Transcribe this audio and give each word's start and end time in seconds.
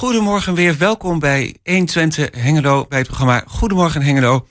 Goedemorgen 0.00 0.54
weer, 0.54 0.78
welkom 0.78 1.18
bij 1.18 1.56
120 1.64 2.28
Hengelo, 2.36 2.86
bij 2.88 2.98
het 2.98 3.06
programma 3.06 3.44
Goedemorgen 3.46 4.02
Hengelo. 4.02 4.46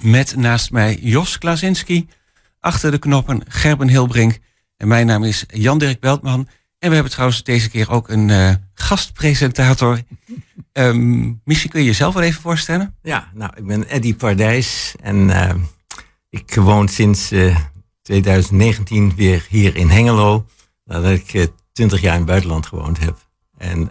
Met 0.00 0.36
naast 0.36 0.70
mij 0.70 0.98
Jos 1.00 1.38
Klasinski, 1.38 2.08
achter 2.60 2.90
de 2.90 2.98
knoppen 2.98 3.42
Gerben 3.48 3.88
Hilbrink. 3.88 4.38
En 4.76 4.88
mijn 4.88 5.06
naam 5.06 5.24
is 5.24 5.44
Jan-Dirk 5.48 6.00
Beltman. 6.00 6.48
En 6.78 6.88
we 6.88 6.94
hebben 6.94 7.12
trouwens 7.12 7.42
deze 7.42 7.70
keer 7.70 7.90
ook 7.90 8.08
een 8.08 8.28
uh, 8.28 8.54
gastpresentator. 8.74 10.00
Um, 10.72 11.40
misschien 11.44 11.70
kun 11.70 11.80
je 11.80 11.86
jezelf 11.86 12.14
wel 12.14 12.22
even 12.22 12.42
voorstellen? 12.42 12.94
Ja, 13.02 13.30
nou, 13.34 13.52
ik 13.56 13.66
ben 13.66 13.88
Eddy 13.88 14.14
Pardijs 14.14 14.94
en 15.02 15.16
uh, 15.28 15.54
ik 16.30 16.54
woon 16.54 16.88
sinds 16.88 17.32
uh, 17.32 17.56
2019 18.02 19.14
weer 19.16 19.46
hier 19.48 19.76
in 19.76 19.88
Hengelo. 19.88 20.46
Nadat 20.84 21.10
ik 21.10 21.50
20 21.72 22.00
jaar 22.00 22.12
in 22.12 22.18
het 22.18 22.28
buitenland 22.28 22.66
gewoond 22.66 22.98
heb. 22.98 23.28
En 23.58 23.90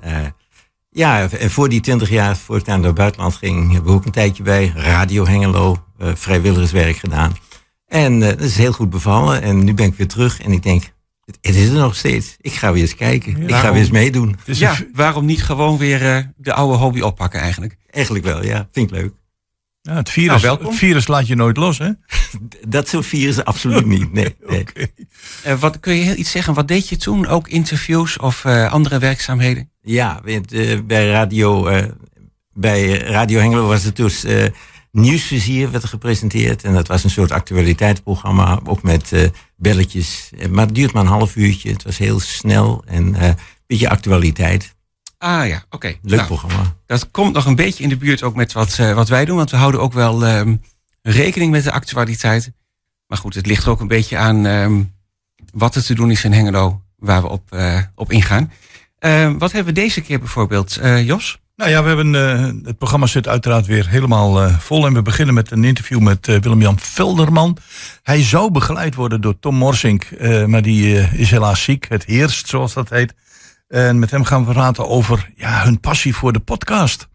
ja, 0.90 1.30
en 1.30 1.52
voor 1.52 1.70
die 1.70 1.82
20 1.82 2.10
jaar, 2.10 2.38
voor 2.38 2.58
ik 2.58 2.66
naar 2.66 2.84
het 2.84 2.96
buitenland 2.96 3.36
ging, 3.36 3.72
hebben 3.72 3.92
we 3.92 3.98
ook 3.98 4.06
een 4.06 4.12
tijdje 4.12 4.44
bij 4.44 4.74
Radio 4.76 5.26
Hengelo 5.26 5.84
vrijwilligerswerk 5.98 6.98
gedaan. 6.98 7.36
En 7.88 8.20
dat 8.20 8.42
is 8.42 8.58
heel 8.58 8.72
goed 8.72 8.90
bevallen. 8.90 9.42
En 9.42 9.64
nu 9.64 9.74
ben 9.74 9.86
ik 9.86 9.96
weer 9.96 10.08
terug 10.08 10.42
en 10.42 10.52
ik 10.52 10.64
denk, 10.64 10.84
het 11.42 11.56
is 11.56 11.68
er 11.68 11.74
nog 11.74 11.96
steeds. 11.96 12.38
Ik 12.42 12.54
ga 12.54 12.72
weer 12.72 12.82
eens 12.82 12.96
kijken. 12.96 13.42
ik 13.42 13.56
ga 13.56 13.72
weer 13.72 13.82
eens 13.82 13.92
meedoen. 13.92 14.38
Dus 14.46 14.60
ja, 14.60 14.78
waarom 14.94 15.26
niet 15.26 15.44
gewoon 15.44 15.78
weer 15.78 16.02
uh, 16.02 16.24
de 16.38 16.54
oude 16.54 16.78
hobby 16.78 17.02
oppakken 17.02 17.40
eigenlijk? 17.40 17.78
Eigenlijk 17.90 18.26
wel, 18.26 18.44
ja. 18.44 18.68
Vind 18.72 18.92
ik 18.92 18.98
leuk. 18.98 19.14
Ja, 19.82 19.96
het, 19.96 20.10
virus, 20.10 20.42
nou, 20.42 20.66
het 20.68 20.76
virus 20.76 21.08
laat 21.08 21.28
je 21.28 21.36
nooit 21.36 21.58
los, 21.58 21.78
hè? 21.78 21.90
Dat 22.68 22.88
soort 22.88 23.06
virus 23.06 23.44
absoluut 23.44 23.86
niet, 23.86 24.14
nee. 24.14 24.36
nee. 24.50 24.60
Okay. 24.60 24.94
Uh, 25.48 25.60
wat, 25.60 25.80
kun 25.80 25.96
je 25.96 26.04
heel 26.04 26.18
iets 26.18 26.32
zeggen? 26.32 26.54
Wat 26.54 26.68
deed 26.68 26.90
je 26.90 26.98
toen? 26.98 27.28
Ook 27.28 27.48
interviews 27.48 28.18
of 28.18 28.44
uh, 28.44 28.72
andere 28.72 29.00
werkzaamheden? 29.00 29.72
Ja, 29.82 30.22
bij 30.86 31.10
Radio, 31.10 31.70
bij 32.54 32.98
Radio 32.98 33.40
Hengelo 33.40 33.68
was 33.68 33.84
het 33.84 33.96
dus 33.96 34.26
Nieuwsvizier 34.92 35.72
werd 35.72 35.86
gepresenteerd. 35.86 36.64
En 36.64 36.74
dat 36.74 36.88
was 36.88 37.04
een 37.04 37.10
soort 37.10 37.32
actualiteitsprogramma, 37.32 38.60
ook 38.64 38.84
met 38.84 39.12
uh, 39.12 39.28
belletjes. 39.56 40.32
Eh, 40.38 40.48
maar 40.48 40.66
het 40.66 40.76
duurt 40.76 40.94
maar 40.94 41.04
een 41.04 41.10
half 41.10 41.36
uurtje. 41.36 41.72
Het 41.72 41.84
was 41.84 41.98
heel 41.98 42.20
snel 42.20 42.84
en 42.86 43.08
uh, 43.08 43.24
een 43.28 43.36
beetje 43.68 43.90
actualiteit. 43.90 44.76
Ah 45.20 45.48
ja, 45.48 45.64
oké. 45.70 45.88
Leuk 45.88 46.16
nou, 46.16 46.26
programma. 46.26 46.76
Dat 46.86 47.12
komt 47.12 47.34
nog 47.34 47.46
een 47.46 47.56
beetje 47.56 47.84
in 47.84 47.90
de 47.90 47.98
buurt 47.98 48.24
ook 48.24 48.36
met 48.36 48.54
wat, 48.54 48.78
uh, 48.80 48.94
wat 48.94 49.10
wij 49.10 49.26
doen. 49.26 49.38
Want 49.38 49.52
we 49.52 49.58
houden 49.58 49.82
ook 49.82 49.94
wel 49.94 50.28
um, 50.28 50.62
rekening 51.02 51.52
met 51.52 51.64
de 51.64 51.72
actualiteit. 51.72 52.52
Maar 53.08 53.18
goed, 53.18 53.36
het 53.36 53.46
ligt 53.46 53.64
er 53.64 53.70
ook 53.70 53.80
een 53.80 53.88
beetje 53.88 54.18
aan 54.18 54.46
um, 54.46 54.94
wat 55.54 55.76
er 55.76 55.84
te 55.84 55.96
doen 55.96 56.12
is 56.12 56.24
in 56.24 56.34
Hengelo, 56.34 56.82
waar 56.96 57.22
we 57.22 57.28
op, 57.28 57.58
op 57.96 58.12
ingaan. 58.12 58.52
wat 59.38 59.52
hebben 59.52 59.74
we 59.74 59.82
deze 59.82 60.02
keer 60.02 60.20
bijvoorbeeld, 60.20 60.80
Jos? 61.04 61.40
Nou 61.60 61.72
ja, 61.72 61.82
we 61.82 61.88
hebben, 61.88 62.14
uh, 62.14 62.66
het 62.66 62.78
programma 62.78 63.06
zit 63.06 63.28
uiteraard 63.28 63.66
weer 63.66 63.90
helemaal 63.90 64.44
uh, 64.44 64.60
vol. 64.60 64.86
En 64.86 64.94
we 64.94 65.02
beginnen 65.02 65.36
met 65.36 65.52
een 65.52 65.64
interview 65.64 66.00
met 66.00 66.28
uh, 66.28 66.40
Willem-Jan 66.40 66.80
Velderman. 66.80 67.58
Hij 68.04 68.24
zou 68.24 68.52
begeleid 68.52 68.96
worden 68.96 69.22
door 69.22 69.40
Tom 69.40 69.56
Morsink, 69.56 70.08
maar 70.46 70.62
die 70.62 70.96
is 71.18 71.32
helaas 71.32 71.64
ziek. 71.64 71.86
Het 71.90 72.06
heerst, 72.06 72.48
zoals 72.48 72.74
dat 72.74 72.90
heet. 72.90 73.14
En 73.70 74.00
met 74.00 74.12
hem 74.12 74.24
gaan 74.24 74.46
we 74.46 74.54
praten 74.54 74.88
over 74.88 75.32
ja, 75.36 75.64
hun 75.64 75.80
passie 75.80 76.16
voor 76.16 76.34
de 76.34 76.40
podcast. 76.40 77.08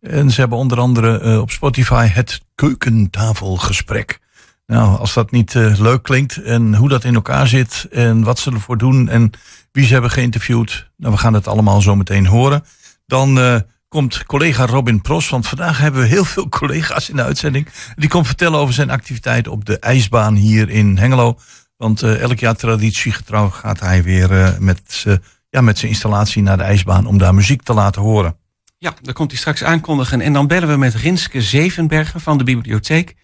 En 0.00 0.30
ze 0.30 0.40
hebben 0.40 0.58
onder 0.58 0.78
andere 0.78 1.40
op 1.40 1.50
Spotify 1.50 2.06
het 2.06 2.40
keukentafelgesprek. 2.54 4.20
Nou, 4.66 4.98
als 4.98 5.14
dat 5.14 5.30
niet 5.30 5.54
leuk 5.54 6.02
klinkt 6.02 6.42
en 6.42 6.74
hoe 6.74 6.88
dat 6.88 7.04
in 7.04 7.14
elkaar 7.14 7.46
zit 7.46 7.86
en 7.90 8.22
wat 8.22 8.38
ze 8.38 8.50
ervoor 8.50 8.78
doen 8.78 9.08
en 9.08 9.30
wie 9.72 9.86
ze 9.86 9.92
hebben 9.92 10.10
geïnterviewd. 10.10 10.90
Nou, 10.96 11.12
we 11.12 11.18
gaan 11.18 11.34
het 11.34 11.48
allemaal 11.48 11.80
zo 11.80 11.96
meteen 11.96 12.26
horen. 12.26 12.64
Dan 13.06 13.62
komt 13.88 14.24
collega 14.24 14.66
Robin 14.66 15.00
Pros. 15.00 15.28
Want 15.28 15.46
vandaag 15.46 15.78
hebben 15.78 16.00
we 16.00 16.06
heel 16.06 16.24
veel 16.24 16.48
collega's 16.58 17.08
in 17.08 17.16
de 17.16 17.24
uitzending. 17.24 17.68
Die 17.96 18.08
komt 18.08 18.26
vertellen 18.26 18.58
over 18.58 18.74
zijn 18.74 18.90
activiteit 18.90 19.48
op 19.48 19.64
de 19.64 19.78
ijsbaan 19.78 20.34
hier 20.34 20.68
in 20.68 20.98
Hengelo. 20.98 21.38
Want 21.76 22.02
elk 22.02 22.38
jaar 22.38 22.56
traditiegetrouw 22.56 23.48
gaat 23.48 23.80
hij 23.80 24.02
weer 24.02 24.56
met, 24.58 25.06
ja, 25.50 25.60
met 25.60 25.78
zijn 25.78 25.90
installatie 25.90 26.42
naar 26.42 26.56
de 26.56 26.62
ijsbaan 26.62 27.06
om 27.06 27.18
daar 27.18 27.34
muziek 27.34 27.62
te 27.62 27.74
laten 27.74 28.02
horen. 28.02 28.36
Ja, 28.78 28.94
daar 29.02 29.14
komt 29.14 29.30
hij 29.30 29.40
straks 29.40 29.64
aankondigen. 29.64 30.20
En 30.20 30.32
dan 30.32 30.46
bellen 30.46 30.68
we 30.68 30.76
met 30.76 30.94
Rinske 30.94 31.42
Zevenbergen 31.42 32.20
van 32.20 32.38
de 32.38 32.44
bibliotheek. 32.44 33.14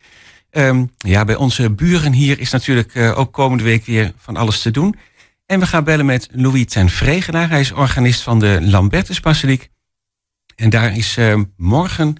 Um, 0.51 0.91
ja, 0.97 1.25
bij 1.25 1.37
onze 1.37 1.71
buren 1.71 2.13
hier 2.13 2.39
is 2.39 2.51
natuurlijk 2.51 2.97
ook 2.97 3.33
komende 3.33 3.65
week 3.65 3.85
weer 3.85 4.13
van 4.17 4.37
alles 4.37 4.63
te 4.63 4.71
doen. 4.71 4.95
En 5.47 5.61
we 5.61 5.67
gaan 5.67 5.85
bellen 5.85 6.07
met 6.07 6.29
Louis 6.33 6.67
ten 6.67 6.89
Vregenaar. 6.89 7.49
Hij 7.49 7.61
is 7.61 7.73
organist 7.73 8.23
van 8.23 8.39
de 8.39 8.59
Lambertus 8.63 9.21
Basiliek. 9.21 9.71
En 10.57 10.71
daar 10.71 10.97
is 10.97 11.17
uh, 11.17 11.41
morgen 11.57 12.17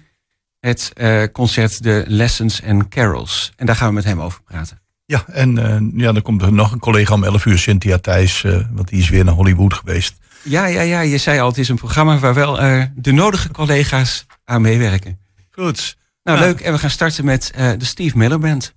het 0.59 0.91
uh, 0.95 1.23
concert 1.31 1.83
de 1.83 2.03
Lessons 2.07 2.63
and 2.63 2.87
Carols. 2.87 3.51
En 3.55 3.65
daar 3.65 3.75
gaan 3.75 3.87
we 3.87 3.93
met 3.93 4.03
hem 4.03 4.21
over 4.21 4.41
praten. 4.43 4.86
Ja, 5.09 5.23
en 5.27 5.57
uh, 5.57 6.01
ja, 6.01 6.11
dan 6.11 6.21
komt 6.21 6.41
er 6.41 6.53
nog 6.53 6.71
een 6.71 6.79
collega 6.79 7.13
om 7.13 7.23
11 7.23 7.45
uur, 7.45 7.57
Cynthia 7.57 7.97
Thijs, 7.97 8.45
want 8.71 8.87
die 8.87 8.99
is 8.99 9.09
weer 9.09 9.23
naar 9.23 9.33
Hollywood 9.33 9.73
geweest. 9.73 10.15
Ja, 10.43 10.65
ja, 10.65 10.81
ja, 10.81 10.99
je 10.99 11.17
zei 11.17 11.39
al, 11.39 11.47
het 11.47 11.57
is 11.57 11.69
een 11.69 11.75
programma 11.75 12.19
waar 12.19 12.33
wel 12.33 12.55
de 12.95 13.11
nodige 13.11 13.51
collega's 13.51 14.25
aan 14.45 14.61
meewerken. 14.61 15.19
Goed. 15.51 15.97
Nou, 16.23 16.39
ja. 16.39 16.45
leuk. 16.45 16.59
En 16.59 16.73
we 16.73 16.79
gaan 16.79 16.89
starten 16.89 17.25
met 17.25 17.51
de 17.55 17.85
Steve 17.85 18.17
Miller 18.17 18.39
Band. 18.39 18.75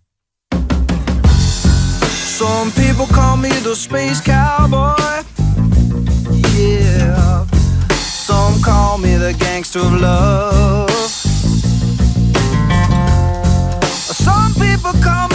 Some 2.41 2.71
people 2.71 3.07
call 3.07 3.37
me 3.37 3.49
the 3.49 3.75
space 3.75 4.23
cowboy. 4.23 5.23
Yeah. 6.57 7.43
Some 8.27 8.61
call 8.61 8.99
me 8.99 9.19
the 9.19 9.35
gangster 9.39 9.81
of 9.81 10.01
love. 10.01 10.91
Some 14.13 14.55
people 14.55 14.93
call 15.01 15.30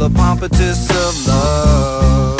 the 0.00 0.08
pompatus 0.08 0.88
of 1.06 1.26
love. 1.28 2.38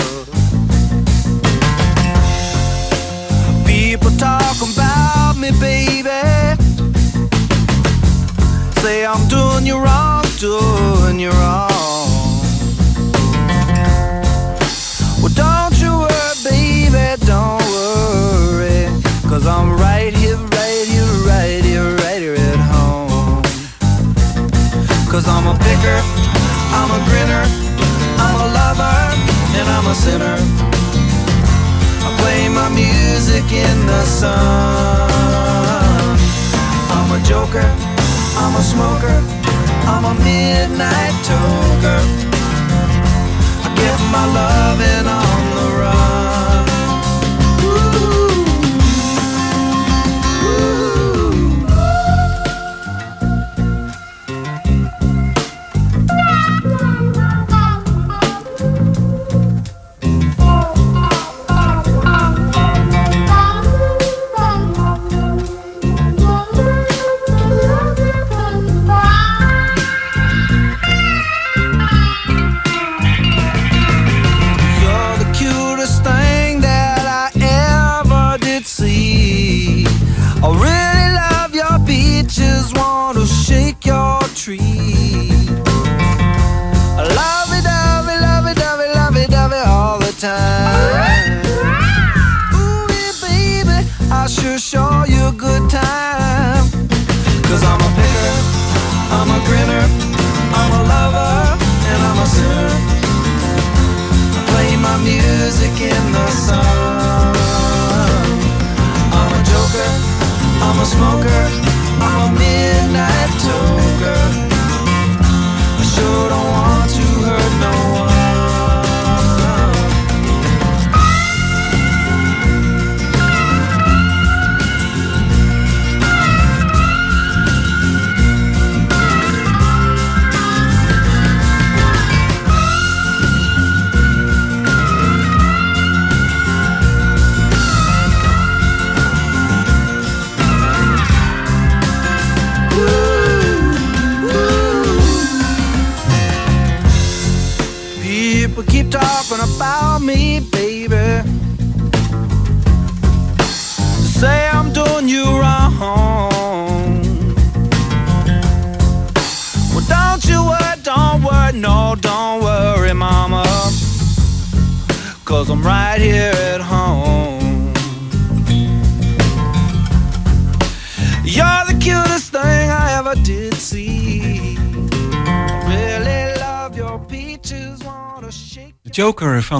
People 3.66 4.10
talk 4.12 4.56
about 4.62 5.36
me, 5.36 5.50
baby. 5.60 6.08
Say 8.80 9.04
I'm 9.04 9.28
doing 9.28 9.66
you 9.66 9.76
wrong, 9.76 10.24
doing 10.38 11.20
you 11.20 11.28
wrong. 11.32 12.40
Well, 15.20 15.34
don't 15.34 15.78
you 15.82 15.92
worry, 15.98 16.36
baby, 16.42 17.22
don't 17.26 17.62
worry. 17.76 18.88
Cause 19.28 19.46
I'm 19.46 19.72
right 19.72 20.14
here, 20.14 20.36
right 20.36 20.86
here, 20.88 21.12
right 21.28 21.62
here, 21.62 21.94
right 21.96 22.20
here 22.22 22.36
at 22.36 22.58
home. 22.72 23.42
Cause 25.10 25.28
I'm 25.28 25.46
a 25.46 25.58
picker, 25.58 26.19
I'm 26.90 27.00
a 27.00 27.04
grinner, 27.06 27.44
I'm 28.18 28.34
a 28.34 28.46
lover, 28.52 28.98
and 29.58 29.68
I'm 29.68 29.86
a 29.86 29.94
sinner. 29.94 30.36
I 32.02 32.08
play 32.18 32.48
my 32.48 32.68
music 32.68 33.46
in 33.52 33.86
the 33.86 34.02
sun. 34.02 34.34
I'm 36.90 37.12
a 37.12 37.20
joker, 37.22 37.62
I'm 38.42 38.56
a 38.56 38.62
smoker, 38.72 39.22
I'm 39.86 40.04
a 40.04 40.14
midnight 40.18 41.14
toker. 41.30 42.02
I 43.62 43.68
get 43.76 43.98
my 44.10 44.26
loving 44.26 45.06
on 45.06 45.42
the 45.54 45.66
run. 45.78 46.19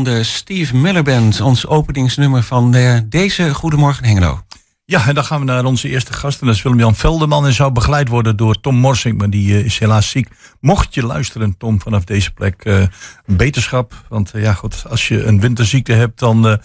Van 0.04 0.12
de 0.12 0.22
Steve 0.24 0.76
Miller 0.76 1.02
Band, 1.02 1.40
ons 1.40 1.66
openingsnummer 1.66 2.42
van 2.42 2.70
de, 2.70 3.06
deze 3.08 3.54
Goedemorgen 3.54 4.04
Hengelo. 4.04 4.42
Ja, 4.84 5.06
en 5.06 5.14
dan 5.14 5.24
gaan 5.24 5.38
we 5.38 5.44
naar 5.44 5.64
onze 5.64 5.88
eerste 5.88 6.12
gast. 6.12 6.40
En 6.40 6.46
dat 6.46 6.56
is 6.56 6.62
Willem-Jan 6.62 6.94
Velderman. 6.94 7.46
En 7.46 7.52
zou 7.52 7.72
begeleid 7.72 8.08
worden 8.08 8.36
door 8.36 8.60
Tom 8.60 8.76
Morsing. 8.76 9.18
Maar 9.18 9.30
die 9.30 9.54
eh, 9.58 9.64
is 9.64 9.78
helaas 9.78 10.08
ziek. 10.10 10.28
Mocht 10.60 10.94
je 10.94 11.06
luisteren, 11.06 11.54
Tom, 11.58 11.80
vanaf 11.80 12.04
deze 12.04 12.30
plek. 12.32 12.64
eh, 12.64 12.82
beterschap. 13.26 14.04
Want 14.08 14.30
eh, 14.30 14.42
ja, 14.42 14.52
goed, 14.52 14.84
als 14.88 15.08
je 15.08 15.24
een 15.24 15.40
winterziekte 15.40 15.92
hebt, 15.92 16.18
dan, 16.18 16.48
eh, 16.48 16.56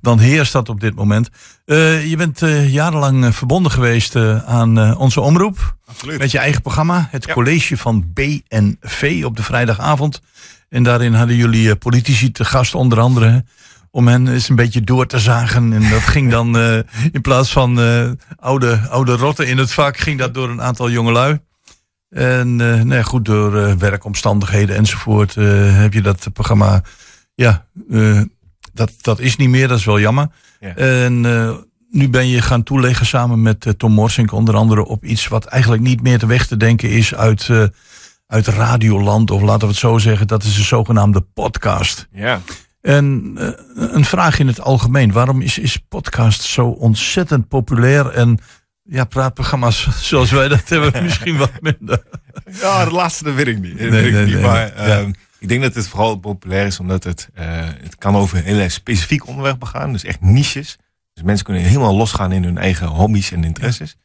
dan 0.00 0.18
heerst 0.18 0.52
dat 0.52 0.68
op 0.68 0.80
dit 0.80 0.94
moment. 0.94 1.28
Eh, 1.64 2.06
je 2.10 2.16
bent 2.16 2.42
eh, 2.42 2.72
jarenlang 2.72 3.34
verbonden 3.36 3.72
geweest 3.72 4.16
eh, 4.16 4.44
aan 4.44 4.78
eh, 4.78 5.00
onze 5.00 5.20
omroep. 5.20 5.76
Absoluut. 5.86 6.18
Met 6.18 6.30
je 6.30 6.38
eigen 6.38 6.62
programma. 6.62 7.08
Het 7.10 7.24
Ja. 7.26 7.32
college 7.32 7.76
van 7.76 8.12
BNV 8.14 9.22
op 9.24 9.36
de 9.36 9.42
vrijdagavond. 9.42 10.20
En 10.72 10.82
daarin 10.82 11.14
hadden 11.14 11.36
jullie 11.36 11.70
eh, 11.70 11.76
politici 11.78 12.32
te 12.32 12.44
gast, 12.44 12.74
onder 12.74 13.00
andere. 13.00 13.44
Om 13.90 14.08
hen 14.08 14.28
eens 14.28 14.48
een 14.48 14.56
beetje 14.56 14.80
door 14.80 15.06
te 15.06 15.18
zagen. 15.18 15.72
En 15.72 15.90
dat 15.90 16.00
ging 16.00 16.30
dan 16.30 16.58
eh, 16.58 16.78
in 17.12 17.20
plaats 17.20 17.52
van 17.52 17.80
eh, 17.80 18.10
oude, 18.36 18.80
oude 18.88 19.12
rotten 19.16 19.46
in 19.46 19.58
het 19.58 19.72
vak, 19.72 19.96
ging 19.96 20.18
dat 20.18 20.34
door 20.34 20.48
een 20.50 20.62
aantal 20.62 20.90
jongelui. 20.90 21.40
En 22.08 22.60
eh, 22.60 22.82
nou 22.82 23.02
goed, 23.02 23.24
door 23.24 23.78
werkomstandigheden 23.78 24.76
enzovoort 24.76 25.34
heb 25.34 25.92
je 25.92 26.00
dat 26.00 26.32
programma. 26.32 26.82
Ja, 27.34 27.66
dat, 28.72 28.92
dat 29.00 29.20
is 29.20 29.36
niet 29.36 29.48
meer, 29.48 29.68
dat 29.68 29.78
is 29.78 29.84
wel 29.84 30.00
jammer. 30.00 30.28
Ja. 30.60 30.76
En 30.76 31.20
nu 31.90 32.08
ben 32.08 32.28
je 32.28 32.42
gaan 32.42 32.62
toeleggen 32.62 33.06
samen 33.06 33.42
met 33.42 33.74
Tom 33.76 33.92
Morsink, 33.92 34.32
onder 34.32 34.54
andere 34.54 34.84
op 34.84 35.04
iets 35.04 35.28
wat 35.28 35.44
eigenlijk 35.44 35.82
niet 35.82 36.02
meer 36.02 36.18
te 36.18 36.26
weg 36.26 36.46
te 36.46 36.56
denken 36.56 36.90
is 36.90 37.14
uit, 37.14 37.48
uit 38.32 38.46
Radioland, 38.46 39.30
of 39.30 39.42
laten 39.42 39.60
we 39.60 39.66
het 39.66 39.76
zo 39.76 39.98
zeggen, 39.98 40.26
dat 40.26 40.42
is 40.44 40.54
de 40.56 40.62
zogenaamde 40.62 41.20
podcast. 41.20 42.08
Ja. 42.12 42.40
En 42.80 43.32
eh, 43.38 43.48
een 43.94 44.04
vraag 44.04 44.38
in 44.38 44.46
het 44.46 44.60
algemeen. 44.60 45.12
Waarom 45.12 45.40
is, 45.40 45.58
is 45.58 45.76
podcast 45.88 46.42
zo 46.42 46.66
ontzettend 46.66 47.48
populair? 47.48 48.06
En 48.10 48.38
ja, 48.82 49.04
praatprogramma's 49.04 49.88
zoals 50.08 50.30
wij 50.30 50.48
dat 50.48 50.68
hebben 50.68 51.02
misschien 51.04 51.36
wat 51.36 51.50
minder. 51.60 52.02
ja, 52.60 52.84
de 52.84 52.90
laatste 52.90 53.24
dat 53.24 53.34
weet 53.34 53.46
ik 53.46 53.60
niet. 53.60 53.78
Dat 53.78 53.90
Nee, 53.90 53.90
weet 53.90 54.06
ik 54.06 54.12
nee, 54.12 54.24
niet. 54.24 54.34
nee. 54.34 54.42
Maar 54.44 54.66
Ja. 54.88 54.98
ehm, 54.98 55.12
ik 55.38 55.48
denk 55.48 55.62
dat 55.62 55.74
het 55.74 55.88
vooral 55.88 56.16
populair 56.16 56.66
is 56.66 56.80
omdat 56.80 57.04
het, 57.04 57.28
eh, 57.34 57.46
het 57.82 57.96
kan 57.96 58.16
over 58.16 58.38
een 58.38 58.44
hele 58.44 58.68
specifiek 58.68 59.26
onderwerpen 59.26 59.68
gaan. 59.68 59.92
Dus 59.92 60.04
echt 60.04 60.20
niches. 60.20 60.76
Dus 61.14 61.24
mensen 61.24 61.44
kunnen 61.44 61.62
helemaal 61.62 61.96
losgaan 61.96 62.32
in 62.32 62.44
hun 62.44 62.58
eigen 62.58 62.86
hobby's 62.86 63.30
en 63.32 63.44
interesses. 63.44 63.96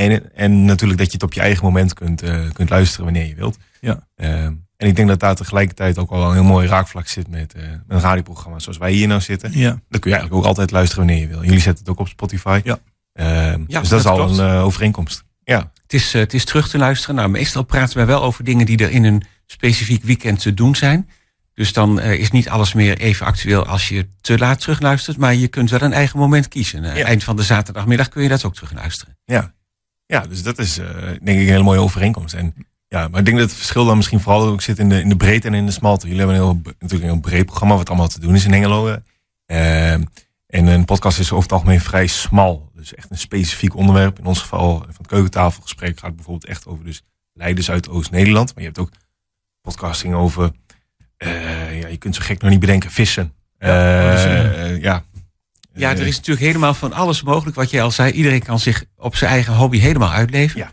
En, 0.00 0.34
en 0.34 0.64
natuurlijk 0.64 0.98
dat 0.98 1.06
je 1.08 1.12
het 1.12 1.22
op 1.22 1.32
je 1.32 1.40
eigen 1.40 1.64
moment 1.64 1.94
kunt, 1.94 2.22
eh, 2.22 2.40
kunt 2.52 2.70
luisteren 2.70 3.04
wanneer 3.04 3.26
je 3.26 3.34
wilt. 3.34 3.58
Ja. 3.80 4.06
Ehm, 4.16 4.52
en 4.76 4.86
ik 4.88 4.96
denk 4.96 5.08
dat 5.08 5.20
daar 5.20 5.34
tegelijkertijd 5.34 5.98
ook 5.98 6.10
wel 6.10 6.26
een 6.28 6.32
heel 6.32 6.44
mooi 6.44 6.66
raakvlak 6.68 7.06
zit 7.08 7.28
met, 7.28 7.54
eh, 7.54 7.62
met 7.62 7.80
een 7.86 8.00
radioprogramma 8.00 8.58
zoals 8.58 8.78
wij 8.78 8.92
hier 8.92 9.06
nou 9.08 9.20
zitten. 9.20 9.50
Ja, 9.58 9.68
Dan 9.88 10.00
kun 10.00 10.10
je 10.10 10.16
eigenlijk 10.16 10.34
ook 10.34 10.44
altijd 10.48 10.70
luisteren 10.70 11.06
wanneer 11.06 11.22
je 11.22 11.28
wil. 11.30 11.44
Jullie 11.44 11.60
zetten 11.60 11.84
het 11.84 11.92
ook 11.92 11.98
op 12.00 12.08
Spotify. 12.08 12.60
Ja. 12.64 12.78
Ehm, 13.12 13.64
Ja, 13.66 13.80
dus 13.80 13.88
dat, 13.88 14.00
is 14.00 14.06
al 14.06 14.16
klopt. 14.16 14.38
een 14.38 14.48
eh, 14.54 14.64
overeenkomst. 14.64 15.24
Ja, 15.44 15.72
Het 15.82 15.92
is, 15.92 16.14
eh, 16.14 16.20
het 16.20 16.34
is 16.34 16.44
terug 16.44 16.68
te 16.68 16.78
luisteren. 16.78 17.14
Nou, 17.14 17.28
meestal 17.28 17.62
praten 17.62 17.96
wij 17.96 18.06
wel 18.06 18.22
over 18.22 18.44
dingen 18.44 18.66
die 18.66 18.78
er 18.78 18.90
in 18.90 19.04
een 19.04 19.22
specifiek 19.46 20.02
weekend 20.04 20.40
te 20.40 20.54
doen 20.54 20.76
zijn. 20.76 21.08
Dus 21.54 21.72
dan 21.72 22.00
eh, 22.00 22.12
is 22.12 22.30
niet 22.30 22.48
alles 22.48 22.72
meer 22.74 22.98
even 22.98 23.26
actueel 23.26 23.66
als 23.66 23.88
je 23.88 24.08
te 24.20 24.38
laat 24.38 24.60
terugluistert. 24.60 25.16
Maar 25.16 25.34
je 25.34 25.48
kunt 25.48 25.70
wel 25.70 25.82
een 25.82 25.92
eigen 25.92 26.18
moment 26.18 26.48
kiezen. 26.48 26.84
Eh, 26.84 26.96
Ja. 26.96 27.04
Eind 27.04 27.24
van 27.24 27.36
de 27.36 27.42
zaterdagmiddag 27.42 28.08
kun 28.08 28.22
je 28.22 28.28
dat 28.28 28.44
ook 28.44 28.54
terugluisteren. 28.54 29.16
ja. 29.24 29.52
Ja 30.10 30.20
dus 30.26 30.42
dat 30.42 30.58
is 30.58 30.78
eh, 30.78 30.86
denk 31.02 31.20
ik 31.22 31.26
een 31.26 31.38
hele 31.48 31.62
mooie 31.62 31.80
overeenkomst. 31.80 32.34
En, 32.34 32.54
ja, 32.88 33.08
maar 33.08 33.18
ik 33.18 33.24
denk 33.26 33.38
dat 33.38 33.48
het 33.48 33.56
verschil 33.58 33.84
dan 33.84 33.96
misschien 33.96 34.20
vooral 34.20 34.46
ook 34.46 34.60
zit 34.62 34.78
in 34.78 34.88
de, 34.88 35.00
in 35.00 35.08
de 35.08 35.16
breedte 35.16 35.48
en 35.48 35.54
in 35.54 35.66
de 35.66 35.72
smalte. 35.72 36.06
Jullie 36.06 36.22
hebben 36.22 36.36
een 36.36 36.42
heel, 36.42 36.60
natuurlijk 36.64 37.02
een 37.02 37.10
heel 37.10 37.20
breed 37.20 37.46
programma 37.46 37.76
wat 37.76 37.88
allemaal 37.88 38.08
te 38.08 38.20
doen 38.20 38.34
is 38.34 38.44
in 38.44 38.52
Hengelo. 38.52 38.96
eh. 39.46 39.92
En 39.92 40.66
een 40.66 40.84
podcast 40.84 41.18
is 41.18 41.30
over 41.30 41.42
het 41.42 41.52
algemeen 41.52 41.80
vrij 41.80 42.06
smal. 42.06 42.70
Dus 42.74 42.94
echt 42.94 43.10
een 43.10 43.18
specifiek 43.18 43.74
onderwerp. 43.76 44.18
In 44.18 44.24
ons 44.24 44.40
geval 44.40 44.78
van 44.78 44.94
het 44.98 45.06
keukentafelgesprek 45.06 45.94
gaat 45.98 46.06
het 46.06 46.14
bijvoorbeeld 46.16 46.50
echt 46.50 46.66
over 46.66 46.84
dus 46.84 47.02
leiders 47.32 47.70
uit 47.70 47.88
Oost-Nederland. 47.88 48.48
Maar 48.54 48.62
je 48.62 48.68
hebt 48.68 48.78
ook 48.78 48.90
podcasting 49.60 50.14
over, 50.14 50.50
eh, 51.16 51.80
ja, 51.80 51.88
je 51.88 51.96
kunt 51.96 52.14
zo 52.14 52.22
gek 52.24 52.40
nog 52.42 52.50
niet 52.50 52.60
bedenken, 52.60 52.90
vissen. 52.90 53.32
Ja, 53.58 53.66
Eh, 53.68 54.14
eh, 54.14 54.70
eh, 54.74 54.82
ja. 54.82 55.04
Ja, 55.74 55.90
er 55.90 56.06
is 56.06 56.16
natuurlijk 56.16 56.46
helemaal 56.46 56.74
van 56.74 56.92
alles 56.92 57.22
mogelijk. 57.22 57.56
Wat 57.56 57.70
jij 57.70 57.82
al 57.82 57.90
zei, 57.90 58.12
iedereen 58.12 58.42
kan 58.42 58.58
zich 58.58 58.84
op 58.96 59.16
zijn 59.16 59.30
eigen 59.30 59.54
hobby 59.54 59.78
helemaal 59.78 60.12
uitleven. 60.12 60.58
Ja. 60.60 60.72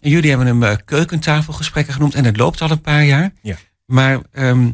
En 0.00 0.10
jullie 0.10 0.28
hebben 0.28 0.46
hem 0.46 0.62
eh, 0.62 0.76
keukentafelgesprekken 0.84 1.94
genoemd. 1.94 2.14
En 2.14 2.24
het 2.24 2.36
loopt 2.36 2.60
al 2.60 2.70
een 2.70 2.80
paar 2.80 3.04
jaar. 3.04 3.32
Ja. 3.42 3.56
Maar 3.86 4.20
ehm, 4.32 4.70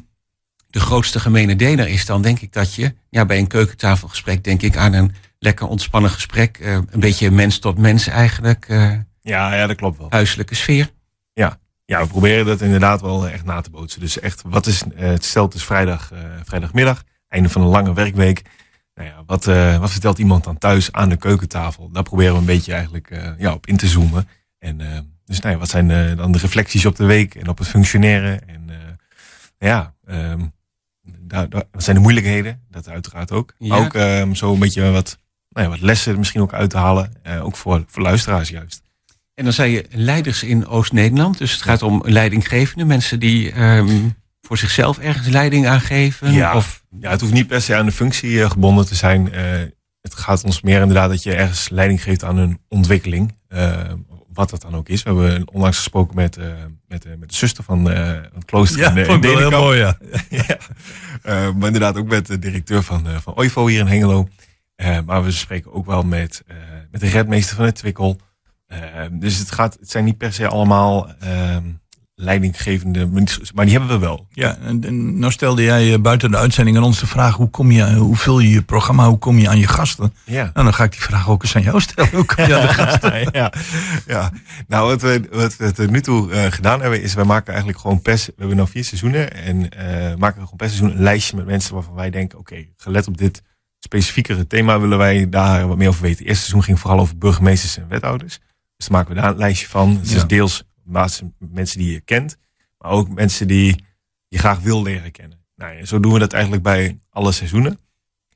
de 0.66 0.80
grootste 0.80 1.20
gemene 1.20 1.56
deler 1.56 1.88
is 1.88 2.06
dan 2.06 2.22
denk 2.22 2.40
ik 2.40 2.52
dat 2.52 2.74
je... 2.74 2.94
Ja, 3.10 3.24
bij 3.26 3.38
een 3.38 3.46
keukentafelgesprek 3.46 4.44
denk 4.44 4.62
ik 4.62 4.76
aan 4.76 4.92
een 4.92 5.14
lekker 5.38 5.66
ontspannen 5.66 6.10
gesprek. 6.10 6.58
eh, 6.58 6.72
een 6.72 7.00
beetje 7.00 7.30
mens 7.30 7.58
tot 7.58 7.78
mens 7.78 8.06
eigenlijk. 8.06 8.68
eh, 8.68 8.92
ja, 9.20 9.54
ja, 9.54 9.66
dat 9.66 9.76
klopt 9.76 9.98
wel. 9.98 10.06
huiselijke 10.10 10.54
sfeer. 10.54 10.90
Ja, 11.84 12.00
we 12.00 12.06
proberen 12.06 12.46
dat 12.46 12.60
inderdaad 12.60 13.00
wel 13.00 13.28
echt 13.28 13.44
na 13.44 13.60
te 13.60 13.70
bootsen. 13.70 14.00
Dus 14.00 14.20
echt, 14.20 14.42
wat 14.46 14.66
is, 14.66 14.82
het 14.94 15.24
stelt 15.24 15.54
is 15.54 15.64
vrijdag, 15.64 16.12
vrijdagmiddag, 16.44 17.02
einde 17.28 17.48
van 17.48 17.62
een 17.62 17.68
lange 17.68 17.94
werkweek. 17.94 18.42
Nou 18.98 19.10
ja, 19.10 19.22
wat, 19.26 19.46
eh, 19.46 19.78
wat 19.78 19.90
vertelt 19.90 20.18
iemand 20.18 20.44
dan 20.44 20.58
thuis 20.58 20.92
aan 20.92 21.08
de 21.08 21.16
keukentafel? 21.16 21.90
Daar 21.90 22.02
proberen 22.02 22.32
we 22.32 22.38
een 22.38 22.44
beetje 22.44 22.72
eigenlijk 22.72 23.10
eh, 23.10 23.30
ja, 23.38 23.52
op 23.52 23.66
in 23.66 23.76
te 23.76 23.86
zoomen. 23.86 24.28
En 24.58 24.80
eh, 24.80 24.98
dus 25.24 25.40
nou 25.40 25.52
ja, 25.52 25.58
wat 25.58 25.68
zijn 25.68 26.16
dan 26.16 26.32
de 26.32 26.38
reflecties 26.38 26.86
op 26.86 26.96
de 26.96 27.04
week 27.04 27.34
en 27.34 27.48
op 27.48 27.58
het 27.58 27.68
functioneren? 27.68 28.48
En 28.48 28.70
ja, 29.58 29.94
ehm, 30.06 30.40
daar, 31.02 31.48
daar, 31.48 31.64
wat 31.72 31.82
zijn 31.82 31.96
de 31.96 32.02
moeilijkheden? 32.02 32.62
Dat 32.70 32.88
uiteraard 32.88 33.32
ook. 33.32 33.54
Ja. 33.58 33.68
Maar 33.68 33.78
ook 33.78 33.94
ehm, 33.94 34.34
zo 34.34 34.52
een 34.52 34.58
beetje 34.58 34.90
wat, 34.90 35.18
nou 35.48 35.66
ja, 35.66 35.72
wat 35.72 35.80
lessen 35.80 36.18
misschien 36.18 36.40
ook 36.40 36.52
uit 36.52 36.70
te 36.70 36.78
halen. 36.78 37.12
Ook 37.42 37.56
voor, 37.56 37.84
voor 37.86 38.02
luisteraars 38.02 38.48
juist. 38.48 38.82
En 39.34 39.44
dan 39.44 39.52
zei 39.52 39.72
je 39.72 39.86
leiders 39.90 40.42
in 40.42 40.66
Oost-Nederland. 40.66 41.38
Dus 41.38 41.52
het 41.52 41.62
gaat 41.62 41.82
om 41.82 42.02
leidinggevende 42.04 42.84
mensen 42.84 43.20
die 43.20 43.52
ehm, 43.52 44.08
voor 44.48 44.58
zichzelf 44.58 44.98
ergens 44.98 45.28
leiding 45.28 45.66
aangeven. 45.66 46.32
Ja. 46.32 46.54
Of 46.56 46.82
Ja, 47.00 47.10
het 47.10 47.20
hoeft 47.20 47.32
niet 47.32 47.46
per 47.46 47.62
se 47.62 47.74
aan 47.74 47.86
de 47.86 47.92
functie 47.92 48.42
eh, 48.42 48.50
gebonden 48.50 48.86
te 48.86 48.94
zijn. 48.94 49.32
Eh, 49.32 49.42
het 50.00 50.14
gaat 50.14 50.44
ons 50.44 50.60
meer 50.62 50.80
inderdaad 50.80 51.08
dat 51.10 51.22
je 51.22 51.34
ergens 51.34 51.68
leiding 51.68 52.02
geeft 52.02 52.24
aan 52.24 52.36
een 52.36 52.60
ontwikkeling. 52.68 53.34
eh, 53.48 53.82
wat 54.32 54.50
dat 54.50 54.62
dan 54.62 54.74
ook 54.74 54.88
is. 54.88 55.02
We 55.02 55.10
hebben 55.10 55.48
onlangs 55.52 55.76
gesproken 55.76 56.14
met, 56.16 56.36
eh, 56.36 56.46
met, 56.88 57.04
eh, 57.04 57.12
met 57.18 57.28
de 57.28 57.34
zuster 57.36 57.64
van 57.64 57.90
eh, 57.90 58.06
het 58.34 58.44
klooster 58.44 58.78
ja 58.80 58.96
in, 58.96 59.04
vond 59.04 59.24
ik 59.24 59.30
in 59.30 59.36
heel 59.36 59.50
mooi, 59.50 59.78
ja. 59.78 59.98
ja. 60.46 60.58
Maar 61.52 61.66
inderdaad 61.66 61.96
ook 61.96 62.08
met 62.08 62.26
de 62.26 62.38
directeur 62.38 62.82
van, 62.82 63.06
eh 63.08 63.16
van 63.22 63.36
OIVO 63.36 63.66
hier 63.66 63.80
in 63.80 63.86
Hengelo. 63.86 64.28
Maar 65.06 65.24
we 65.24 65.30
spreken 65.30 65.72
ook 65.72 65.86
wel 65.86 66.02
met, 66.02 66.42
eh, 66.46 66.56
met 66.90 67.00
de 67.00 67.08
redmeester 67.08 67.56
van 67.56 67.64
het 67.64 67.74
Twikkel. 67.74 68.20
Dus 69.10 69.38
het, 69.38 69.50
gaat, 69.50 69.76
het 69.80 69.90
zijn 69.90 70.04
niet 70.04 70.18
per 70.18 70.32
se 70.32 70.48
allemaal 70.48 71.08
ehm, 71.20 71.62
leidinggevende, 72.20 73.06
maar 73.54 73.64
die 73.64 73.75
hebben 73.78 73.90
we 73.98 74.06
wel. 74.06 74.26
Ja, 74.30 74.56
en, 74.56 74.84
en 74.84 75.18
nou 75.18 75.32
stelde 75.32 75.62
jij 75.62 75.92
eh, 75.94 76.00
buiten 76.00 76.30
de 76.30 76.37
uitzending 76.37 76.76
aan 76.76 76.82
ons 76.82 77.00
de 77.00 77.06
vraag: 77.06 77.34
hoe, 77.37 77.50
kom 77.50 77.70
je, 77.70 77.94
hoe 77.94 78.16
vul 78.16 78.38
je 78.38 78.50
je 78.50 78.62
programma, 78.62 79.08
hoe 79.08 79.18
kom 79.18 79.38
je 79.38 79.48
aan 79.48 79.58
je 79.58 79.66
gasten? 79.66 80.12
Ja. 80.25 80.42
Nou, 80.42 80.64
dan 80.64 80.75
ga 80.75 80.84
ik 80.84 80.90
die 80.90 81.00
vraag 81.00 81.28
ook 81.28 81.42
eens 81.42 81.56
aan 81.56 81.62
jou 81.62 81.80
stellen. 81.80 82.10
Hoe 82.14 82.25
kom 82.25 82.44
je 82.46 82.54
aan 82.56 82.66
de 82.66 82.72
gasten? 82.72 83.28
ja, 83.40 83.52
ja. 84.06 84.32
Nou, 84.66 84.87
wat 84.88 85.02
we, 85.02 85.22
wat 85.32 85.56
we 85.56 85.72
tot 85.72 85.90
nu 85.90 86.00
toe 86.00 86.32
eh, 86.32 86.52
gedaan 86.52 86.80
hebben, 86.80 87.02
is 87.02 87.14
wij 87.14 87.25
maken 87.25 87.48
eigenlijk 87.48 87.78
gewoon 87.80 88.02
per, 88.02 88.14
we 88.26 88.32
hebben 88.37 88.56
nu 88.56 88.66
vier 88.66 88.84
seizoenen 88.84 89.32
en 89.34 89.70
eh, 89.70 89.87
maken 90.16 90.37
we 90.40 90.42
gewoon 90.42 90.56
per 90.56 90.68
seizoen 90.68 90.90
een 90.90 91.02
lijstje 91.02 91.37
met 91.37 91.46
mensen 91.46 91.75
waarvan 91.75 91.94
wij 91.94 92.10
denken, 92.10 92.38
oké, 92.38 92.64
gelet 92.76 93.06
op 93.06 93.16
dit 93.18 93.42
specifiekere 93.78 94.46
thema 94.46 94.80
willen 94.80 94.98
wij 94.98 95.28
daar 95.28 95.68
wat 95.68 95.76
meer 95.76 95.88
over 95.88 96.02
weten. 96.02 96.18
Het 96.18 96.26
eerste 96.26 96.42
seizoen 96.42 96.62
ging 96.64 96.78
vooral 96.80 97.00
over 97.00 97.18
burgemeesters 97.18 97.76
en 97.76 97.88
wethouders. 97.88 98.38
Dus 98.76 98.87
dan 98.88 98.96
maken 98.96 99.14
we 99.14 99.20
daar 99.20 99.30
een 99.30 99.37
lijstje 99.37 99.68
van. 99.68 99.96
Het 100.00 100.10
Ja. 100.10 100.16
is 100.16 100.26
deels 100.26 100.62
basis 100.92 101.28
mensen 101.38 101.78
die 101.78 101.92
je 101.92 102.00
kent, 102.00 102.37
maar 102.78 102.90
ook 102.90 103.09
mensen 103.09 103.47
die 103.47 103.85
je 104.28 104.38
graag 104.38 104.61
wil 104.61 104.83
leren 104.83 105.11
kennen. 105.11 105.38
Nou, 105.57 105.76
ja, 105.76 105.85
zo 105.85 106.00
doen 106.00 106.12
we 106.12 106.18
dat 106.18 106.33
eigenlijk 106.33 106.62
bij 106.62 107.00
alle 107.11 107.33
seizoenen. 107.33 107.78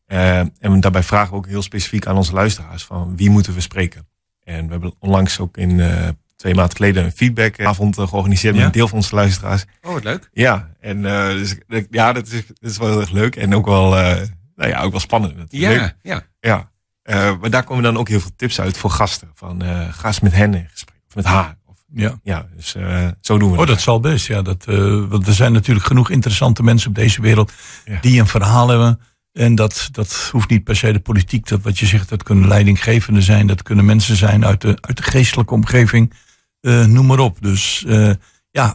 Eh, 0.07 0.39
en 0.39 0.81
daarbij 0.81 1.03
vragen 1.03 1.31
we 1.31 1.37
ook 1.37 1.47
heel 1.47 1.63
specifiek 1.63 2.07
aan 2.07 2.17
onze 2.17 2.33
luisteraars 2.33 2.85
van 2.85 3.17
wie 3.17 3.31
moeten 3.31 3.55
we 3.55 3.61
spreken. 3.61 4.09
En 4.45 4.65
we 4.65 4.73
hebben 4.73 4.95
onlangs 4.99 5.39
ook 5.39 5.57
in 5.57 5.81
eh, 5.81 6.09
twee 6.37 6.55
maanden 6.55 6.77
geleden 6.77 7.05
een 7.05 7.13
feedbackavond 7.13 7.99
eh, 7.99 8.09
georganiseerd 8.09 8.55
met 8.55 8.65
een 8.65 8.73
deel 8.73 8.89
van 8.89 8.97
onze 8.97 9.15
luisteraars. 9.15 9.65
Oh, 9.83 9.93
wat 9.93 10.05
leuk. 10.05 10.29
Ja, 10.33 10.71
en 10.81 11.03
dus, 11.03 11.57
ja, 11.91 12.13
dat 12.13 12.27
is, 12.27 12.47
dat 12.47 12.71
is 12.71 12.79
wel 12.79 12.89
heel 12.89 13.01
erg 13.01 13.11
leuk 13.11 13.37
en 13.37 13.55
ook 13.55 13.67
wel, 13.67 13.91
nou 13.91 14.71
ja, 14.71 14.83
ook 14.83 14.91
wel 14.91 15.01
spannend. 15.01 15.37
natuurlijk. 15.37 15.95
Ja, 16.03 16.25
ja. 16.41 16.71
Ja, 17.05 17.35
maar 17.37 17.51
daar 17.51 17.65
komen 17.65 17.83
dan 17.83 17.97
ook 17.97 18.09
heel 18.09 18.21
veel 18.21 18.35
tips 18.37 18.61
uit 18.61 18.77
voor 18.77 18.91
gasten. 18.91 19.31
Van 19.35 19.63
ga 19.93 20.07
eens 20.07 20.21
met 20.21 20.33
hen 20.33 20.55
in 20.55 20.69
gesprek. 20.71 20.97
Of 21.09 21.15
met 21.15 21.25
haar. 21.25 21.57
Ja. 21.95 22.21
ja, 22.23 22.47
dus 22.57 22.75
eh, 22.75 23.09
zo 23.21 23.39
doen 23.39 23.53
we 23.53 23.59
Oh, 23.59 23.67
dat 23.67 23.81
zal 23.81 24.01
best. 24.01 24.27
Ja, 24.27 24.43
dat, 24.43 24.65
eh, 24.67 25.05
want 25.09 25.27
er 25.27 25.33
zijn 25.35 25.53
natuurlijk 25.53 25.87
genoeg 25.87 26.11
interessante 26.11 26.63
mensen 26.63 26.89
op 26.89 26.95
deze 26.95 27.21
wereld 27.23 27.53
Ja. 27.85 27.99
die 28.01 28.21
een 28.21 28.27
verhaal 28.27 28.69
hebben. 28.69 29.01
En 29.33 29.55
dat, 29.55 29.89
dat 29.93 30.29
hoeft 30.33 30.51
niet 30.51 30.65
per 30.65 30.77
se 30.77 30.93
de 30.93 31.01
politiek. 31.01 31.49
Dat 31.49 31.63
wat 31.63 31.79
je 31.79 31.87
zegt, 31.87 32.09
dat 32.09 32.23
kunnen 32.23 32.49
leidinggevenden 32.49 33.23
zijn. 33.23 33.47
Dat 33.47 33.63
kunnen 33.63 33.85
mensen 33.85 34.17
zijn 34.17 34.45
uit 34.45 34.61
de, 34.61 34.79
uit 34.81 34.97
de 34.97 35.03
geestelijke 35.03 35.55
omgeving. 35.55 36.13
Eh, 36.61 36.85
noem 36.85 37.07
maar 37.07 37.19
op. 37.19 37.37
Dus 37.41 37.85
ja, 37.87 38.17
Ja. 38.51 38.75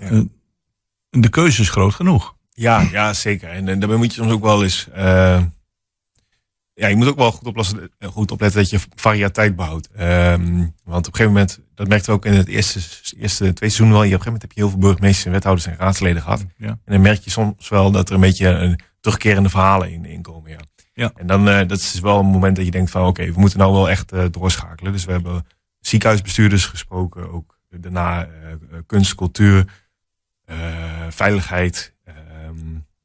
de 1.09 1.29
keuze 1.29 1.61
is 1.61 1.69
groot 1.69 1.93
genoeg. 1.93 2.35
Ja, 2.53 2.87
ja, 2.91 3.13
zeker. 3.13 3.49
En, 3.49 3.67
en 3.67 3.79
daarbij 3.79 3.97
moet 3.97 4.13
je 4.15 4.21
soms 4.21 4.31
ook 4.33 4.43
wel 4.43 4.63
eens. 4.63 4.87
Ja, 6.77 6.87
je 6.87 6.95
moet 6.95 7.07
ook 7.07 7.17
wel 7.17 7.31
goed, 7.31 7.47
oplossen, 7.47 7.91
goed 7.99 8.31
opletten 8.31 8.59
dat 8.59 8.69
je 8.69 8.79
variëteit 8.95 9.55
behoudt. 9.55 9.89
Ehm, 9.91 10.55
want 10.83 11.07
op 11.07 11.13
een 11.13 11.19
gegeven 11.19 11.31
moment, 11.31 11.59
dat 11.75 11.87
merkten 11.87 12.09
we 12.09 12.15
ook 12.15 12.25
in 12.25 12.33
het 12.33 12.47
eerste, 12.47 12.79
eerste 13.17 13.53
twee 13.53 13.69
seizoenen 13.69 13.95
wel. 13.95 14.03
Je, 14.03 14.15
op 14.15 14.19
een 14.19 14.23
gegeven 14.23 14.25
moment 14.25 14.41
heb 14.41 14.51
je 14.51 14.59
heel 14.59 14.69
veel 14.69 14.79
burgemeesters 14.79 15.25
en 15.25 15.31
wethouders 15.31 15.67
en 15.67 15.75
raadsleden 15.77 16.21
gehad. 16.21 16.45
Ja. 16.57 16.67
En 16.67 16.79
dan 16.85 17.01
merk 17.01 17.21
je 17.21 17.29
soms 17.29 17.69
wel 17.69 17.91
dat 17.91 18.09
er 18.09 18.15
een 18.15 18.21
beetje 18.21 18.47
een 18.47 18.79
terugkerende 18.99 19.49
verhalen 19.49 19.91
in, 19.91 20.05
in 20.05 20.21
komen. 20.21 20.51
Ja. 20.51 20.59
Ja. 20.97 21.11
En 21.15 21.27
dan 21.27 21.49
eh, 21.49 21.67
dat 21.67 21.79
is 21.79 21.99
wel 21.99 22.19
een 22.19 22.25
moment 22.25 22.55
dat 22.55 22.65
je 22.65 22.71
denkt 22.71 22.91
van 22.91 23.07
oké, 23.07 23.25
we 23.25 23.39
moeten 23.39 23.59
nou 23.59 23.73
wel 23.73 23.89
echt 23.89 24.11
eh, 24.11 24.25
doorschakelen. 24.31 24.91
Dus 24.91 25.05
we 25.05 25.11
hebben 25.11 25.45
ziekenhuisbestuurders 25.79 26.65
gesproken, 26.65 27.31
ook 27.31 27.59
daarna 27.69 28.23
eh, 28.23 28.29
kunst, 28.85 29.15
cultuur, 29.15 29.65
veiligheid. 31.09 31.93
Ehm, 32.03 32.55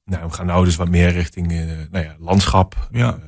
nou, 0.04 0.26
we 0.26 0.32
gaan 0.32 0.46
nou 0.46 0.64
dus 0.64 0.76
wat 0.76 0.88
meer 0.88 1.10
richting 1.10 1.48
nou 1.90 2.04
ja, 2.04 2.16
landschap, 2.18 2.88
Ja. 2.90 3.18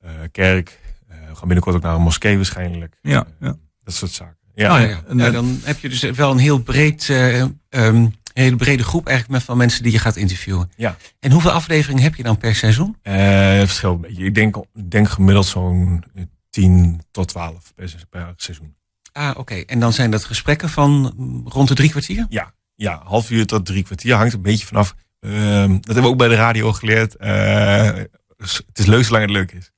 Eh, 0.00 0.22
eh, 0.22 0.28
kerk. 0.32 0.78
Eh, 1.08 1.16
we 1.28 1.34
gaan 1.34 1.46
binnenkort 1.48 1.76
ook 1.76 1.82
naar 1.82 1.94
een 1.94 2.02
moskee 2.02 2.36
waarschijnlijk. 2.36 2.96
Ja, 3.02 3.18
Eh, 3.40 3.48
ja. 3.48 3.56
Dat 3.84 3.94
soort 3.94 4.10
zaken. 4.12 4.36
Ja, 4.54 4.78
Ja, 4.78 4.86
ja, 4.86 5.02
eh, 5.26 5.32
dan 5.32 5.60
heb 5.62 5.78
je 5.78 5.88
dus 5.88 6.00
wel 6.00 6.30
een 6.30 6.38
heel 6.38 6.58
breed, 6.62 7.08
eh, 7.08 7.40
ehm, 7.68 8.06
hele 8.32 8.56
brede 8.56 8.82
groep 8.82 9.06
eigenlijk 9.06 9.38
met 9.38 9.46
van 9.48 9.56
mensen 9.56 9.82
die 9.82 9.92
je 9.92 9.98
gaat 9.98 10.16
interviewen. 10.16 10.70
Ja. 10.76 10.96
En 11.20 11.30
hoeveel 11.30 11.50
afleveringen 11.50 12.02
heb 12.02 12.14
je 12.14 12.22
dan 12.22 12.38
per 12.38 12.54
seizoen? 12.54 12.96
Eh, 13.02 13.14
het 13.52 13.66
verschilt 13.68 13.94
een 13.94 14.00
beetje. 14.00 14.24
Ik 14.24 14.34
denk, 14.34 14.56
ik 14.56 14.90
denk 14.90 15.08
gemiddeld 15.08 15.46
zo'n 15.46 16.04
10 16.50 17.00
tot 17.10 17.28
12 17.28 17.72
per, 17.74 17.94
per 18.10 18.32
seizoen. 18.36 18.74
Ah, 19.12 19.38
oké. 19.38 19.54
En 19.54 19.80
dan 19.80 19.92
zijn 19.92 20.10
dat 20.10 20.24
gesprekken 20.24 20.68
van 20.68 21.12
mm, 21.16 21.48
rond 21.48 21.68
de 21.68 21.74
drie 21.74 21.90
kwartier? 21.90 22.26
Ja, 22.28 22.52
ja, 22.74 23.00
half 23.04 23.30
uur 23.30 23.46
tot 23.46 23.66
drie 23.66 23.82
kwartier 23.82 24.14
hangt 24.14 24.32
een 24.34 24.42
beetje 24.42 24.66
vanaf. 24.66 24.94
Ehm, 25.20 25.68
dat 25.72 25.84
hebben 25.84 26.02
we 26.02 26.08
ook 26.08 26.16
bij 26.18 26.28
de 26.28 26.34
radio 26.34 26.72
geleerd. 26.72 27.16
Eh, 27.16 27.92
het 28.36 28.64
is 28.78 28.86
leuk 28.86 29.04
zolang 29.04 29.22
het 29.24 29.32
leuk 29.32 29.52
is. 29.52 29.70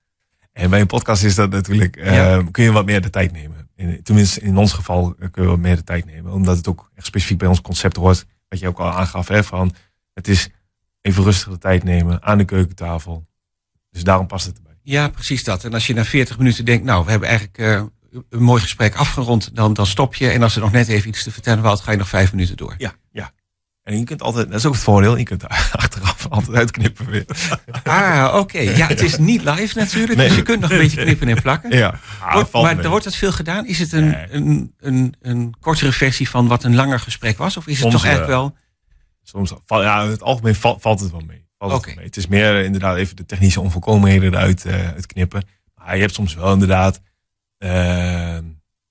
En 0.52 0.71
bij 0.71 0.80
een 0.80 0.87
podcast 0.87 1.25
is 1.25 1.35
dat 1.35 1.50
natuurlijk, 1.50 1.97
eh, 1.97 2.14
Ja. 2.14 2.42
kun 2.50 2.64
je 2.64 2.73
wat 2.73 2.85
meer 2.85 3.00
de 3.00 3.11
tijd 3.11 3.32
nemen. 3.32 3.68
In, 3.76 4.02
tenminste, 4.02 4.40
in 4.40 4.56
ons 4.56 4.73
geval 4.73 5.14
eh, 5.18 5.28
kun 5.30 5.42
je 5.42 5.49
wat 5.49 5.59
meer 5.59 5.76
de 5.76 5.85
tijd 5.85 6.04
nemen. 6.04 6.32
Omdat 6.32 6.56
het 6.56 6.68
ook 6.68 6.90
echt 6.94 7.06
specifiek 7.06 7.38
bij 7.38 7.49
ons 7.49 7.61
concept 7.61 7.97
hoort. 7.97 8.25
Wat 8.49 8.59
je 8.59 8.68
ook 8.68 8.78
al 8.78 8.90
aangaf, 8.92 9.28
hè, 9.28 9.44
van 9.44 9.75
het 10.14 10.28
is 10.28 10.49
even 11.00 11.25
rustig 11.25 11.52
de 11.52 11.59
tijd 11.59 11.85
nemen 11.85 12.23
aan 12.23 12.38
de 12.38 12.44
keukentafel. 12.44 13.26
Dus 13.90 14.04
daarom 14.04 14.26
past 14.26 14.47
het 14.47 14.56
erbij. 14.56 14.73
Ja, 14.82 15.09
precies 15.09 15.44
dat. 15.44 15.64
En 15.64 15.75
als 15.75 15.87
je 15.87 15.94
na 15.94 16.04
40 16.04 16.38
minuten 16.38 16.64
denkt, 16.64 16.85
nou, 16.85 17.04
we 17.04 17.11
hebben 17.11 17.28
eigenlijk 17.28 17.59
eh, 17.59 17.82
een 18.28 18.42
mooi 18.42 18.61
gesprek 18.62 18.94
afgerond, 18.94 19.54
dan, 19.54 19.73
dan 19.73 19.87
stop 19.87 20.14
je. 20.14 20.28
En 20.30 20.42
als 20.42 20.54
er 20.54 20.61
nog 20.61 20.73
net 20.73 20.88
even 20.88 21.09
iets 21.09 21.23
te 21.23 21.30
vertellen 21.30 21.62
valt, 21.62 21.80
ga 21.80 21.90
je 21.90 21.97
nog 21.99 22.09
vijf 22.09 22.32
minuten 22.32 22.56
door. 22.56 22.75
Ja, 22.78 22.94
ja. 23.12 23.32
En 23.82 23.98
je 23.98 24.04
kunt 24.04 24.22
altijd, 24.22 24.46
dat 24.50 24.58
is 24.58 24.66
ook 24.66 24.72
het 24.74 24.82
voordeel, 24.82 25.16
je 25.16 25.24
kunt 25.24 25.40
daar 25.40 25.70
achteraf 25.72 26.26
altijd 26.28 26.56
uitknippen 26.56 27.06
weer. 27.10 27.24
Ah, 27.82 28.34
oké. 28.36 28.58
Ja, 28.58 28.86
het 28.86 29.00
is 29.02 29.18
niet 29.18 29.42
live 29.44 29.78
natuurlijk, 29.78 30.18
Nee. 30.18 30.28
dus 30.28 30.36
je 30.36 30.42
kunt 30.42 30.60
nog 30.60 30.70
een 30.70 30.78
beetje 30.78 31.02
knippen 31.02 31.28
en 31.28 31.42
plakken. 31.42 31.76
Ja, 31.76 31.94
ah, 32.20 32.32
Wordt- 32.32 32.52
maar 32.52 32.74
mee. 32.74 32.84
er 32.84 32.90
wordt 32.90 33.04
het 33.04 33.14
veel 33.16 33.32
gedaan. 33.32 33.66
Is 33.66 33.78
het 33.78 33.92
een, 33.92 34.08
Nee. 34.08 34.26
een, 34.30 34.74
een, 34.78 35.14
een 35.20 35.54
kortere 35.60 35.92
versie 35.92 36.28
van 36.28 36.46
wat 36.46 36.64
een 36.64 36.74
langer 36.74 37.00
gesprek 37.00 37.38
was? 37.38 37.56
Of 37.56 37.66
is 37.66 37.72
het 37.72 37.80
Soms 37.82 37.94
toch 37.94 38.04
eigenlijk 38.04 38.32
wel. 38.34 38.42
wel... 38.42 38.56
Soms, 39.22 39.52
ja, 39.66 40.02
in 40.02 40.10
het 40.10 40.22
algemeen 40.22 40.54
val- 40.54 40.78
valt 40.80 41.00
het 41.00 41.10
wel 41.10 41.22
mee. 41.26 41.46
Valt 41.58 41.84
het 41.86 41.96
mee. 41.96 42.04
Het 42.04 42.16
is 42.16 42.26
meer 42.26 42.56
eh, 42.58 42.64
inderdaad 42.64 42.96
even 42.96 43.16
de 43.16 43.26
technische 43.26 43.60
onvolkomenheden 43.60 44.32
eruit 44.34 44.64
eh, 44.64 44.74
uitknippen. 44.88 45.42
Maar 45.74 45.94
je 45.94 46.00
hebt 46.00 46.14
soms 46.14 46.34
wel 46.34 46.52
inderdaad... 46.52 47.00
eh, 47.58 48.38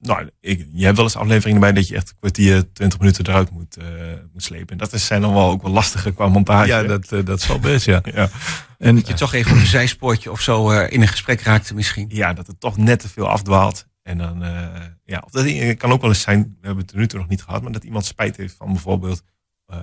nou, 0.01 0.29
ik, 0.39 0.67
je 0.71 0.83
hebt 0.85 0.95
wel 0.95 1.05
eens 1.05 1.15
afleveringen 1.15 1.61
erbij 1.63 1.81
dat 1.81 1.87
je 1.87 1.95
echt 1.95 2.09
een 2.09 2.15
kwartier, 2.19 2.73
twintig 2.73 2.99
minuten 2.99 3.27
eruit 3.27 3.51
moet, 3.51 3.77
eh, 3.77 3.85
moet 4.33 4.43
slepen. 4.43 4.67
En 4.69 4.77
dat 4.77 4.93
is, 4.93 5.05
zijn 5.05 5.21
dan 5.21 5.33
wel 5.33 5.49
ook 5.49 5.61
wel 5.61 5.71
lastige 5.71 6.11
qua 6.11 6.27
montage. 6.27 6.67
Ja, 6.67 6.83
dat, 6.83 7.11
eh, 7.11 7.25
dat 7.25 7.41
zal 7.41 7.59
best, 7.59 7.85
ja. 7.85 8.01
ja. 8.13 8.29
En 8.77 8.95
Dat 8.95 9.07
je 9.07 9.13
toch 9.13 9.33
even 9.33 9.51
op 9.51 9.57
een 9.57 9.65
zijspoortje 9.65 10.31
of 10.31 10.41
zo 10.41 10.69
eh, 10.71 10.91
in 10.91 11.01
een 11.01 11.07
gesprek 11.07 11.41
raakte 11.41 11.73
misschien. 11.73 12.05
ja, 12.09 12.33
dat 12.33 12.47
het 12.47 12.59
toch 12.59 12.77
net 12.77 12.99
te 12.99 13.09
veel 13.09 13.27
afdwaalt. 13.29 13.87
En 14.03 14.17
dan, 14.17 14.43
eh, 14.43 14.67
ja, 15.05 15.21
of 15.25 15.31
dat 15.31 15.45
het 15.45 15.77
kan 15.77 15.91
ook 15.91 16.01
wel 16.01 16.09
eens 16.09 16.21
zijn, 16.21 16.41
we 16.41 16.65
hebben 16.67 16.83
het 16.83 16.91
er 16.93 16.99
nu 16.99 17.07
toe 17.07 17.19
nog 17.19 17.27
niet 17.27 17.43
gehad, 17.43 17.61
maar 17.61 17.71
dat 17.71 17.83
iemand 17.83 18.05
spijt 18.05 18.37
heeft 18.37 18.55
van 18.55 18.67
bijvoorbeeld 18.71 19.21
eh, 19.65 19.77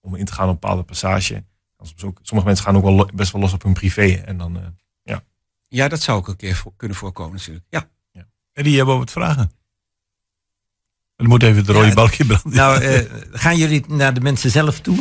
om 0.00 0.14
in 0.14 0.24
te 0.24 0.32
gaan 0.32 0.44
op 0.48 0.54
een 0.54 0.58
bepaalde 0.60 0.82
passage. 0.82 1.44
Soms 1.78 2.04
ook, 2.04 2.18
sommige 2.22 2.46
mensen 2.48 2.66
gaan 2.66 2.76
ook 2.76 2.82
wel 2.82 3.10
best 3.14 3.32
wel 3.32 3.40
los 3.40 3.52
op 3.52 3.62
hun 3.62 3.72
privé. 3.72 4.22
En 4.24 4.36
dan, 4.36 4.56
eh, 4.56 4.62
Ja, 5.72 5.88
dat 5.88 6.00
zou 6.02 6.18
ook 6.18 6.28
een 6.28 6.36
keer 6.36 6.54
voor- 6.56 6.72
kunnen 6.76 6.96
voorkomen 6.96 7.36
natuurlijk. 7.36 7.66
Ja. 7.68 7.88
En 8.60 8.66
die 8.66 8.76
hebben 8.76 8.98
wat 8.98 9.10
vragen. 9.10 9.42
En 9.42 9.50
dan 11.16 11.28
moet 11.28 11.42
even 11.42 11.56
het 11.56 11.68
rode 11.68 11.86
Ja, 11.86 11.94
balkje 11.94 12.24
branden. 12.24 12.54
Nou, 12.54 12.82
eh, 12.82 13.00
gaan 13.32 13.56
jullie 13.56 13.84
naar 13.88 14.14
de 14.14 14.20
mensen 14.20 14.50
zelf 14.50 14.80
toe? 14.80 14.96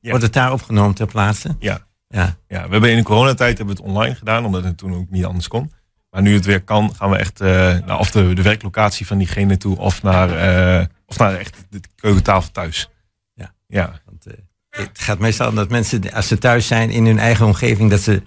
Ja. 0.00 0.10
Wordt 0.10 0.24
het 0.24 0.32
daar 0.32 0.52
opgenomen 0.52 0.94
ter 0.94 1.06
plaatse? 1.06 1.56
ja, 1.58 1.86
Ja. 2.08 2.36
ja, 2.48 2.64
we 2.64 2.72
hebben 2.72 2.90
in 2.90 2.96
de 2.96 3.02
coronatijd 3.02 3.58
hebben 3.58 3.76
we 3.76 3.82
het 3.82 3.90
online 3.90 4.14
gedaan, 4.14 4.44
omdat 4.44 4.64
het 4.64 4.78
toen 4.78 4.94
ook 4.94 5.10
niet 5.10 5.24
anders 5.24 5.48
kon. 5.48 5.72
Maar 6.10 6.22
nu 6.22 6.34
het 6.34 6.44
weer 6.44 6.62
kan, 6.62 6.94
gaan 6.94 7.10
we 7.10 7.16
echt 7.16 7.40
eh, 7.40 7.48
naar 7.86 7.98
of 7.98 8.10
de, 8.10 8.32
de 8.34 8.42
werklocatie 8.42 9.06
van 9.06 9.18
diegene 9.18 9.56
toe, 9.56 9.78
of 9.78 10.02
naar, 10.02 10.30
eh, 10.30 10.86
of 11.06 11.18
naar 11.18 11.34
echt 11.34 11.66
de 11.70 11.80
keukentafel 11.94 12.50
thuis. 12.50 12.90
Ja. 13.34 13.54
Ja, 13.66 14.00
Want, 14.04 14.26
eh, 14.26 14.34
het 14.70 14.98
gaat 14.98 15.18
meestal 15.18 15.48
om 15.48 15.54
dat 15.54 15.68
mensen, 15.70 16.12
als 16.12 16.28
ze 16.28 16.38
thuis 16.38 16.66
zijn 16.66 16.90
in 16.90 17.06
hun 17.06 17.18
eigen 17.18 17.46
omgeving, 17.46 17.90
dat 17.90 18.00
ze 18.00 18.22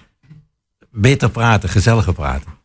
beter 0.92 1.30
praten, 1.30 1.70
gezelliger 1.70 2.14
praten. 2.14 2.60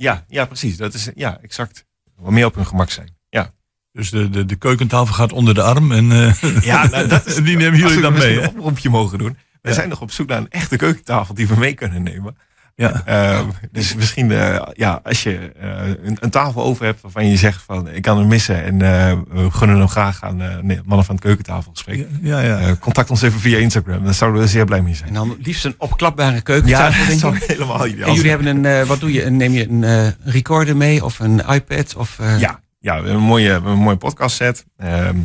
Ja, 0.00 0.24
ja 0.28 0.44
precies. 0.44 0.76
Dat 0.76 0.94
is 0.94 1.10
ja, 1.14 1.38
exact. 1.42 1.84
Wat 2.16 2.32
meer 2.32 2.46
op 2.46 2.54
hun 2.54 2.66
gemak 2.66 2.90
zijn. 2.90 3.16
Ja. 3.28 3.50
Dus 3.92 4.10
de, 4.10 4.30
de, 4.30 4.44
de 4.44 4.56
keukentafel 4.56 5.14
gaat 5.14 5.32
onder 5.32 5.54
de 5.54 5.62
arm 5.62 5.92
en 5.92 6.12
eh, 6.12 6.62
Ja, 6.62 6.86
nou, 6.86 7.06
dat 7.08 7.26
is, 7.26 7.34
die 7.34 7.56
nemen 7.56 7.78
jullie 7.78 7.94
we 7.96 8.00
dan 8.02 8.12
mee. 8.12 8.40
een 8.40 8.48
oproepje 8.48 8.90
mogen 8.90 9.18
doen. 9.18 9.36
Wij 9.62 9.72
Ja. 9.72 9.78
zijn 9.78 9.88
nog 9.88 10.00
op 10.00 10.10
zoek 10.10 10.28
naar 10.28 10.38
een 10.38 10.50
echte 10.50 10.76
keukentafel 10.76 11.34
die 11.34 11.48
we 11.48 11.56
mee 11.56 11.74
kunnen 11.74 12.02
nemen. 12.02 12.36
Ja. 12.80 13.02
Eh, 13.06 13.40
dus 13.72 13.94
misschien, 13.94 14.30
eh, 14.32 14.60
ja, 14.72 15.00
als 15.02 15.22
je 15.22 15.52
eh, 15.60 15.88
een, 16.02 16.16
een 16.20 16.30
tafel 16.30 16.62
over 16.62 16.84
hebt 16.84 17.00
waarvan 17.00 17.26
je 17.28 17.36
zegt 17.36 17.62
van 17.62 17.88
ik 17.88 18.02
kan 18.02 18.18
hem 18.18 18.26
missen 18.26 18.64
en 18.64 18.72
eh, 18.82 19.18
we 19.28 19.50
gunnen 19.50 19.78
hem 19.78 19.88
graag 19.88 20.22
aan 20.22 20.42
eh, 20.42 20.56
nee, 20.62 20.80
mannen 20.84 21.06
van 21.06 21.14
het 21.14 21.24
keukentafelgesprek. 21.24 22.06
Ja, 22.22 22.40
ja. 22.40 22.58
Eh, 22.58 22.72
contact 22.80 23.10
ons 23.10 23.22
even 23.22 23.40
via 23.40 23.58
Instagram, 23.58 24.04
daar 24.04 24.14
zouden 24.14 24.40
we 24.40 24.48
zeer 24.48 24.64
blij 24.64 24.82
mee 24.82 24.94
zijn. 24.94 25.08
En 25.08 25.14
dan 25.14 25.36
liefst 25.42 25.64
een 25.64 25.74
opklapbare 25.78 26.40
keukentafel, 26.40 26.98
dat 26.98 27.06
denk 27.08 27.20
zou 27.20 27.36
ik. 27.36 27.42
helemaal 27.42 27.86
ideaal 27.86 28.08
En 28.08 28.14
jullie 28.14 28.30
hebben 28.30 28.46
een, 28.46 28.64
eh, 28.66 28.86
wat 28.86 29.00
doe 29.00 29.12
je? 29.12 29.24
Een- 29.24 29.36
Neem 29.36 29.52
je 29.52 29.68
een 29.68 29.84
eh, 29.84 30.06
recorder 30.24 30.76
mee 30.76 31.04
of 31.04 31.18
een 31.18 31.38
iPad? 31.48 31.94
Of, 31.96 32.18
eh, 32.18 32.38
Ja, 32.40 32.60
ja, 32.78 32.90
we 32.90 33.02
hebben 33.02 33.14
een 33.14 33.20
mooie, 33.28 33.46
we 33.46 33.52
hebben 33.52 33.72
een 33.72 33.78
mooie 33.78 33.96
podcast 33.96 34.36
set. 34.36 34.64
Ehm, 34.76 35.16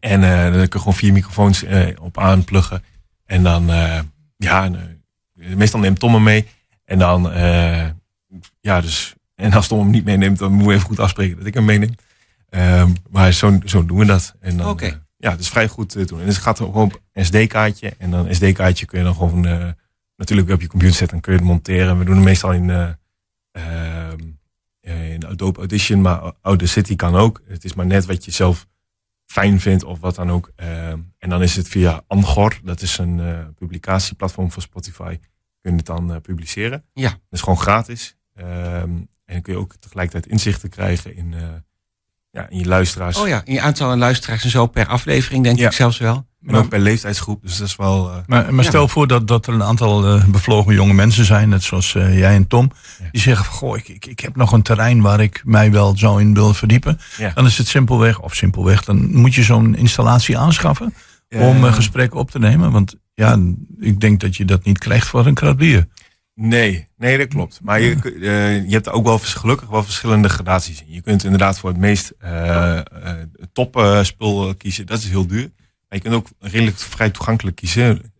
en 0.00 0.22
eh 0.22 0.28
daar 0.30 0.50
kun 0.52 0.60
je 0.62 0.78
gewoon 0.78 0.94
vier 0.94 1.12
microfoons 1.12 1.64
eh, 1.64 1.86
op 2.00 2.18
aanpluggen. 2.18 2.82
En 3.26 3.42
dan, 3.42 3.70
eh, 3.70 3.98
ja, 4.36 4.64
en, 4.64 5.02
meestal 5.34 5.80
neemt 5.80 5.98
Tom 5.98 6.12
hem 6.14 6.22
mee. 6.22 6.46
En 6.90 6.98
dan, 6.98 7.30
eh, 7.30 7.86
ja, 8.60 8.80
dus, 8.80 9.14
en 9.34 9.52
als 9.52 9.68
Tom 9.68 9.78
hem 9.78 9.90
niet 9.90 10.04
meeneemt, 10.04 10.38
dan 10.38 10.50
moeten 10.50 10.68
we 10.68 10.74
even 10.74 10.86
goed 10.86 10.98
afspreken 10.98 11.36
dat 11.36 11.46
ik 11.46 11.54
hem 11.54 11.64
meeneem. 11.64 11.94
Ehm, 12.48 12.90
maar 13.10 13.32
zo, 13.32 13.58
zo 13.64 13.84
doen 13.84 13.98
we 13.98 14.04
dat. 14.04 14.34
En 14.40 14.56
dan, 14.56 14.68
Oké. 14.68 14.86
eh, 14.86 14.92
ja, 15.16 15.30
het 15.30 15.40
is 15.40 15.48
vrij 15.48 15.68
goed 15.68 15.88
te 15.88 16.04
doen. 16.04 16.20
En 16.20 16.26
het 16.26 16.36
gaat 16.36 16.56
gewoon 16.56 16.84
op 16.84 17.00
een 17.12 17.24
SD-kaartje. 17.24 17.94
En 17.98 18.10
dan 18.10 18.34
SD-kaartje 18.34 18.86
kun 18.86 18.98
je 18.98 19.04
dan 19.04 19.14
gewoon 19.14 19.46
eh, 19.46 19.68
natuurlijk 20.16 20.50
op 20.50 20.60
je 20.60 20.66
computer 20.66 20.96
zetten. 20.96 21.08
Dan 21.16 21.20
kun 21.20 21.32
je 21.32 21.38
het 21.38 21.48
monteren. 21.48 21.98
We 21.98 22.04
doen 22.04 22.14
het 22.14 22.24
meestal 22.24 22.52
in, 22.52 22.70
eh, 22.70 22.88
ehm, 23.52 24.18
eh, 24.80 25.12
in 25.12 25.26
Adobe 25.26 25.58
Audition. 25.58 26.00
Maar 26.00 26.32
Audacity 26.40 26.96
kan 26.96 27.14
ook. 27.16 27.42
Het 27.48 27.64
is 27.64 27.74
maar 27.74 27.86
net 27.86 28.06
wat 28.06 28.24
je 28.24 28.30
zelf 28.30 28.66
fijn 29.26 29.60
vindt 29.60 29.84
of 29.84 30.00
wat 30.00 30.14
dan 30.14 30.30
ook. 30.30 30.50
Ehm, 30.56 30.98
en 31.18 31.30
dan 31.30 31.42
is 31.42 31.56
het 31.56 31.68
via 31.68 32.02
Angor. 32.06 32.58
Dat 32.64 32.82
is 32.82 32.98
een 32.98 33.20
eh, 33.20 33.38
publicatieplatform 33.58 34.50
voor 34.52 34.62
Spotify. 34.62 35.18
Kun 35.62 35.70
je 35.70 35.76
het 35.76 35.86
dan 35.86 36.14
eh, 36.14 36.20
publiceren. 36.20 36.84
Ja. 36.92 37.08
Dat 37.08 37.18
is 37.30 37.40
gewoon 37.40 37.58
gratis. 37.60 38.16
Ehm, 38.34 38.48
en 38.50 39.08
dan 39.26 39.42
kun 39.42 39.52
je 39.52 39.58
ook 39.58 39.74
tegelijkertijd 39.80 40.32
inzichten 40.32 40.68
krijgen 40.68 41.16
in, 41.16 41.34
eh, 41.34 41.40
ja, 42.30 42.48
in 42.48 42.58
je 42.58 42.66
luisteraars. 42.66 43.16
Oh 43.18 43.28
ja, 43.28 43.42
in 43.44 43.52
je 43.54 43.60
aantal 43.60 43.96
luisteraars 43.96 44.44
en 44.44 44.50
zo 44.50 44.66
per 44.66 44.86
aflevering 44.86 45.44
denk 45.44 45.58
Ja. 45.58 45.66
ik 45.66 45.72
zelfs 45.72 45.98
wel. 45.98 46.28
En 46.46 46.54
ook 46.54 46.68
per 46.68 46.78
leeftijdsgroep. 46.78 47.42
Dus 47.42 47.58
dat 47.58 47.66
is 47.66 47.76
wel... 47.76 48.10
eh, 48.10 48.16
Maar, 48.26 48.54
maar 48.54 48.64
Ja. 48.64 48.70
stel 48.70 48.88
voor 48.88 49.06
dat, 49.06 49.28
dat 49.28 49.46
er 49.46 49.54
een 49.54 49.62
aantal 49.62 50.06
eh, 50.06 50.24
bevlogen 50.24 50.74
jonge 50.74 50.92
mensen 50.94 51.24
zijn, 51.24 51.48
net 51.48 51.62
zoals 51.62 51.94
eh, 51.94 52.18
jij 52.18 52.34
en 52.34 52.46
Tom, 52.46 52.70
Ja. 52.98 53.08
die 53.10 53.20
zeggen: 53.20 53.44
van, 53.44 53.54
Goh, 53.54 53.76
ik, 53.76 53.88
ik, 53.88 54.06
ik 54.06 54.20
heb 54.20 54.36
nog 54.36 54.52
een 54.52 54.62
terrein 54.62 55.00
waar 55.00 55.20
ik 55.20 55.42
mij 55.44 55.70
wel 55.72 55.98
zou 55.98 56.20
in 56.20 56.34
wil 56.34 56.54
verdiepen. 56.54 56.98
Ja. 57.18 57.30
Dan 57.34 57.46
is 57.46 57.58
het 57.58 57.66
simpelweg, 57.68 58.20
of 58.20 58.34
simpelweg, 58.34 58.84
dan 58.84 59.14
moet 59.16 59.34
je 59.34 59.42
zo'n 59.42 59.76
installatie 59.76 60.38
aanschaffen 60.38 60.94
om 61.30 61.40
eh, 61.40 61.62
een 61.62 61.72
gesprek 61.74 62.14
op 62.14 62.30
te 62.30 62.38
nemen. 62.38 62.72
Want 62.72 62.96
ja, 63.20 63.38
ik 63.78 64.00
denk 64.00 64.20
dat 64.20 64.36
je 64.36 64.44
dat 64.44 64.64
niet 64.64 64.78
krijgt 64.78 65.06
voor 65.06 65.26
een 65.26 65.34
krat 65.34 65.56
bier. 65.56 65.88
Nee, 66.34 66.88
nee, 66.96 67.18
dat 67.18 67.28
klopt. 67.28 67.60
Maar 67.62 67.80
je, 67.80 67.94
eh, 68.02 68.64
je 68.66 68.72
hebt 68.72 68.88
ook 68.88 69.04
wel 69.04 69.18
gelukkig 69.18 69.68
wel 69.68 69.84
verschillende 69.84 70.28
gradaties 70.28 70.80
in. 70.82 70.92
Je 70.92 71.00
kunt 71.00 71.24
inderdaad 71.24 71.58
voor 71.58 71.70
het 71.70 71.78
meest 71.78 72.12
top 73.52 73.98
spul 74.02 74.54
kiezen. 74.54 74.86
Dat 74.86 74.98
is 74.98 75.08
heel 75.08 75.26
duur. 75.26 75.50
Maar 75.88 75.98
je 75.98 76.00
kunt 76.00 76.14
ook 76.14 76.28
redelijk 76.38 76.76
vrij 76.76 77.10
toegankelijk 77.10 77.56
kiezen. 77.56 78.12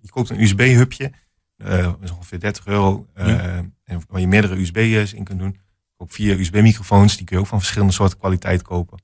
Je 0.00 0.10
koopt 0.10 0.30
een 0.30 0.42
USB-hubje. 0.42 1.12
dat 1.56 1.98
is 2.02 2.10
ongeveer 2.10 2.40
30 2.40 2.66
euro. 2.66 3.06
Ja. 3.16 3.64
en 3.84 4.02
waar 4.08 4.20
je 4.20 4.28
meerdere 4.28 4.60
USB's 4.60 5.12
in 5.12 5.24
kunt 5.24 5.38
doen. 5.38 5.58
Ook 5.96 6.12
vier 6.12 6.40
USB-microfoons. 6.40 7.16
Die 7.16 7.26
kun 7.26 7.36
je 7.36 7.42
ook 7.42 7.48
van 7.48 7.58
verschillende 7.58 7.92
soorten 7.92 8.18
kwaliteit 8.18 8.62
kopen. 8.62 8.98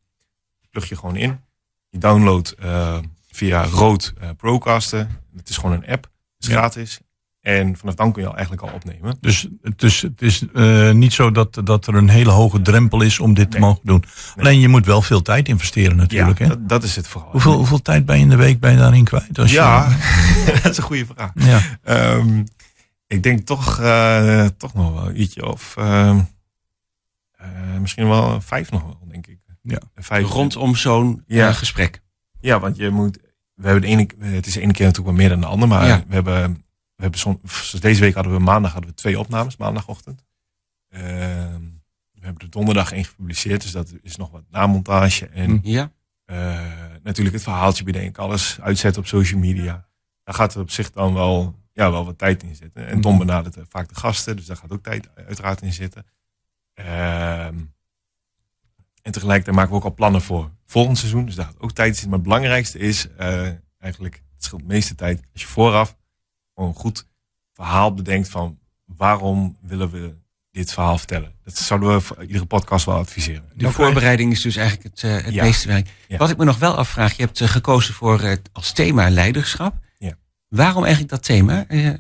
Plug 0.71 0.89
je 0.89 0.97
gewoon 0.97 1.17
in. 1.17 1.41
Je 1.89 1.99
downloadt 1.99 2.53
eh, 2.53 2.99
via 3.33 3.65
Rode 3.65 4.05
eh, 4.21 4.29
Procaster. 4.37 5.07
Het 5.37 5.49
is 5.49 5.57
gewoon 5.57 5.73
een 5.73 5.87
app. 5.87 6.03
Het 6.05 6.47
is 6.47 6.49
Ja. 6.49 6.55
gratis. 6.59 7.01
En 7.41 7.77
vanaf 7.77 7.95
dan 7.95 8.13
kun 8.13 8.23
je 8.23 8.29
al 8.29 8.35
eigenlijk 8.37 8.63
al 8.67 8.73
opnemen. 8.75 9.17
Dus 9.21 9.49
het 9.63 9.83
is, 9.83 10.03
het 10.03 10.23
is 10.23 10.43
eh, 10.55 10.91
niet 10.91 11.13
zo 11.13 11.31
dat, 11.31 11.61
dat 11.65 11.87
er 11.87 11.95
een 11.95 12.09
hele 12.09 12.31
hoge 12.31 12.63
drempel 12.63 13.01
is 13.01 13.19
om 13.21 13.35
dit 13.35 13.51
te 13.51 13.59
mogen 13.59 13.81
doen. 13.85 14.05
Alleen 14.37 14.61
je 14.61 14.69
moet 14.69 14.87
wel 14.87 15.03
veel 15.03 15.23
tijd 15.23 15.49
investeren 15.49 15.97
natuurlijk. 15.97 16.39
ja, 16.39 16.45
hè? 16.45 16.51
dat, 16.51 16.69
dat 16.69 16.83
is 16.83 16.97
het 16.97 17.09
vooral. 17.09 17.31
Hoeveel, 17.31 17.53
hoeveel 17.55 17.83
tijd 17.83 18.07
ben 18.07 18.17
je 18.17 18.23
in 18.23 18.29
de 18.29 18.37
week 18.37 18.61
ben 18.61 18.73
je 18.73 18.79
daarin 18.79 19.05
kwijt? 19.05 19.39
Als 19.39 19.51
je- 19.51 19.57
Ja, 19.57 19.89
dat 20.63 20.71
is 20.71 20.77
een 20.77 20.83
goede 20.83 21.07
vraag. 21.07 21.31
ja. 21.35 21.61
Ehm, 21.83 22.45
ik 23.07 23.23
denk 23.23 23.47
toch, 23.47 23.81
eh, 23.81 24.47
toch 24.57 24.75
nog 24.75 24.93
wel 24.93 25.13
ietsje 25.15 25.47
of 25.49 25.75
ehm, 25.79 26.21
eh, 27.33 27.49
misschien 27.81 28.09
wel 28.09 28.41
vijf 28.41 28.71
nog 28.71 28.83
wel, 28.83 28.99
denk 29.11 29.27
ik. 29.27 29.39
Ja. 29.63 29.79
Vijf. 29.95 30.29
Rondom 30.29 30.77
zo'n 30.77 31.23
Ja. 31.27 31.49
eh, 31.49 31.55
gesprek. 31.55 32.03
Ja, 32.43 32.61
want 32.61 32.77
je 32.77 32.91
moet. 32.91 33.19
We 33.55 33.65
hebben 33.69 33.81
de 33.83 33.89
ene, 33.89 34.35
het 34.35 34.47
is 34.47 34.53
de 34.53 34.61
ene 34.61 34.73
keer 34.73 34.87
natuurlijk 34.87 35.17
wel 35.17 35.27
meer 35.27 35.29
dan 35.29 35.41
de 35.41 35.47
andere, 35.47 35.67
maar 35.73 35.87
Ja. 35.87 36.05
we 36.09 36.15
hebben, 36.15 36.53
we 36.97 37.03
hebben 37.03 37.21
som, 37.21 37.41
deze 37.81 38.01
week 38.01 38.15
hadden 38.15 38.33
we 38.33 38.39
maandag 38.39 38.73
hadden 38.73 38.91
we 38.91 38.97
twee 38.97 39.19
opnames, 39.19 39.57
maandagochtend. 39.57 40.25
Ehm, 40.89 41.61
we 42.13 42.21
hebben 42.29 42.45
de 42.45 42.49
donderdag 42.49 42.93
één 42.93 43.05
gepubliceerd, 43.05 43.63
dus 43.63 43.71
dat 43.71 43.93
is 44.03 44.17
nog 44.17 44.31
wat 44.31 44.43
namontage 44.51 45.27
en 45.27 45.51
Hm. 45.51 45.59
Ja. 45.63 45.91
eh, 46.25 46.61
natuurlijk 47.03 47.35
het 47.35 47.45
verhaaltje 47.45 47.85
bedenken, 47.85 48.23
alles 48.23 48.59
uitzetten 48.61 49.03
op 49.03 49.09
social 49.09 49.41
media. 49.41 49.87
Daar 50.25 50.35
gaat 50.35 50.55
er 50.55 50.61
op 50.61 50.71
zich 50.71 50.91
dan 50.91 51.15
wel, 51.15 51.55
ja, 51.73 51.91
wel 51.91 52.05
wat 52.05 52.19
tijd 52.19 52.43
in 52.43 52.55
zitten. 52.57 52.87
En 52.87 53.01
Tom 53.01 53.19
benadert 53.19 53.57
vaak 53.69 53.89
de 53.89 53.95
gasten, 53.95 54.37
dus 54.37 54.47
daar 54.47 54.57
gaat 54.57 54.73
ook 54.73 54.83
tijd 54.83 55.09
uiteraard 55.27 55.63
in 55.63 55.73
zitten. 55.73 56.07
Ehm, 56.75 57.55
en 59.03 59.13
tegelijkertijd 59.13 59.57
maken 59.57 59.71
we 59.71 59.77
ook 59.79 59.85
al 59.85 59.95
plannen 59.95 60.23
voor 60.23 60.51
volgend 60.67 60.99
seizoen, 60.99 61.25
dus 61.27 61.35
daar 61.35 61.45
gaat 61.47 61.61
ook 61.61 61.73
tijd 61.73 61.89
in 61.89 61.93
zitten. 61.95 62.11
Maar 62.11 62.19
het 62.19 62.29
belangrijkste 62.29 62.79
is 62.79 63.09
eh, 63.17 63.49
eigenlijk, 63.79 64.23
het 64.35 64.45
scheelt 64.45 64.61
de 64.61 64.67
meeste 64.67 64.95
tijd, 64.95 65.23
als 65.33 65.43
je 65.43 65.49
vooraf 65.49 65.97
gewoon 66.55 66.71
een 66.71 66.77
goed 66.77 67.07
verhaal 67.53 67.95
bedenkt 67.95 68.29
van 68.29 68.59
waarom 68.85 69.57
willen 69.63 69.91
we 69.91 70.15
dit 70.51 70.73
verhaal 70.73 70.99
vertellen. 70.99 71.33
Dat 71.45 71.57
zouden 71.57 71.93
we 71.95 72.01
voor 72.01 72.23
iedere 72.23 72.45
podcast 72.45 72.85
wel 72.87 72.97
adviseren. 72.97 73.45
De 73.55 73.71
voorbereiding 73.71 74.33
is 74.33 74.43
dus 74.43 74.57
eigenlijk 74.57 74.89
het, 74.95 75.03
eh, 75.05 75.25
het 75.25 75.35
Ja. 75.35 75.45
meeste 75.45 75.69
werk. 75.69 75.89
Ja. 76.09 76.17
Wat 76.17 76.31
ik 76.31 76.37
me 76.37 76.45
nog 76.45 76.59
wel 76.59 76.77
afvraag, 76.77 77.17
je 77.17 77.23
hebt 77.23 77.41
eh, 77.41 77.49
gekozen 77.49 77.95
voor 77.95 78.21
eh, 78.21 78.37
als 78.53 78.73
thema 78.73 79.11
leiderschap. 79.11 79.75
Ja. 79.99 80.15
Waarom 80.49 80.83
eigenlijk 80.83 81.13
dat 81.13 81.23
thema? 81.23 81.65
Eh, 81.69 81.91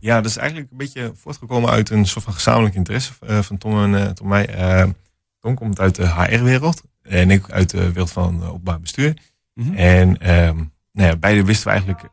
Ja, 0.00 0.14
dat 0.20 0.30
is 0.30 0.36
eigenlijk 0.36 0.70
een 0.70 0.76
beetje 0.76 1.12
voortgekomen 1.14 1.70
uit 1.70 1.90
een 1.90 2.06
soort 2.06 2.24
van 2.24 2.34
gezamenlijk 2.34 2.74
interesse 2.74 3.12
eh, 3.26 3.38
van 3.38 3.58
Tom 3.58 3.82
en 3.94 4.04
eh, 4.06 4.10
Tom 4.12 4.28
mij. 4.28 4.46
Eh, 5.38 5.44
Tom 5.44 5.54
komt 5.54 5.80
uit 5.80 5.94
de 5.94 6.08
HR-wereld 6.08 6.82
en 7.02 7.30
ik 7.30 7.50
uit 7.50 7.70
de 7.70 7.86
wereld 7.86 8.10
van 8.12 8.40
uh, 8.42 8.48
openbaar 8.48 8.80
bestuur. 8.80 9.16
mhm. 9.54 9.74
En 9.74 10.20
ehm, 10.20 10.56
nou 10.92 11.08
ja, 11.08 11.16
beide 11.16 11.44
wisten 11.44 11.64
we 11.66 11.70
eigenlijk, 11.70 12.08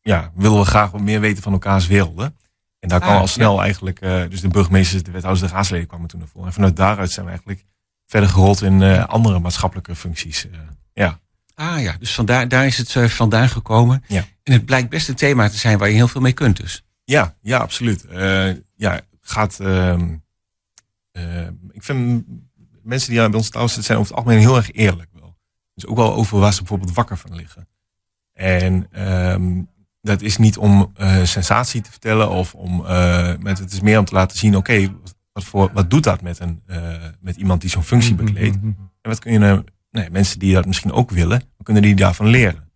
ja, 0.00 0.30
willen 0.34 0.58
we 0.58 0.64
graag 0.64 0.90
wat 0.90 1.00
meer 1.00 1.20
weten 1.20 1.42
van 1.42 1.52
elkaars 1.52 1.86
werelden. 1.86 2.36
En 2.80 2.88
daar 2.88 3.00
kwam 3.00 3.14
Ah, 3.14 3.20
al 3.20 3.26
snel 3.26 3.62
eigenlijk, 3.62 4.00
eh, 4.00 4.22
dus 4.28 4.40
de 4.40 4.48
burgemeesters, 4.48 5.02
de 5.02 5.10
wethouders, 5.10 5.48
de 5.50 5.54
raadsleden 5.56 5.86
kwamen 5.86 6.08
toen 6.08 6.18
naar 6.18 6.28
voren. 6.28 6.46
En 6.46 6.52
vanuit 6.54 6.76
daaruit 6.76 7.10
zijn 7.10 7.24
we 7.26 7.30
eigenlijk 7.30 7.64
verder 8.06 8.28
gerold 8.30 8.62
in 8.62 8.82
eh, 8.82 9.04
andere 9.04 9.38
maatschappelijke 9.38 9.94
functies. 9.96 10.50
eh. 10.50 10.58
ja. 10.92 11.20
Ah 11.54 11.80
ja, 11.82 11.96
dus 11.98 12.14
vandaar, 12.14 12.48
daar 12.48 12.66
is 12.66 12.78
het 12.78 12.96
eh, 12.96 13.04
vandaan 13.08 13.48
gekomen. 13.48 14.04
Ja. 14.08 14.24
En 14.42 14.52
het 14.52 14.64
blijkt 14.64 14.88
best 14.88 15.08
een 15.08 15.14
thema 15.14 15.48
te 15.48 15.56
zijn 15.56 15.78
waar 15.78 15.88
je 15.88 15.94
heel 15.94 16.08
veel 16.08 16.20
mee 16.20 16.32
kunt 16.32 16.56
dus. 16.56 16.84
Ja, 17.04 17.36
ja, 17.40 17.58
absoluut. 17.58 18.04
Eh, 18.04 18.50
ja, 18.76 19.00
gaat. 19.20 19.60
ehm, 19.60 20.16
eh, 21.12 21.46
ik 21.70 21.82
vind 21.82 22.24
mensen 22.82 23.10
die 23.10 23.28
bij 23.28 23.38
ons 23.38 23.50
thuis 23.50 23.66
zitten, 23.66 23.84
zijn 23.84 23.98
over 23.98 24.10
het 24.14 24.20
algemeen 24.24 24.42
heel 24.46 24.56
erg 24.56 24.72
eerlijk 24.72 25.10
wel. 25.12 25.36
Dus 25.74 25.86
ook 25.86 25.96
wel 25.96 26.14
over 26.14 26.38
waar 26.38 26.52
ze 26.52 26.58
bijvoorbeeld 26.58 26.94
wakker 26.94 27.16
van 27.18 27.34
liggen. 27.34 27.68
En 28.32 28.86
ehm, 28.90 29.62
dat 30.00 30.22
is 30.22 30.36
niet 30.36 30.56
om 30.58 30.92
eh, 30.94 31.22
sensatie 31.24 31.80
te 31.80 31.90
vertellen 31.90 32.30
of 32.30 32.54
om. 32.54 32.84
eh, 32.86 33.36
met, 33.38 33.58
het 33.58 33.72
is 33.72 33.80
meer 33.80 33.98
om 33.98 34.04
te 34.04 34.14
laten 34.14 34.38
zien: 34.38 34.56
oké, 34.56 34.94
wat, 35.32 35.44
voor, 35.44 35.70
wat 35.72 35.90
doet 35.90 36.04
dat 36.04 36.22
met, 36.22 36.38
een, 36.38 36.62
eh, 36.66 37.04
met 37.20 37.36
iemand 37.36 37.60
die 37.60 37.70
zo'n 37.70 37.82
functie 37.82 38.14
bekleedt? 38.14 38.56
En 39.02 39.10
wat 39.10 39.18
kun 39.18 39.32
je 39.32 39.38
nou, 39.38 39.64
nee, 39.90 40.10
mensen 40.10 40.38
die 40.38 40.54
dat 40.54 40.66
misschien 40.66 40.92
ook 40.92 41.10
willen, 41.10 41.38
wat 41.56 41.64
kunnen 41.64 41.82
die 41.82 41.94
daarvan 41.94 42.26
leren? 42.26 42.70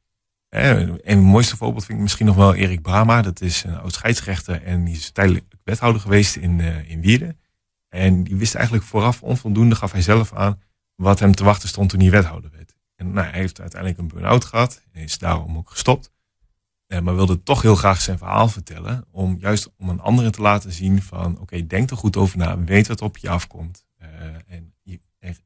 Hè, 0.49 0.87
En 1.03 1.17
het 1.17 1.19
mooiste 1.25 1.57
voorbeeld 1.57 1.85
vind 1.85 1.99
ik 1.99 2.03
misschien 2.03 2.27
nog 2.27 2.37
wel 2.37 2.55
Erik 2.55 2.83
Brama. 2.83 3.23
Dat 3.23 3.41
is 3.41 3.65
een 3.65 3.79
oud 3.79 3.93
scheidsrechter 3.93 4.63
en 4.63 4.85
die 4.85 4.95
is 4.95 5.11
tijdelijk 5.11 5.45
wethouder 5.65 6.01
geweest 6.01 6.37
in, 6.37 6.61
in 6.87 7.01
Wierden. 7.01 7.39
En 7.97 8.25
die 8.25 8.37
wist 8.37 8.55
eigenlijk 8.55 8.87
vooraf 8.87 9.23
onvoldoende, 9.23 9.75
gaf 9.75 9.93
hij 9.93 10.03
zelf 10.03 10.33
aan, 10.33 10.61
wat 10.95 11.19
hem 11.19 11.35
te 11.35 11.45
wachten 11.45 11.69
stond 11.69 11.91
toen 11.91 12.01
hij 12.01 12.11
wethouder 12.11 12.51
werd. 12.51 12.75
En 12.97 13.13
nou, 13.13 13.27
hij 13.27 13.39
heeft 13.41 13.61
uiteindelijk 13.61 14.01
een 14.01 14.09
burn-out 14.09 14.45
gehad 14.45 14.83
en 14.93 15.03
is 15.03 15.19
daarom 15.19 15.57
ook 15.57 15.71
gestopt. 15.71 16.11
Eh, 16.87 17.01
maar 17.01 17.15
wilde 17.15 17.43
toch 17.43 17.63
heel 17.63 17.77
graag 17.77 18.01
zijn 18.01 18.19
verhaal 18.19 18.49
vertellen, 18.49 19.05
om 19.11 19.37
juist 19.41 19.71
om 19.77 19.89
een 19.89 20.01
andere 20.01 20.31
te 20.31 20.41
laten 20.41 20.73
zien 20.73 21.03
van, 21.03 21.39
oké, 21.41 21.67
denk 21.67 21.91
er 21.91 21.97
goed 21.97 22.17
over 22.17 22.39
na, 22.39 22.59
weet 22.65 22.87
wat 22.87 23.03
op 23.03 23.17
je 23.17 23.29
afkomt. 23.29 23.85
Eh, 23.99 24.09
en 24.47 24.75
je, 24.83 25.01
en 25.19 25.37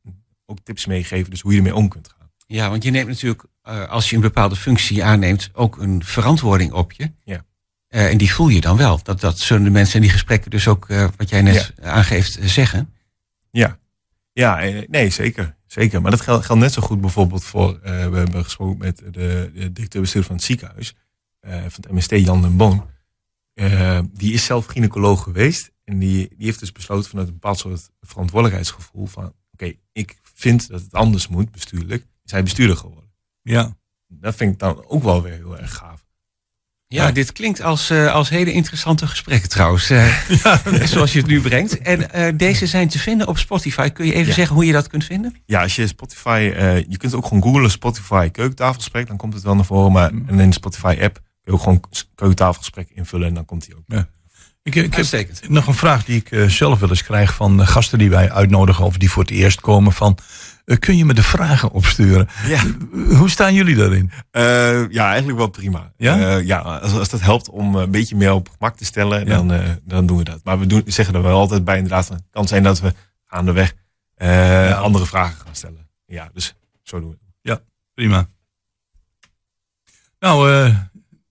ook 0.46 0.58
tips 0.62 0.86
meegeven, 0.86 1.30
dus 1.30 1.40
hoe 1.40 1.52
je 1.52 1.58
ermee 1.58 1.74
om 1.74 1.88
kunt 1.88 2.08
gaan. 2.08 2.30
Ja, 2.46 2.70
want 2.70 2.84
je 2.84 2.90
neemt 2.90 3.08
natuurlijk, 3.08 3.44
eh, 3.62 3.88
als 3.88 4.10
je 4.10 4.16
een 4.16 4.22
bepaalde 4.22 4.56
functie 4.56 5.04
aanneemt, 5.04 5.50
ook 5.52 5.78
een 5.78 6.04
verantwoording 6.04 6.72
op 6.72 6.92
je. 6.92 7.12
Ja. 7.24 7.44
Eh, 7.90 8.10
en 8.10 8.18
die 8.18 8.32
voel 8.32 8.48
je 8.48 8.60
dan 8.60 8.76
wel. 8.76 9.00
Dat, 9.02 9.20
dat 9.20 9.38
zullen 9.38 9.64
de 9.64 9.70
mensen 9.70 9.94
in 9.94 10.00
die 10.00 10.10
gesprekken 10.10 10.50
dus 10.50 10.68
ook, 10.68 10.88
eh, 10.88 11.08
wat 11.16 11.28
jij 11.28 11.42
net 11.42 11.72
aangeeft, 11.82 12.38
eh, 12.38 12.46
zeggen. 12.46 12.94
Ja, 13.50 13.78
ja 14.32 14.58
nee, 14.86 15.10
zeker. 15.10 15.56
zeker. 15.66 16.02
Maar 16.02 16.10
dat 16.10 16.20
geldt, 16.20 16.44
geldt 16.44 16.62
net 16.62 16.72
zo 16.72 16.82
goed 16.82 17.00
bijvoorbeeld 17.00 17.44
voor... 17.44 17.80
we 17.82 17.88
hebben 18.16 18.44
gesproken 18.44 18.78
met 18.78 18.98
de, 18.98 19.50
de 19.54 19.72
directeur-bestuurder 19.72 20.24
van 20.24 20.36
het 20.36 20.44
ziekenhuis... 20.44 20.94
van 21.40 21.82
het 21.82 21.90
MST, 21.90 22.10
Jan 22.10 22.42
den 22.42 22.56
Boon. 22.56 22.86
Die 24.12 24.32
is 24.32 24.44
zelf 24.44 24.66
gynaecoloog 24.66 25.22
geweest. 25.22 25.70
En 25.84 25.98
die, 25.98 26.28
die 26.36 26.46
heeft 26.46 26.60
dus 26.60 26.72
besloten 26.72 27.10
vanuit 27.10 27.28
een 27.28 27.34
bepaald 27.34 27.58
soort 27.58 27.90
verantwoordelijkheidsgevoel... 28.00 29.06
van 29.06 29.32
oké, 29.52 29.72
ik 29.92 30.18
vind 30.34 30.68
dat 30.68 30.80
het 30.80 30.94
anders 30.94 31.28
moet, 31.28 31.50
bestuurlijk. 31.50 32.06
Is 32.24 32.30
hij 32.30 32.42
bestuurder 32.42 32.76
geworden. 32.76 33.10
Ja. 33.42 33.76
Dat 34.08 34.34
vind 34.34 34.52
ik 34.52 34.58
dan 34.58 34.84
ook 34.86 35.02
wel 35.02 35.22
weer 35.22 35.32
heel 35.32 35.58
erg 35.58 35.74
gaaf. 35.74 36.08
Ja, 36.92 37.06
Ja. 37.06 37.12
dit 37.12 37.32
klinkt 37.32 37.62
als, 37.62 37.90
eh, 37.90 38.12
als 38.14 38.28
hele 38.28 38.52
interessante 38.52 39.06
gesprekken 39.06 39.48
trouwens. 39.48 39.90
eh, 39.90 40.14
Zoals 40.92 41.12
je 41.12 41.18
het 41.18 41.26
nu 41.28 41.40
brengt. 41.40 41.78
En 41.78 42.10
eh, 42.12 42.32
deze 42.36 42.66
zijn 42.66 42.88
te 42.88 42.98
vinden 42.98 43.26
op 43.28 43.38
Spotify. 43.38 43.88
Kun 43.88 44.06
je 44.06 44.12
even 44.14 44.28
Ja. 44.28 44.34
zeggen 44.34 44.54
hoe 44.54 44.64
je 44.66 44.72
dat 44.72 44.88
kunt 44.88 45.04
vinden? 45.04 45.36
Ja, 45.46 45.62
als 45.62 45.76
je 45.76 45.86
Spotify... 45.86 46.52
je 46.88 46.96
kunt 46.96 47.14
ook 47.14 47.26
gewoon 47.26 47.42
googlen 47.42 47.70
Spotify 47.70 48.28
keukentafelgesprek. 48.28 49.06
Dan 49.06 49.16
komt 49.16 49.34
het 49.34 49.42
wel 49.42 49.54
naar 49.54 49.64
voren. 49.64 49.92
Maar 49.92 50.14
Mm. 50.14 50.24
en 50.28 50.40
in 50.40 50.48
de 50.48 50.54
Spotify 50.54 50.96
app 51.00 51.14
kun 51.14 51.22
je 51.44 51.52
ook 51.52 51.60
gewoon 51.60 51.80
keukentafelgesprek 52.14 52.88
invullen. 52.94 53.28
En 53.28 53.34
dan 53.34 53.44
komt 53.44 53.66
hij 53.66 53.76
ook. 53.76 54.04
Ja. 54.74 54.80
Ik 54.80 54.84
Ik, 54.84 54.84
ik 54.84 54.90
heb 54.90 54.94
Uitstekend. 54.94 55.48
nog 55.48 55.66
een 55.66 55.74
vraag 55.74 56.04
die 56.04 56.16
ik 56.16 56.30
eh, 56.30 56.48
zelf 56.48 56.78
wel 56.80 56.88
eens 56.88 57.02
krijg 57.02 57.34
van 57.34 57.60
eh, 57.60 57.66
gasten 57.68 57.98
die 57.98 58.10
wij 58.10 58.30
uitnodigen 58.32 58.84
of 58.84 58.96
die 58.96 59.10
voor 59.10 59.22
het 59.22 59.32
eerst 59.32 59.60
komen. 59.60 59.92
Van, 59.92 60.18
eh, 60.64 60.78
kun 60.78 60.96
je 60.96 61.04
me 61.04 61.14
de 61.14 61.22
vragen 61.22 61.70
opsturen? 61.70 62.28
Ja. 62.46 62.62
Hoe 63.16 63.30
staan 63.30 63.54
jullie 63.54 63.76
daarin? 63.76 64.10
Ja, 64.92 65.08
eigenlijk 65.08 65.38
wel 65.38 65.48
prima. 65.48 65.92
Ja? 65.96 66.36
Ja, 66.36 66.58
als, 66.58 66.92
als 66.92 67.08
dat 67.08 67.20
helpt 67.20 67.48
om 67.48 67.74
een 67.74 67.90
beetje 67.90 68.16
meer 68.16 68.32
op 68.32 68.48
gemak 68.48 68.76
te 68.76 68.84
stellen, 68.84 69.26
Ja. 69.26 69.36
dan, 69.42 69.78
dan 69.84 70.06
doen 70.06 70.16
we 70.18 70.24
dat. 70.24 70.40
Maar 70.44 70.58
we 70.58 70.66
doen, 70.66 70.82
zeggen 70.86 71.14
er 71.14 71.22
wel 71.22 71.38
altijd 71.38 71.64
bij 71.64 71.76
inderdaad, 71.76 72.08
het 72.08 72.22
kan 72.30 72.48
zijn 72.48 72.62
dat 72.62 72.80
we 72.80 72.94
gaandeweg 73.26 73.74
eh 74.14 74.80
andere 74.80 75.06
vragen 75.06 75.36
gaan 75.44 75.54
stellen. 75.54 75.88
Ja, 76.06 76.30
dus 76.32 76.54
zo 76.82 77.00
doen 77.00 77.08
we 77.10 77.14
het. 77.14 77.62
Prima. 77.94 78.26
Nou, 80.20 80.52
eh, 80.52 80.76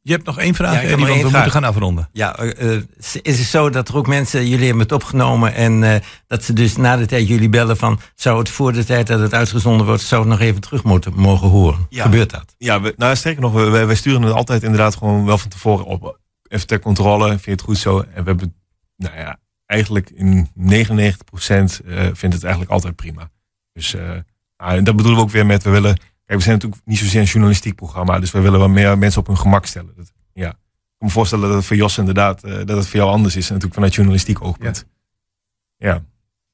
je 0.01 0.12
hebt 0.12 0.25
nog 0.25 0.39
één 0.39 0.55
vraag, 0.55 0.73
Ja, 0.73 0.81
Eddie, 0.81 0.97
maar 0.97 1.09
want 1.09 1.21
we 1.21 1.29
moeten 1.29 1.51
gaan 1.51 1.63
afronden. 1.63 2.09
Ja, 2.12 2.35
eh, 2.35 2.75
eh, 2.75 2.81
is 3.21 3.39
het 3.39 3.47
zo 3.47 3.69
dat 3.69 3.88
er 3.88 3.95
ook 3.95 4.07
mensen, 4.07 4.47
jullie 4.47 4.65
hebben 4.65 4.83
het 4.83 4.91
opgenomen 4.91 5.53
en 5.53 5.83
eh, 5.83 6.01
dat 6.27 6.43
ze 6.43 6.53
dus 6.53 6.77
na 6.77 6.97
de 6.97 7.05
tijd 7.05 7.27
jullie 7.27 7.49
bellen 7.49 7.77
van, 7.77 7.99
zou 8.15 8.39
het 8.39 8.49
voor 8.49 8.73
de 8.73 8.85
tijd 8.85 9.07
dat 9.07 9.19
het 9.19 9.33
uitgezonden 9.33 9.85
wordt, 9.85 10.01
zou 10.01 10.21
het 10.21 10.29
nog 10.29 10.39
even 10.39 10.62
terug 10.62 10.83
moeten 10.83 11.13
mogen 11.15 11.47
horen? 11.47 11.85
Ja. 11.89 12.03
Gebeurt 12.03 12.29
dat? 12.29 12.55
Ja, 12.57 12.81
we, 12.81 12.93
nou 12.97 13.15
sterker 13.15 13.41
nog, 13.41 13.53
wij, 13.53 13.85
wij 13.85 13.95
sturen 13.95 14.21
het 14.21 14.33
altijd 14.33 14.63
inderdaad 14.63 14.95
gewoon 14.95 15.25
wel 15.25 15.38
van 15.38 15.49
tevoren 15.49 15.85
op. 15.85 16.19
Even 16.47 16.67
ter 16.67 16.79
controle, 16.79 17.27
vind 17.27 17.45
je 17.45 17.51
het 17.51 17.62
goed 17.62 17.77
zo? 17.77 17.99
En 17.99 18.23
we 18.23 18.29
hebben, 18.29 18.55
nou 18.95 19.17
ja, 19.17 19.39
eigenlijk 19.65 20.09
in 20.09 20.49
99% 20.55 20.55
eh 20.57 22.07
vindt 22.13 22.35
het 22.35 22.43
eigenlijk 22.43 22.71
altijd 22.71 22.95
prima. 22.95 23.29
Dus 23.73 23.93
eh, 23.93 24.09
nou, 24.57 24.83
dat 24.83 24.95
bedoelen 24.95 25.19
we 25.19 25.25
ook 25.25 25.31
weer 25.31 25.45
met, 25.45 25.63
we 25.63 25.69
willen, 25.69 25.99
kijk, 26.29 26.39
we 26.39 26.45
zijn 26.45 26.55
natuurlijk 26.55 26.81
niet 26.85 26.97
zozeer 26.97 27.21
een 27.21 27.27
journalistiek 27.27 27.75
programma, 27.75 28.19
dus 28.19 28.31
we 28.31 28.39
willen 28.39 28.59
wel 28.59 28.69
meer 28.69 28.97
mensen 28.97 29.21
op 29.21 29.27
hun 29.27 29.37
gemak 29.37 29.65
stellen. 29.65 29.93
Dat, 29.95 30.11
ja. 30.33 30.49
Ik 30.49 30.55
kan 30.97 31.07
me 31.07 31.09
voorstellen 31.09 31.47
dat 31.47 31.57
het 31.57 31.65
voor 31.65 31.75
Jos 31.75 31.97
inderdaad, 31.97 32.43
eh, 32.43 32.51
dat 32.65 32.77
het 32.77 32.87
voor 32.87 32.99
jou 32.99 33.11
anders 33.11 33.35
is, 33.35 33.47
natuurlijk 33.47 33.73
vanuit 33.73 33.95
journalistiek 33.95 34.43
oogpunt. 34.43 34.85
Ja. 35.77 36.03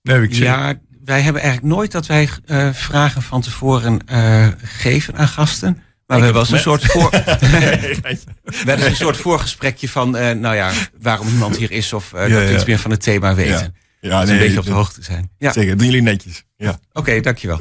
Nee, 0.01 0.21
ik 0.21 0.33
Ja, 0.33 0.73
wij 1.03 1.21
hebben 1.21 1.41
eigenlijk 1.41 1.73
nooit 1.73 1.91
dat 1.91 2.05
wij 2.05 2.29
eh, 2.45 2.73
vragen 2.73 3.21
van 3.21 3.41
tevoren 3.41 4.07
eh, 4.07 4.47
geven 4.63 5.15
aan 5.15 5.27
gasten. 5.27 5.83
Maar 6.07 6.17
we 6.19 6.23
hebben 6.23 6.33
wel 6.33 6.41
eens 6.41 6.51
een 6.51 6.59
soort, 6.59 6.85
voor, 6.85 7.09
we 7.09 8.17
hebben 8.43 8.75
eens 8.75 8.85
een 8.85 8.95
soort 8.95 9.17
voorgesprekje 9.17 9.89
van, 9.89 10.17
eh, 10.17 10.35
nou 10.35 10.55
ja, 10.55 10.71
waarom 11.01 11.27
iemand 11.27 11.57
hier 11.57 11.71
is 11.71 11.93
of 11.93 12.13
eh, 12.13 12.27
Ja, 12.27 12.33
dat 12.33 12.43
we 12.43 12.49
ja. 12.49 12.55
iets 12.55 12.65
meer 12.65 12.79
van 12.79 12.91
het 12.91 13.01
thema 13.01 13.35
weten. 13.35 13.75
Ja, 14.01 14.21
Dus 14.21 14.29
een 14.29 14.37
beetje 14.37 14.59
op 14.59 14.65
de 14.65 14.71
hoogte 14.71 15.03
zijn. 15.03 15.29
Ja, 15.37 15.49
oké, 15.49 15.59
Zeker, 15.59 15.77
doen 15.77 15.85
jullie 15.85 16.01
netjes. 16.01 16.43
Ja. 16.57 16.79
dankjewel. 17.21 17.59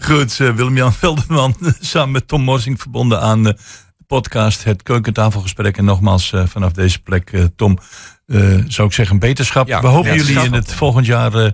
Goed, 0.00 0.40
eh, 0.40 0.54
Willem-Jan 0.54 0.92
Velderman, 0.92 1.54
samen 1.80 2.10
met 2.10 2.28
Tom 2.28 2.42
Morsing 2.42 2.80
verbonden 2.80 3.20
aan 3.20 3.46
eh, 3.46 3.54
de 3.96 4.04
podcast 4.06 4.64
Het 4.64 4.82
Keukentafelgesprek. 4.82 5.76
En 5.76 5.84
nogmaals, 5.84 6.32
eh, 6.32 6.46
vanaf 6.46 6.72
deze 6.72 7.02
plek, 7.02 7.32
eh, 7.32 7.44
Tom, 7.56 7.78
eh, 8.26 8.58
zou 8.68 8.88
ik 8.88 8.94
zeggen, 8.94 9.18
beterschap. 9.18 9.68
Ja, 9.68 9.80
We 9.80 9.86
hopen 9.86 10.14
jullie 10.14 10.40
in 10.40 10.52
het 10.52 10.74
volgend 10.74 11.06
jaar 11.06 11.34
eh, 11.34 11.50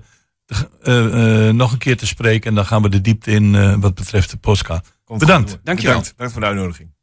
eh, 0.83 1.49
eh, 1.49 1.55
nog 1.55 1.73
een 1.73 1.79
keer 1.79 1.97
te 1.97 2.07
spreken. 2.07 2.49
En 2.49 2.55
dan 2.55 2.67
gaan 2.67 2.83
we 2.83 2.89
de 2.89 3.01
diepte 3.01 3.31
in 3.31 3.55
eh, 3.55 3.75
wat 3.79 3.95
betreft 3.95 4.31
de 4.31 4.37
podcast. 4.37 4.93
Bedankt. 5.07 5.59
Dankjewel. 5.63 5.75
Bedankt. 5.97 6.11
Bedankt 6.11 6.33
voor 6.33 6.41
de 6.43 6.49
uitnodiging. 6.49 6.97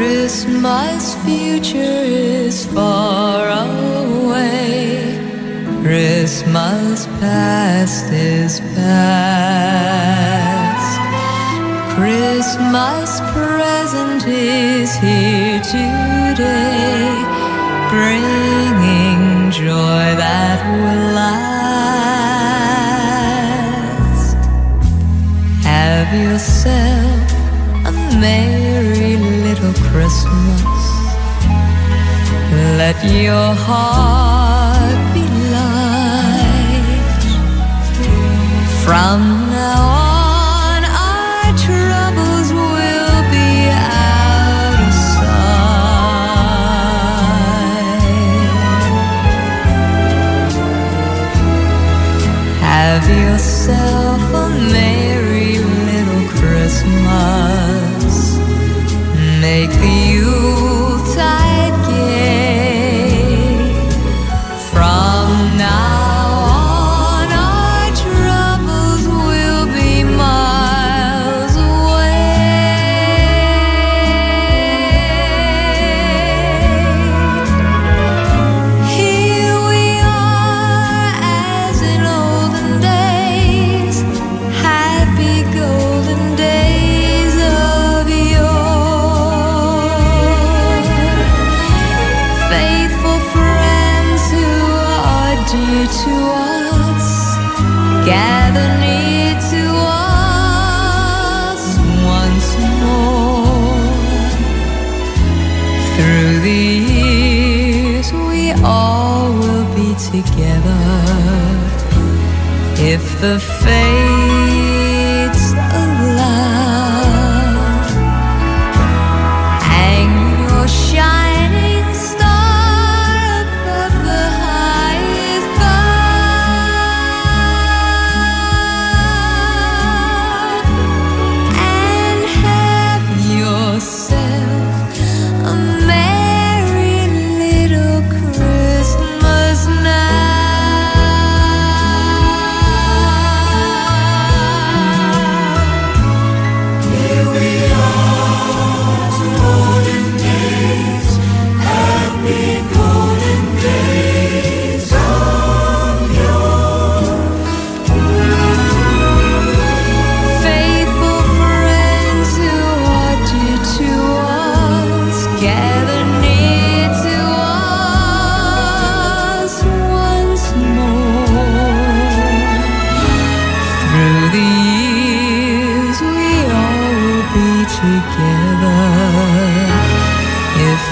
Christmas 0.00 1.14
future 1.26 1.76
is 1.76 2.64
far 2.64 3.50
away. 3.50 5.12
Christmas 5.82 7.04
past 7.20 8.10
is 8.10 8.60
past. 8.74 9.60
Christmas 11.98 13.20
present 13.34 14.24
is 14.26 14.96
here 15.04 15.60
today, 15.60 17.12
bringing 17.90 19.50
joy 19.50 20.16
that 20.16 20.60
will 20.80 21.12
last. 21.12 21.60
Have 25.62 26.10
yourself 26.14 27.32
a 27.84 27.92
merry 28.18 28.59
Christmas. 29.92 30.82
Let 32.78 32.98
your 33.04 33.54
heart 33.66 35.14
be 35.14 35.24
light. 35.50 37.22
From 38.84 39.20
now 39.50 39.82
on, 39.82 39.99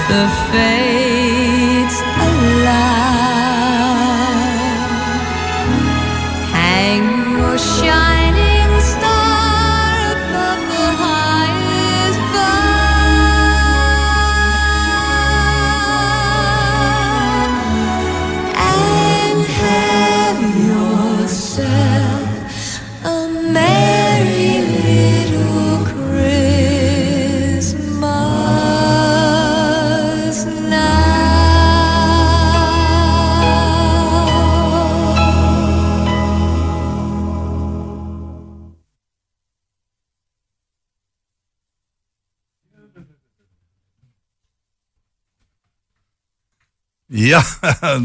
the 0.09 0.27
fates 0.51 1.18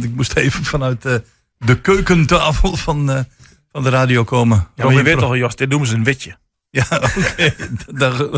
ik 0.02 0.14
moest 0.14 0.36
even 0.36 0.64
vanuit 0.64 1.04
eh, 1.04 1.14
de 1.58 1.80
keukentafel 1.80 2.76
van, 2.76 3.10
eh, 3.10 3.20
van 3.72 3.82
de 3.82 3.88
radio 3.88 4.24
komen. 4.24 4.68
Ja, 4.74 4.84
maar 4.84 4.94
je 4.94 5.02
weet 5.02 5.18
toch, 5.18 5.36
Jos, 5.36 5.56
dit 5.56 5.68
noemen 5.68 5.88
ze 5.88 5.94
een 5.94 6.04
witje. 6.04 6.36
Ja, 6.70 6.86
oké. 7.18 7.54
Dag, 7.86 8.28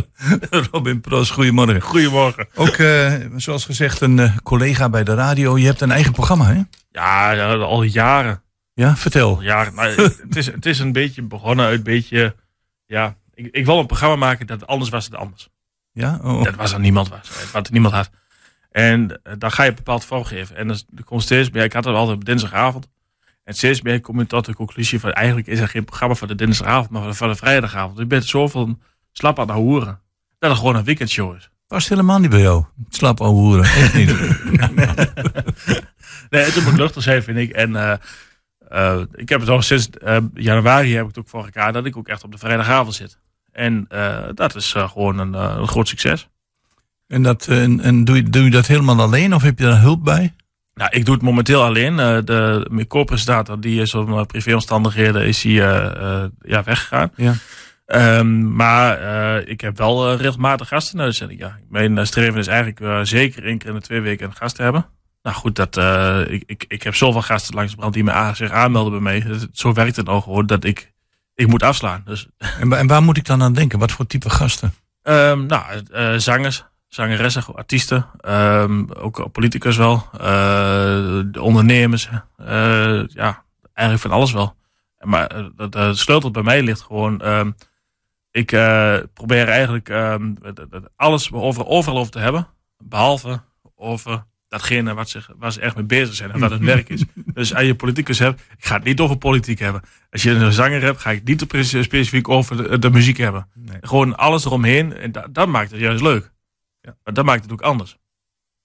Robin 0.71 1.01
Proos, 1.01 1.31
goedemorgen. 1.31 1.81
Goedemorgen. 1.81 2.49
Ook, 2.55 2.77
eh, 2.77 3.15
zoals 3.37 3.65
gezegd, 3.65 4.01
een 4.01 4.41
collega 4.43 4.89
bij 4.89 5.05
de 5.05 5.15
radio. 5.15 5.59
Je 5.59 5.67
hebt 5.67 5.81
een 5.81 5.91
eigen 5.91 6.13
programma, 6.13 6.47
hè? 6.47 6.63
Ja, 6.91 7.31
ja, 7.31 7.55
al 7.55 7.83
jaren. 7.83 8.43
Ja, 8.75 8.97
vertel. 8.97 9.43
Jaren. 9.43 9.75
Maar 9.75 9.89
het, 9.97 10.37
is, 10.37 10.47
het 10.47 10.67
is 10.67 10.79
een 10.79 10.93
beetje 10.93 11.23
begonnen 11.23 11.67
uit 11.67 11.77
een 11.77 11.83
beetje... 11.83 12.35
Ja, 12.87 13.17
ik, 13.35 13.49
ik 13.51 13.65
wil 13.65 13.79
een 13.79 13.87
programma 13.87 14.17
maken 14.17 14.47
dat 14.47 14.67
anders 14.67 14.91
was 14.91 15.05
het 15.05 15.15
anders. 15.15 15.49
Ja, 15.93 16.19
oh. 16.23 16.45
Dat 16.45 16.55
was 16.55 16.73
er 16.73 16.81
niemand 16.81 17.09
was. 17.09 17.31
Wat 17.53 17.71
niemand 17.71 17.95
had. 17.95 18.11
En 18.77 19.21
eh, 19.23 19.33
dan 19.39 19.51
ga 19.51 19.63
je 19.63 19.75
bepaald 19.75 20.05
vormgeven. 20.05 20.57
En 20.57 20.67
dan 20.67 20.79
komt 21.05 21.23
steeds 21.23 21.51
meer... 21.51 21.65
Ik 21.65 21.73
had 21.73 21.85
het 21.85 21.95
altijd 21.95 22.17
op 22.17 22.25
dinsdagavond. 22.25 22.89
En 23.45 23.55
steeds 23.55 23.83
meer 23.83 24.01
kom 24.01 24.19
je 24.19 24.27
tot 24.27 24.45
de 24.45 24.55
conclusie 24.55 25.01
van... 25.01 25.13
Eigenlijk 25.13 25.47
is 25.47 25.61
er 25.61 25.69
geen 25.69 25.85
programma 25.85 26.15
voor 26.15 26.29
de 26.29 26.35
dinsdagavond, 26.35 26.91
maar 26.91 27.15
voor 27.15 27.29
de, 27.29 27.35
vrijdagavond. 27.35 27.99
Je 27.99 28.07
bent 28.07 28.25
zoveel 28.25 28.79
slap 29.13 29.39
aan 29.39 29.47
de 29.47 29.53
hoeren. 29.53 30.01
Dat 30.39 30.51
het 30.51 30.59
gewoon 30.59 30.77
een 30.77 30.85
weekendshow 30.85 31.37
is. 31.37 31.51
Past 31.67 31.89
helemaal 31.89 32.19
niet 32.19 32.31
bij 32.31 32.41
jou. 32.41 32.65
Slap 32.89 33.21
ouwe 33.21 33.39
hoeren. 33.39 33.65
Echt 33.65 33.95
niet. 33.95 34.15
Nee, 36.31 36.45
het 36.45 36.65
moet 36.65 36.77
luchtig 36.77 37.03
zijn, 37.03 37.23
vind 37.23 37.39
ik. 37.39 37.51
En 37.51 37.77
eh, 37.77 37.93
eh, 38.69 39.03
ik 39.15 39.29
heb 39.29 39.41
het 39.41 39.49
al 39.49 39.63
sinds 39.63 39.89
januari 40.35 40.95
heb 40.95 41.03
ik 41.03 41.09
het 41.09 41.19
ook 41.19 41.29
voor 41.29 41.45
elkaar 41.45 41.73
dat 41.73 41.87
ik 41.87 41.97
ook 41.97 42.09
echt 42.09 42.25
op 42.25 42.33
de 42.33 42.39
vrijdagavond 42.39 42.95
zit. 42.95 43.19
En 43.53 43.87
dat 44.35 44.55
is 44.55 44.73
gewoon 44.73 45.19
een, 45.19 45.35
een 45.35 45.69
groot 45.69 45.89
succes. 45.89 46.29
En, 47.09 47.23
dat, 47.23 47.47
eh, 47.47 47.63
en, 47.63 47.81
en 47.81 48.05
doe, 48.05 48.17
je, 48.17 48.23
doe 48.23 48.45
je 48.45 48.51
dat 48.51 48.67
helemaal 48.67 49.01
alleen 49.01 49.35
of 49.35 49.43
heb 49.43 49.59
je 49.59 49.65
daar 49.65 49.81
hulp 49.81 50.05
bij? 50.05 50.35
Nou, 50.75 50.91
ik 50.93 51.05
doe 51.05 51.15
het 51.15 51.23
momenteel 51.23 51.63
alleen. 51.63 51.99
Eh, 51.99 52.19
de 52.25 52.67
mijn 52.71 52.87
co-presentator, 52.87 53.61
die 53.61 53.81
is 53.81 53.95
om 53.95 54.19
eh, 54.19 54.25
privéomstandigheden 54.25 55.27
is 55.27 55.43
hij 55.43 55.53
ja, 56.41 56.63
weggegaan. 56.65 57.13
Ja. 57.17 57.35
Ehm, 57.87 58.55
maar 58.57 59.01
ik 59.43 59.61
heb 59.61 59.79
wel 59.79 60.15
regelmatig 60.15 60.69
gasten 60.69 60.93
in 60.93 60.99
de 60.99 61.05
uitzending. 61.05 61.41
Ja. 61.41 61.59
Mijn 61.69 62.07
streven 62.07 62.39
is 62.39 62.47
eigenlijk 62.47 63.07
zeker 63.07 63.45
één 63.45 63.59
keer 63.59 63.69
in 63.69 63.75
de 63.75 63.81
twee 63.81 64.01
weken 64.01 64.27
een 64.27 64.35
gast 64.35 64.57
te 64.57 64.63
hebben. 64.63 64.87
Nou 65.23 65.37
goed, 65.37 65.57
dat, 65.57 65.77
ik, 66.29 66.43
ik, 66.47 66.65
ik 66.69 66.83
heb 66.83 66.95
zoveel 66.95 67.23
gasten 67.23 67.55
langs 67.55 67.71
de 67.71 67.77
brand 67.77 67.95
die 67.95 68.05
me 68.05 68.31
zich 68.35 68.51
aanmelden 68.51 68.93
bij 68.93 69.01
mij. 69.01 69.39
Zo 69.53 69.73
werkt 69.73 69.97
het 69.97 70.09
al 70.09 70.21
gewoon 70.21 70.47
dat 70.47 70.65
ik, 70.65 70.93
ik 71.35 71.47
moet 71.47 71.63
afslaan. 71.63 72.03
Dus, 72.05 72.27
En, 72.61 72.73
en 72.73 72.87
waar 72.87 73.03
moet 73.03 73.17
ik 73.17 73.25
dan 73.25 73.43
aan 73.43 73.53
denken? 73.53 73.79
Wat 73.79 73.93
voor 73.93 74.07
type 74.07 74.31
gasten? 74.31 74.75
ehm, 75.03 75.47
nou, 75.47 75.65
zangers, 76.21 76.65
zangeressen, 76.89 77.55
artiesten. 77.55 78.07
ehm, 78.21 78.85
ook 78.95 79.33
politicus 79.33 79.77
wel. 79.77 80.09
eh, 80.13 80.19
de 81.27 81.41
ondernemers. 81.41 82.09
eh, 82.37 83.07
ja, 83.09 83.45
eigenlijk 83.73 84.09
van 84.09 84.17
alles 84.17 84.33
wel. 84.33 84.57
Maar 85.01 85.27
eh, 85.27 85.45
de, 85.57 85.69
de 85.69 85.95
sleutel 85.95 86.31
bij 86.31 86.43
mij 86.43 86.63
ligt 86.63 86.81
gewoon... 86.81 87.21
ehm, 87.21 87.51
ik 88.31 88.47
probeer 89.15 89.49
eigenlijk 89.49 89.89
het 90.71 90.89
alles 90.97 91.33
over, 91.33 91.67
overal 91.67 91.99
over 91.99 92.13
te 92.13 92.19
hebben. 92.19 92.49
Behalve 92.79 93.41
over 93.77 94.25
datgene 94.49 94.95
wat 94.95 95.09
ze, 95.09 95.21
waar 95.37 95.53
ze 95.53 95.61
echt 95.61 95.75
mee 95.77 95.85
bezig 95.85 96.15
zijn 96.15 96.31
en 96.33 96.41
wat 96.41 96.51
het 96.51 96.61
werk 96.65 96.89
is. 96.89 97.05
Dus 97.35 97.55
als 97.55 97.65
je 97.65 97.75
politicus 97.75 98.19
hebt, 98.19 98.41
ik 98.59 98.65
ga 98.67 98.75
het 98.75 98.85
niet 98.85 99.01
over 99.01 99.17
politiek 99.19 99.59
hebben. 99.59 99.83
Als 100.11 100.23
je 100.23 100.31
een 100.31 100.53
zanger 100.53 100.83
hebt, 100.83 101.01
ga 101.01 101.11
ik 101.11 101.17
het 101.19 101.29
niet 101.29 101.45
specifiek 101.85 102.29
over 102.29 102.57
de, 102.57 102.79
de 102.79 102.91
muziek 102.91 103.17
hebben. 103.17 103.49
Gewoon 103.81 104.17
alles 104.17 104.45
eromheen. 104.45 104.97
En 104.97 105.13
da- 105.13 105.27
dat 105.31 105.49
maakt 105.49 105.71
het 105.71 105.81
juist 105.81 106.03
leuk. 106.03 106.33
Maar 107.05 107.15
dat 107.15 107.25
maakt 107.25 107.43
het 107.43 107.53
ook 107.53 107.61
anders. 107.63 107.97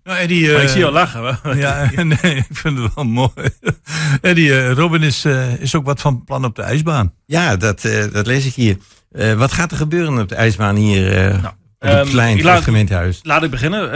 Nou, 0.04 0.18
Eddie, 0.20 0.52
maar 0.52 0.62
ik 0.62 0.66
eh, 0.68 0.72
zie 0.72 0.80
jou 0.80 0.92
lachen. 0.94 1.40
Ja, 1.58 1.90
nee, 2.04 2.36
ik 2.36 2.46
vind 2.50 2.78
het 2.78 2.94
wel 2.94 3.04
mooi. 3.06 3.32
Eddie, 4.22 4.52
eh, 4.60 4.72
Robin 4.72 5.02
is, 5.02 5.26
eh, 5.26 5.60
is 5.60 5.76
ook 5.76 5.86
wat 5.86 6.02
van 6.02 6.24
plan 6.24 6.46
op 6.46 6.56
de 6.56 6.62
ijsbaan. 6.62 7.14
Ja, 7.26 7.56
dat, 7.56 7.86
eh, 7.86 8.12
dat 8.14 8.28
lees 8.28 8.46
ik 8.46 8.54
hier. 8.54 8.78
Eh, 9.12 9.34
wat 9.34 9.52
gaat 9.52 9.72
er 9.72 9.78
gebeuren 9.78 10.20
op 10.20 10.30
de 10.30 10.36
ijsbaan 10.36 10.76
hier 10.76 11.18
eh, 11.28 11.44
op 11.46 11.56
het 11.80 12.10
plein 12.10 12.42
laat- 12.42 12.64
gemeentehuis? 12.64 13.20
Laat 13.24 13.44
ik 13.44 13.52
beginnen. 13.52 13.92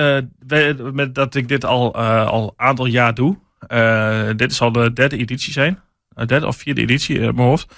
eh, 0.47 0.75
met 0.93 1.15
dat 1.15 1.35
ik 1.35 1.47
dit 1.47 1.65
al 1.65 1.93
eh, 1.95 2.25
al 2.27 2.43
een 2.43 2.65
aantal 2.65 2.85
jaar 2.85 3.13
doe. 3.13 3.37
Eh, 3.67 4.29
dit 4.35 4.53
zal 4.53 4.71
de 4.71 4.93
derde 4.93 5.17
editie 5.17 5.53
zijn. 5.53 5.79
Eh, 6.15 6.25
derde 6.27 6.47
of 6.47 6.57
vierde 6.57 6.81
editie 6.81 7.15
in 7.19 7.35
mijn 7.35 7.47
hoofd. 7.47 7.73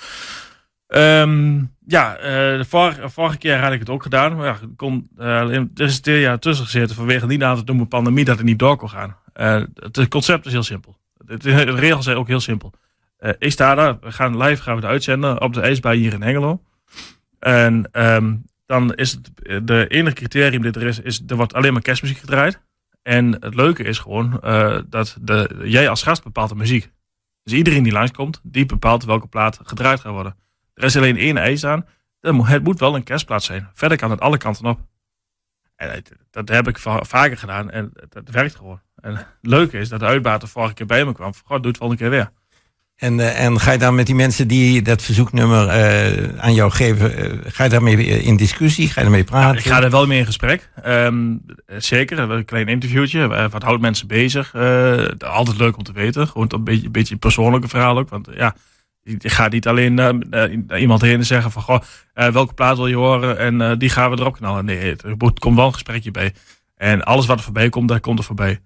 Ehm, 0.87 1.61
ja, 1.87 2.15
eh, 2.15 2.57
de 2.57 2.65
vorige, 3.09 3.37
keer 3.37 3.59
had 3.59 3.71
ik 3.71 3.79
het 3.79 3.89
ook 3.89 4.03
gedaan. 4.03 4.35
Maar 4.35 4.45
ja, 4.45 4.57
kon, 4.75 5.09
eh, 5.17 5.53
er 5.53 5.69
is 5.75 5.99
een 6.03 6.13
jaar 6.13 6.39
tussen 6.39 6.65
gezeten 6.65 6.95
vanwege 6.95 7.27
die 7.27 7.37
na 7.37 7.55
te 7.55 7.61
noemen 7.65 7.87
pandemie 7.87 8.25
dat 8.25 8.37
het 8.37 8.45
niet 8.45 8.59
door 8.59 8.77
kon 8.77 8.89
gaan. 8.89 9.15
Eh, 9.33 9.61
het 9.75 10.07
concept 10.07 10.45
is 10.45 10.51
heel 10.51 10.63
simpel. 10.63 10.97
De, 11.25 11.61
regels 11.61 12.05
zijn 12.05 12.17
ook 12.17 12.27
heel 12.27 12.39
simpel. 12.39 12.73
Eh, 13.17 13.31
ik 13.37 13.51
sta 13.51 13.75
daar, 13.75 13.99
we 13.99 14.11
gaan 14.11 14.37
live 14.37 14.61
gaan 14.61 14.75
we 14.75 14.81
het 14.81 14.89
uitzenden 14.89 15.41
op 15.41 15.53
de 15.53 15.61
ijsbaan 15.61 15.95
hier 15.95 16.13
in 16.13 16.21
Hengelo. 16.21 16.61
En 17.39 17.89
ehm, 17.91 18.35
dan 18.65 18.93
is 18.93 19.11
het 19.11 19.31
de 19.67 19.87
enige 19.87 20.15
criterium 20.15 20.61
dit 20.61 20.75
er 20.75 20.83
is, 20.83 20.99
is 20.99 21.23
er 21.27 21.35
wordt 21.35 21.53
alleen 21.53 21.73
maar 21.73 21.81
kerstmuziek 21.81 22.17
gedraaid. 22.17 22.59
En 23.01 23.31
het 23.39 23.55
leuke 23.55 23.83
is 23.83 23.99
gewoon 23.99 24.41
eh, 24.41 24.79
dat 24.89 25.17
de, 25.21 25.61
jij 25.63 25.89
als 25.89 26.03
gast 26.03 26.23
bepaalt 26.23 26.49
de 26.49 26.55
muziek. 26.55 26.91
Dus 27.43 27.53
iedereen 27.53 27.83
die 27.83 27.91
langskomt, 27.91 28.39
die 28.43 28.65
bepaalt 28.65 29.05
welke 29.05 29.27
plaat 29.27 29.59
gedraaid 29.63 29.99
gaat 29.99 30.13
worden. 30.13 30.35
Er 30.77 30.83
is 30.83 30.97
alleen 30.97 31.17
één 31.17 31.37
eis 31.37 31.65
aan. 31.65 31.85
Het 32.21 32.63
moet- 32.63 32.79
wel 32.79 32.95
een 32.95 33.03
kerstplaat 33.03 33.43
zijn. 33.43 33.69
Verder 33.73 33.97
kan 33.97 34.11
het 34.11 34.19
alle 34.19 34.37
kanten 34.37 34.65
op. 34.65 34.79
En 35.75 36.03
dat 36.31 36.49
heb 36.49 36.67
ik 36.67 36.77
va- 36.77 37.03
vaker 37.03 37.37
gedaan 37.37 37.69
en 37.71 37.91
het, 37.93 38.13
het 38.13 38.29
werkt 38.29 38.55
gewoon. 38.55 38.81
En 39.01 39.15
het 39.15 39.25
leuke 39.41 39.77
is 39.77 39.89
dat 39.89 39.99
de 39.99 40.05
uitbater 40.05 40.47
vorige 40.47 40.73
keer 40.73 40.85
bij 40.85 41.05
me 41.05 41.13
kwam. 41.13 41.33
van, 41.33 41.43
Goh, 41.45 41.57
doe 41.57 41.67
het 41.67 41.77
volgende 41.77 42.01
keer 42.03 42.11
weer. 42.11 42.31
En, 42.95 43.19
eh, 43.19 43.43
en 43.45 43.59
ga 43.59 43.71
je 43.71 43.77
dan 43.77 43.95
met 43.95 44.05
die 44.05 44.15
mensen 44.15 44.47
die 44.47 44.81
dat 44.81 45.01
verzoeknummer 45.01 45.67
eh, 45.67 46.37
aan 46.39 46.53
jou 46.53 46.71
geven, 46.71 47.15
eh, 47.17 47.51
ga 47.51 47.63
je 47.63 47.69
daarmee 47.69 47.95
in 48.05 48.35
discussie? 48.37 48.87
Ga 48.87 48.93
je 48.95 49.01
daarmee 49.01 49.23
praten? 49.23 49.57
Ik 49.57 49.65
ga 49.65 49.83
er 49.83 49.89
wel 49.89 50.07
mee 50.07 50.19
in 50.19 50.25
gesprek. 50.25 50.69
Eh, 50.83 51.07
zeker, 51.77 52.19
een 52.19 52.45
klein 52.45 52.67
interviewtje. 52.67 53.49
Wat 53.49 53.63
houdt 53.63 53.81
mensen 53.81 54.07
bezig? 54.07 54.55
Altijd 55.19 55.57
leuk 55.57 55.77
om 55.77 55.83
te 55.83 55.91
weten. 55.91 56.27
Gewoon 56.27 56.51
een 56.53 56.63
beetje, 56.63 56.85
een 56.85 56.91
beetje 56.91 57.13
een 57.13 57.19
persoonlijke 57.19 57.67
verhaal 57.67 57.97
ook. 57.97 58.09
Want 58.09 58.27
ja, 58.35 58.55
gaat 59.17 59.51
niet 59.51 59.67
alleen 59.67 59.93
naar 59.93 60.79
iemand 60.79 61.01
heen 61.01 61.17
en 61.17 61.25
zeggen 61.25 61.51
van... 61.51 61.61
Goh, 61.61 61.81
eh, 62.13 62.27
welke 62.27 62.53
plaat 62.53 62.77
wil 62.77 62.87
je 62.87 62.95
horen? 62.95 63.37
En 63.37 63.77
die 63.77 63.89
gaan 63.89 64.11
we 64.11 64.19
erop 64.19 64.35
knallen. 64.35 64.65
Nee, 64.65 64.95
er 64.95 65.17
komt 65.17 65.55
wel 65.55 65.65
een 65.65 65.73
gesprekje 65.73 66.11
bij. 66.11 66.33
En 66.75 67.03
alles 67.03 67.25
wat 67.25 67.37
er 67.37 67.43
voorbij 67.43 67.69
komt, 67.69 67.87
daar 67.87 67.99
komt 67.99 68.19
er 68.19 68.25
voorbij. 68.25 68.59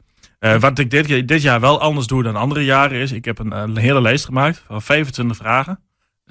Wat 0.60 0.80
ik 0.80 0.90
dit, 0.90 1.28
dit 1.28 1.42
jaar 1.42 1.60
wel 1.60 1.82
anders 1.82 2.08
doe 2.08 2.24
dan 2.24 2.36
andere 2.36 2.64
jaren 2.64 3.00
is... 3.00 3.12
Ik 3.12 3.26
heb 3.26 3.40
een, 3.40 3.78
hele 3.78 4.02
lijst 4.02 4.26
gemaakt 4.26 4.64
van 4.68 4.82
25 4.82 5.38
vragen. 5.38 5.80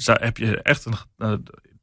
Dus 0.01 0.09
daar 0.09 0.23
heb 0.23 0.37
je 0.37 0.63
echt 0.63 0.85
een, 0.85 0.95
eh, 1.17 1.33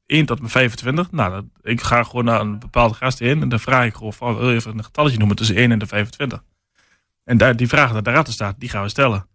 1 0.06 0.26
tot 0.26 0.40
mijn 0.40 0.52
25. 0.52 1.12
Nou, 1.12 1.48
ik 1.62 1.82
ga 1.82 2.04
gewoon 2.04 2.26
naar 2.26 2.40
een 2.40 2.60
bepaalde 2.60 2.94
gast 2.94 3.22
in 3.22 3.42
en 3.42 3.50
dan 3.50 3.60
vraag 3.60 3.86
ik 3.86 3.94
gewoon 3.94 4.14
van, 4.14 4.38
wil 4.38 4.50
je 4.50 4.56
even 4.56 4.78
een 4.78 4.84
getalletje 4.84 5.18
noemen 5.18 5.36
tussen 5.36 5.56
1 5.56 5.72
en 5.72 5.80
de 5.80 5.88
25. 5.88 6.44
En 7.24 7.38
daar, 7.38 7.56
die 7.56 7.68
vraag 7.68 7.92
die 7.92 8.02
daarachter 8.02 8.34
staat, 8.34 8.60
die 8.60 8.70
gaan 8.70 8.84
we 8.84 8.90
stellen. 8.90 9.28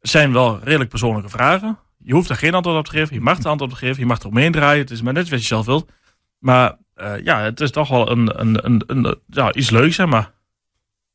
Het 0.00 0.10
zijn 0.10 0.32
wel 0.32 0.58
redelijk 0.62 0.90
persoonlijke 0.90 1.28
vragen. 1.28 1.78
Je 2.04 2.12
hoeft 2.12 2.30
er 2.30 2.36
geen 2.36 2.54
antwoord 2.54 2.78
op 2.78 2.84
te 2.84 2.90
geven. 2.90 3.14
Je 3.14 3.20
mag 3.20 3.38
er 3.38 3.48
antwoord 3.48 3.72
op 3.72 3.78
geven. 3.78 3.98
Je 4.00 4.06
mag 4.06 4.20
er 4.20 4.26
omheen 4.26 4.52
draaien. 4.52 4.80
Het 4.80 4.90
is 4.90 5.02
maar 5.02 5.12
net 5.12 5.28
wat 5.28 5.40
je 5.40 5.46
zelf 5.46 5.66
wilt. 5.66 5.90
Maar 6.38 6.76
eh, 6.94 7.12
ja, 7.24 7.40
het 7.40 7.60
is 7.60 7.70
toch 7.70 7.88
wel 7.88 8.10
een, 8.10 8.40
een, 8.40 8.66
een, 8.66 8.82
een, 8.86 9.18
ja, 9.26 9.52
iets 9.52 9.70
leuks, 9.70 9.94
zeg 9.94 10.06
maar. 10.06 10.32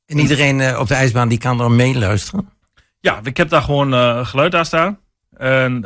En 0.06 0.20
iedereen 0.20 0.60
eh, 0.60 0.80
op 0.80 0.88
de 0.88 0.94
ijsbaan 0.94 1.28
die 1.28 1.38
kan 1.38 1.62
er 1.62 1.72
meeluisteren? 1.72 2.50
Ja, 3.00 3.20
ik 3.24 3.38
heb 3.38 3.50
daar 3.50 3.62
gewoon 3.62 3.94
eh, 3.94 4.26
geluid 4.26 4.52
daar 4.52 4.66
staan. 4.66 5.00
En 5.38 5.82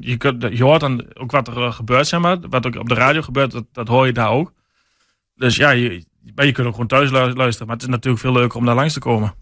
je, 0.00 0.16
kunt, 0.16 0.42
je 0.42 0.62
hoort 0.62 0.80
dan 0.80 1.04
ook 1.14 1.30
wat 1.30 1.48
er 1.48 1.72
gebeurt, 1.72 2.06
zeg 2.06 2.20
maar. 2.20 2.38
Wat 2.40 2.66
ook 2.66 2.76
op 2.76 2.88
de 2.88 2.94
radio 2.94 3.22
gebeurt, 3.22 3.50
dat, 3.50 3.64
dat 3.72 3.88
hoor 3.88 4.06
je 4.06 4.12
daar 4.12 4.30
ook. 4.30 4.52
Dus 5.34 5.56
ja, 5.56 5.70
je, 5.70 6.04
maar 6.34 6.46
je 6.46 6.52
kunt 6.52 6.66
ook 6.66 6.72
gewoon 6.72 6.88
thuis 6.88 7.10
lu- 7.10 7.32
luisteren. 7.32 7.66
Maar 7.66 7.76
het 7.76 7.84
is 7.84 7.90
natuurlijk 7.90 8.22
veel 8.22 8.32
leuker 8.32 8.58
om 8.58 8.64
daar 8.64 8.74
langs 8.74 8.92
te 8.92 8.98
komen. 9.00 9.34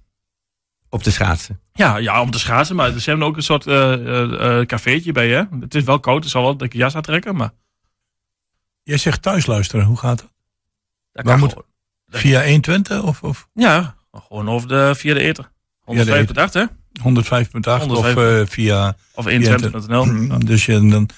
Op 0.94 1.04
de 1.04 1.10
schaatsen. 1.10 1.60
Ja, 1.72 1.96
ja 1.96 2.20
om 2.20 2.30
te 2.30 2.38
schaatsen. 2.38 2.76
Maar 2.76 2.98
ze 2.98 3.08
hebben 3.10 3.26
ook 3.26 3.36
een 3.36 3.42
soort 3.42 3.66
eh 3.66 3.92
eh, 3.92 4.58
eh, 4.60 4.66
cafeetje 4.66 5.12
bij 5.12 5.28
je. 5.28 5.46
Het 5.60 5.74
is 5.74 5.82
wel 5.84 6.00
koud, 6.00 6.22
het 6.22 6.32
zal 6.32 6.42
wel 6.42 6.52
dat 6.56 6.66
ik 6.66 6.72
een 6.72 6.78
jas 6.78 6.94
aantrekken. 6.96 7.36
Maar 7.36 7.50
Jij 8.82 8.96
zegt 8.98 9.22
thuis 9.22 9.46
luisteren, 9.46 9.84
hoe 9.84 9.96
gaat 9.96 10.18
dat? 10.18 10.32
dat 11.12 11.24
Waar 11.24 11.38
moet- 11.38 11.48
gewoon. 11.48 11.64
Via 12.08 12.44
120 12.44 13.02
of, 13.02 13.22
of 13.22 13.48
Ja, 13.54 13.94
gewoon 14.12 14.48
over 14.48 14.68
de, 14.68 14.94
via 14.96 15.14
de 15.14 15.20
ether. 15.20 15.50
105 15.80 16.24
per 16.26 16.34
dag, 16.34 16.52
hè? 16.52 16.64
105.8 16.64 17.82
of 17.82 17.86
105. 17.86 18.16
eh, 18.16 18.46
via... 18.52 18.96
Of 19.14 19.26
21.nl. 19.26 20.38
Dus 20.38 20.66
je 20.66 20.88
dan... 20.88 21.08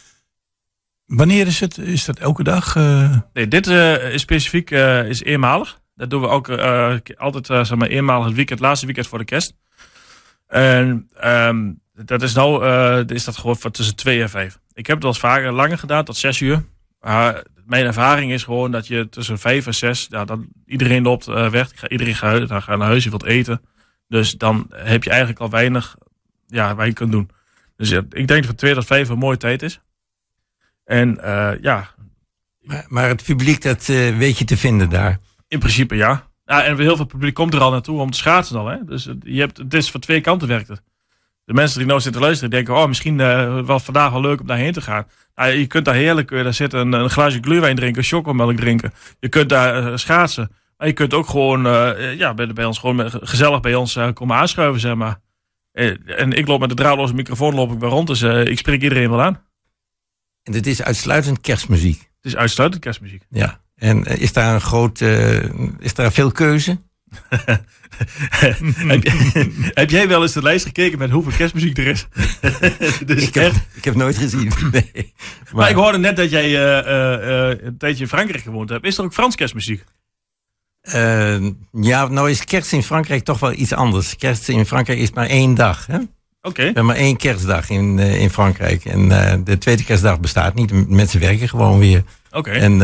Wanneer 1.07 1.47
is 1.47 1.61
het? 1.61 1.79
Is 1.79 2.05
dat 2.05 2.19
elke 2.19 2.43
dag? 2.43 2.77
eh? 2.77 3.17
Nee, 3.33 3.49
dit 3.49 3.67
eh, 3.67 4.13
is 4.13 4.21
specifiek 4.21 4.71
eh, 4.71 5.09
is 5.09 5.23
eenmalig. 5.23 5.81
Dat 5.95 6.11
doen 6.11 6.21
we 6.21 6.29
ook 6.29 6.49
eh, 6.49 6.95
altijd 7.17 7.47
zeg 7.47 7.75
maar 7.75 7.89
eenmalig 7.89 8.27
het 8.27 8.35
weekend, 8.35 8.61
laatste 8.61 8.87
weekend 8.87 9.07
voor 9.07 9.19
de 9.19 9.25
kerst. 9.25 9.55
En 10.47 11.09
ehm, 11.17 11.73
dat 11.93 12.23
is 12.23 12.35
nou 12.35 12.65
eh, 12.65 13.01
is 13.07 13.25
dat 13.25 13.37
gewoon 13.37 13.57
van 13.57 13.71
tussen 13.71 13.97
2 13.97 14.23
en 14.23 14.31
5. 14.31 14.59
Ik 14.73 14.87
heb 14.87 14.97
het 14.97 15.05
wel 15.05 15.13
eens 15.13 15.21
vaker 15.21 15.53
langer 15.53 15.79
gedaan, 15.79 16.05
tot 16.05 16.17
6 16.17 16.41
uur. 16.41 16.65
Maar 17.01 17.45
mijn 17.65 17.87
ervaring 17.87 18.33
is 18.33 18.45
gewoon 18.45 18.71
dat 18.71 18.87
je 18.87 19.09
tussen 19.09 19.39
5 19.39 19.67
en 19.67 19.75
6, 19.75 20.07
ja, 20.11 20.25
dan 20.25 20.49
iedereen 20.67 21.03
loopt 21.03 21.29
eh, 21.29 21.49
weg. 21.49 21.89
Iedereen 21.89 22.15
gaat, 22.15 22.49
dan 22.49 22.63
gaat 22.63 22.79
naar 22.79 22.89
huis, 22.89 23.05
je 23.05 23.11
wilt 23.11 23.25
eten. 23.25 23.61
Dus 24.09 24.33
dan 24.33 24.67
heb 24.75 25.05
je 25.05 25.11
eigenlijk 25.11 25.41
al 25.41 25.51
weinig 25.51 25.97
ja, 26.47 26.75
waar 26.75 26.87
je 26.87 26.93
kunt 26.93 27.13
doen. 27.13 27.31
Dus 27.77 27.89
ja, 27.89 28.03
ik 28.11 28.29
denk 28.29 28.47
dat 28.47 28.59
2005 28.59 29.09
een 29.09 29.19
mooie 29.19 29.37
tijd 29.37 29.63
is. 29.63 29.81
En 30.85 31.23
eh, 31.23 31.53
ja, 31.61 31.89
Maar, 32.61 32.85
maar 32.89 33.09
het 33.09 33.25
publiek, 33.25 33.63
dat 33.63 33.87
weet 33.87 34.39
je 34.39 34.45
te 34.45 34.57
vinden 34.57 34.91
daar. 34.91 35.19
in 35.49 35.59
principe 35.59 35.97
ja. 35.97 36.26
Ja. 36.47 36.65
En 36.65 36.79
heel 36.79 36.97
veel 36.97 37.05
publiek 37.07 37.35
komt 37.35 37.55
er 37.55 37.61
al 37.61 37.71
naartoe 37.71 38.01
om 38.01 38.11
te 38.11 38.19
schaatsen 38.19 38.59
al. 38.59 38.67
Hè? 38.67 38.77
Dus 38.85 39.05
het- 39.05 39.23
je 39.25 39.41
hebt, 39.41 39.59
het 39.59 39.75
is 39.75 39.91
van 39.91 40.01
twee 40.01 40.21
kanten 40.21 40.49
werkt 40.49 40.69
het. 40.69 40.83
De 41.45 41.53
mensen 41.55 41.79
die 41.79 41.87
nou 41.87 42.01
zitten 42.01 42.21
luisteren 42.21 42.51
denken, 42.51 42.75
oh 42.75 42.87
misschien 42.87 43.21
eh, 43.21 43.61
wel 43.65 43.81
vandaag 43.81 44.11
wel 44.13 44.21
leuk 44.21 44.41
om 44.41 44.47
daarheen 44.47 44.73
te 44.73 44.81
gaan. 44.81 45.07
Nou, 45.35 45.51
je 45.53 45.67
kunt 45.67 45.85
daar 45.85 45.95
heerlijk 45.95 46.27
kun 46.27 46.37
je 46.39 46.43
daar 46.45 46.55
zitten, 46.55 46.81
een, 46.81 46.93
een 46.93 47.11
glaasje 47.11 47.39
gluwijn 47.41 47.77
drinken, 47.77 48.03
chocomelk 48.03 48.57
drinken. 48.57 48.93
Je 49.21 49.29
kunt 49.29 49.49
daar 49.49 49.87
eh, 49.87 49.97
schaatsen. 49.97 50.51
Maar 50.77 50.87
je 50.87 50.93
kunt 50.93 51.15
ook 51.15 51.29
gewoon 51.29 51.67
eh, 51.67 52.15
ja, 52.19 52.35
bij, 52.35 52.53
bij 52.53 52.65
ons 52.65 52.79
gewoon 52.79 53.11
gezellig 53.11 53.61
bij 53.61 53.75
ons 53.75 53.97
eh, 53.97 54.13
komen 54.13 54.37
aanschuiven, 54.37 54.81
zeg 54.81 54.95
maar. 54.95 55.21
Eh, 55.73 56.19
En 56.21 56.33
ik 56.33 56.47
loop 56.47 56.61
met 56.61 56.69
de 56.69 56.75
draadloze 56.75 57.15
microfoon 57.15 57.55
loop 57.55 57.73
ik 57.73 57.79
wel 57.79 57.91
rond, 57.91 58.07
dus 58.07 58.23
eh, 58.23 58.45
ik 58.45 58.59
spreek 58.59 58.83
iedereen 58.83 59.11
wel 59.11 59.23
aan. 59.23 59.43
En 60.43 60.53
het 60.53 60.67
is 60.67 60.83
uitsluitend 60.83 61.41
kerstmuziek. 61.41 61.99
Het 61.99 62.25
is 62.33 62.37
uitsluitend 62.37 62.83
kerstmuziek. 62.83 63.23
Ja. 63.31 63.61
En 63.77 64.05
eh, 64.05 64.21
is 64.21 64.33
daar 64.33 64.55
een 64.55 64.61
groot, 64.61 65.01
eh, 65.01 65.43
is 65.79 65.95
daar 65.95 66.13
veel 66.13 66.31
keuze? 66.33 66.79
heb, 68.77 69.03
jij- 69.03 69.51
heb 69.81 69.91
jij 69.91 70.09
wel 70.09 70.23
eens 70.23 70.33
de 70.33 70.43
lijst 70.43 70.65
gekeken 70.67 70.99
met 70.99 71.11
hoeveel 71.11 71.33
kerstmuziek 71.37 71.79
er 71.79 71.87
is? 71.87 72.07
dus 73.07 73.23
Ik 73.27 73.35
heb, 73.35 73.45
echt. 73.53 73.57
ik 73.75 73.85
heb 73.85 73.95
nooit 73.95 74.17
gezien. 74.19 74.53
Nee. 74.73 74.91
Maar, 74.95 75.55
Maar 75.55 75.71
ik 75.71 75.77
hoorde 75.77 75.99
net 75.99 76.17
dat 76.17 76.31
jij 76.31 76.45
eh, 76.45 77.51
eh, 77.51 77.59
een 77.63 77.79
tijdje 77.79 78.03
in 78.03 78.09
Frankrijk 78.09 78.43
gewoond 78.43 78.69
hebt. 78.69 78.85
Is 78.85 78.99
er 78.99 79.05
ook 79.05 79.13
Frans 79.13 79.35
kerstmuziek? 79.35 79.85
ja, 81.81 82.07
nou 82.09 82.31
is 82.31 82.45
kerst 82.45 82.73
in 82.73 82.83
Frankrijk 82.83 83.25
toch 83.25 83.39
wel 83.39 83.53
iets 83.53 83.73
anders. 83.73 84.17
Kerst 84.17 84.49
in 84.49 84.67
Frankrijk 84.67 84.99
is 84.99 85.13
maar 85.13 85.27
één 85.27 85.55
dag. 85.55 85.87
Hè? 85.87 85.99
We 85.99 86.07
Oké. 86.41 86.63
hebben 86.63 86.85
maar 86.87 86.97
één 86.97 87.17
kerstdag 87.17 87.71
in, 87.71 87.99
in 87.99 88.31
Frankrijk. 88.31 88.85
En 88.85 89.09
de 89.45 89.59
tweede 89.59 89.85
kerstdag 89.85 90.21
bestaat 90.21 90.55
niet. 90.55 90.89
Mensen 90.89 91.21
werken 91.21 91.49
gewoon 91.49 91.79
weer. 91.79 92.03
Oké. 92.31 92.51
En, 92.51 92.79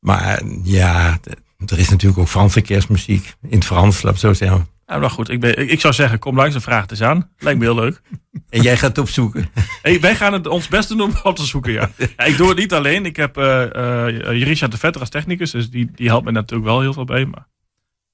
maar 0.00 0.42
ja, 0.62 1.18
er 1.66 1.78
is 1.78 1.88
natuurlijk 1.88 2.20
ook 2.20 2.28
Franse 2.28 2.60
kerstmuziek. 2.60 3.34
In 3.42 3.58
het 3.58 3.64
Frans, 3.64 4.02
laat 4.02 4.12
ik 4.14 4.20
zo 4.20 4.32
zeggen. 4.32 4.68
Nou, 4.86 5.08
goed, 5.08 5.28
ik, 5.28 5.40
ben, 5.40 5.70
ik, 5.70 5.80
zou 5.80 5.94
zeggen, 5.94 6.18
kom 6.18 6.36
langs 6.36 6.54
en 6.54 6.60
vraag 6.60 6.82
het 6.82 6.90
eens 6.90 7.02
aan. 7.02 7.30
Lijkt 7.38 7.58
me 7.58 7.64
heel 7.64 7.74
leuk. 7.74 8.00
En 8.48 8.62
jij 8.62 8.76
gaat 8.76 8.88
het 8.88 8.98
opzoeken. 8.98 9.50
Hey, 9.82 10.00
wij 10.00 10.16
gaan 10.16 10.32
het 10.32 10.46
ons 10.46 10.68
best 10.68 10.88
doen 10.88 11.00
om 11.00 11.12
op 11.22 11.36
te 11.36 11.44
zoeken, 11.44 11.72
ja. 11.72 11.90
ja 11.96 12.24
ik 12.24 12.36
doe 12.36 12.48
het 12.48 12.58
niet 12.58 12.72
alleen. 12.72 13.06
Ik 13.06 13.16
heb 13.16 13.36
eh 13.36 14.06
eh 14.06 14.42
Richard 14.42 14.72
de 14.72 14.78
Vetter 14.78 15.00
als 15.00 15.10
technicus, 15.10 15.50
dus 15.50 15.70
die, 15.70 15.90
die 15.94 16.08
helpt 16.08 16.24
me 16.24 16.30
natuurlijk 16.30 16.68
wel 16.68 16.80
heel 16.80 16.92
veel 16.92 17.04
bij. 17.04 17.24
Maar 17.24 17.46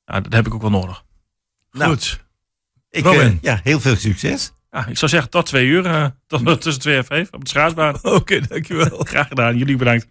ja, 0.04 0.20
dat 0.20 0.32
heb 0.32 0.46
ik 0.46 0.54
ook 0.54 0.60
wel 0.60 0.70
nodig. 0.70 1.04
Nou, 1.70 1.90
Goed. 1.90 2.24
ik, 2.90 3.06
eh, 3.06 3.40
ja, 3.40 3.60
heel 3.62 3.80
veel 3.80 3.96
succes. 3.96 4.52
Ja, 4.70 4.86
ik 4.86 4.98
zou 4.98 5.10
zeggen 5.10 5.30
tot 5.30 5.46
twee 5.46 5.66
uur, 5.66 5.86
eh, 5.86 6.06
tot, 6.26 6.60
tussen 6.62 6.82
twee 6.82 6.96
en 6.96 7.04
vijf 7.04 7.28
op 7.30 7.44
de 7.44 7.50
schaatsbaan. 7.50 7.98
Oké, 8.02 8.40
dankjewel. 8.40 8.98
Graag 8.98 9.28
gedaan, 9.28 9.56
jullie 9.56 9.76
bedankt. 9.76 10.06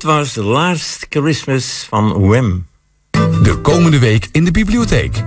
Dit 0.00 0.08
was 0.08 0.32
The 0.32 0.42
Last 0.42 1.06
Christmas 1.08 1.86
van 1.88 2.28
Wham. 2.28 2.66
De 3.42 3.58
komende 3.62 3.98
week 3.98 4.28
in 4.32 4.44
de 4.44 4.50
bibliotheek. 4.50 5.22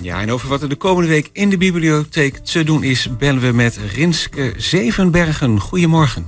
Ja, 0.00 0.20
en 0.20 0.30
over 0.30 0.48
wat 0.48 0.62
er 0.62 0.68
de 0.68 0.76
komende 0.76 1.08
week 1.08 1.30
in 1.32 1.50
de 1.50 1.56
bibliotheek 1.56 2.36
te 2.36 2.64
doen 2.64 2.82
is, 2.82 3.16
bellen 3.18 3.40
we 3.40 3.52
met 3.52 3.78
Rinske 3.94 4.54
Zevenbergen. 4.56 5.60
Goedemorgen. 5.60 6.26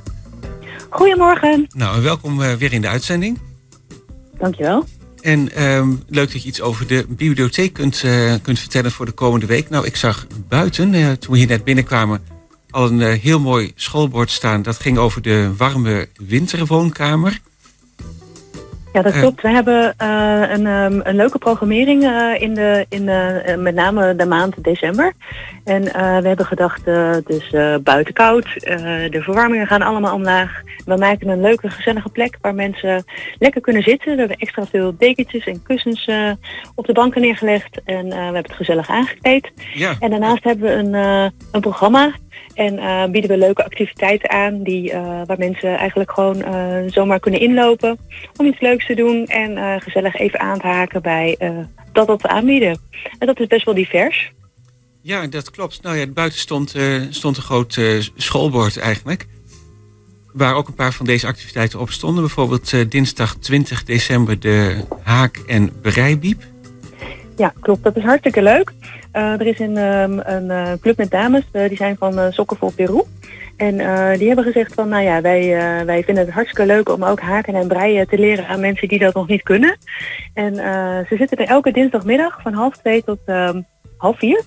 Goedemorgen, 0.88 1.66
Nou, 1.76 1.96
en 1.96 2.02
welkom 2.02 2.42
eh, 2.42 2.52
weer 2.52 2.72
in 2.72 2.80
de 2.80 2.88
uitzending. 2.88 3.38
dankjewel. 4.38 4.84
En 5.20 5.52
ehm, 5.54 5.88
leuk 6.08 6.32
dat 6.32 6.42
je 6.42 6.48
iets 6.48 6.60
over 6.60 6.86
de 6.86 7.06
bibliotheek 7.08 7.72
kunt, 7.72 8.02
eh, 8.04 8.34
kunt 8.42 8.58
vertellen 8.58 8.90
voor 8.90 9.06
de 9.06 9.12
komende 9.12 9.46
week. 9.46 9.70
Nou, 9.70 9.86
ik 9.86 9.96
zag 9.96 10.26
buiten, 10.48 10.94
eh, 10.94 11.12
toen 11.12 11.32
we 11.32 11.38
hier 11.38 11.46
net 11.48 11.64
binnenkwamen, 11.64 12.36
al 12.70 12.86
een 12.86 13.00
eh, 13.00 13.12
heel 13.12 13.40
mooi 13.40 13.72
schoolbord 13.74 14.30
staan. 14.30 14.62
Dat 14.62 14.76
ging 14.78 14.98
over 14.98 15.22
de 15.22 15.56
warme 15.56 16.08
winterwoonkamer. 16.26 17.38
Ja, 18.92 19.02
dat 19.02 19.12
Eh. 19.12 19.20
klopt. 19.20 19.42
We 19.42 19.48
hebben 19.48 19.94
eh, 19.96 20.42
een, 20.50 20.66
ehm, 20.66 21.00
een 21.02 21.16
leuke 21.16 21.38
programmering 21.38 22.02
in 22.38 22.54
de, 22.54 22.86
in 22.88 23.06
de, 23.06 23.42
eh, 23.44 23.56
met 23.56 23.74
name 23.74 24.16
de 24.16 24.26
maand 24.26 24.64
december. 24.64 25.12
En 25.64 25.82
we 25.82 26.28
hebben 26.28 26.46
gedacht, 26.46 26.84
dus 27.26 27.50
buiten 27.82 28.14
koud, 28.14 28.44
de 29.10 29.18
verwarmingen 29.22 29.66
gaan 29.66 29.82
allemaal 29.82 30.14
omlaag. 30.14 30.60
We 30.84 30.96
maken 30.96 31.28
een 31.28 31.40
leuke, 31.40 31.70
gezellige 31.70 32.08
plek 32.08 32.38
waar 32.40 32.54
mensen 32.54 33.04
lekker 33.38 33.60
kunnen 33.60 33.82
zitten. 33.82 34.12
We 34.12 34.18
hebben 34.18 34.36
extra 34.36 34.66
veel 34.66 34.94
dekentjes 34.98 35.46
en 35.46 35.62
kussens 35.62 36.10
op 36.74 36.86
de 36.86 36.92
banken 36.92 37.20
neergelegd. 37.20 37.80
En 37.84 38.08
we 38.08 38.14
hebben 38.14 38.42
het 38.42 38.52
gezellig 38.52 38.88
aangekleed. 38.90 39.50
Ja, 39.74 39.94
En 40.00 40.10
daarnaast 40.10 40.44
hebben 40.44 40.64
we 40.66 40.72
een, 40.98 41.32
een 41.52 41.60
programma 41.60 42.12
en 42.58 42.78
eh, 42.78 43.04
bieden 43.10 43.30
we 43.30 43.36
leuke 43.36 43.64
activiteiten 43.64 44.30
aan 44.30 44.62
die, 44.62 44.92
eh, 44.92 45.20
waar 45.26 45.38
mensen 45.38 45.76
eigenlijk 45.76 46.12
gewoon 46.12 46.42
eh, 46.42 46.76
zomaar 46.86 47.20
kunnen 47.20 47.40
inlopen 47.40 47.98
om 48.36 48.46
iets 48.46 48.60
leuks 48.60 48.86
te 48.86 48.94
doen 48.94 49.26
en 49.26 49.80
gezellig 49.82 50.16
even 50.16 50.40
aan 50.40 50.58
te 50.58 50.66
haken 50.66 51.02
bij 51.02 51.36
dat 51.92 52.06
wat 52.06 52.22
we 52.22 52.28
aanbieden. 52.28 52.80
En 53.18 53.26
dat 53.26 53.40
is 53.40 53.46
best 53.46 53.64
wel 53.64 53.74
divers. 53.74 54.32
ja, 55.02 55.26
dat 55.26 55.50
klopt. 55.50 55.82
Nou 55.82 55.96
ja, 55.96 56.06
buiten 56.06 56.38
stond, 56.38 56.74
stond 57.10 57.36
een 57.36 57.42
groot 57.42 57.80
schoolbord 58.16 58.78
eigenlijk. 58.78 59.26
Waar 60.32 60.54
ook 60.54 60.68
een 60.68 60.74
paar 60.74 60.92
van 60.92 61.06
deze 61.06 61.26
activiteiten 61.26 61.80
op 61.80 61.90
stonden. 61.90 62.22
Bijvoorbeeld 62.22 62.90
dinsdag 62.90 63.34
20 63.34 63.84
december 63.84 64.40
de 64.40 64.84
haak- 65.02 65.42
en 65.46 65.80
breibiep. 65.80 66.42
Ja, 67.36 67.52
klopt. 67.60 67.82
Dat 67.82 67.96
is 67.96 68.02
hartstikke 68.02 68.42
leuk. 68.42 68.72
Eh, 69.12 69.32
er 69.32 69.46
is 69.46 69.58
een, 69.58 69.76
ehm, 69.76 70.50
eh, 70.50 70.72
club 70.80 70.96
met 70.96 71.10
dames, 71.10 71.44
eh, 71.52 71.68
die 71.68 71.76
zijn 71.76 71.96
van 71.96 72.32
Sokken 72.32 72.56
voor 72.56 72.72
Peru. 72.72 73.02
En 73.56 73.76
die 74.18 74.26
hebben 74.26 74.44
gezegd 74.44 74.74
van, 74.74 74.88
nou 74.88 75.02
ja, 75.02 75.20
wij, 75.20 75.48
wij 75.84 76.02
vinden 76.02 76.24
het 76.24 76.34
hartstikke 76.34 76.66
leuk 76.66 76.88
om 76.88 77.04
ook 77.04 77.20
haken 77.20 77.54
en 77.54 77.68
breien 77.68 78.08
te 78.08 78.18
leren 78.18 78.46
aan 78.46 78.60
mensen 78.60 78.88
die 78.88 78.98
dat 78.98 79.14
nog 79.14 79.28
niet 79.28 79.42
kunnen. 79.42 79.78
En 80.34 80.54
ze 81.08 81.16
zitten 81.16 81.38
er 81.38 81.46
elke 81.46 81.70
dinsdagmiddag 81.72 82.42
van 82.42 82.52
half 82.52 82.76
twee 82.76 83.04
tot 83.04 83.18
ehm, 83.26 83.60
half 83.96 84.18
vier. 84.18 84.42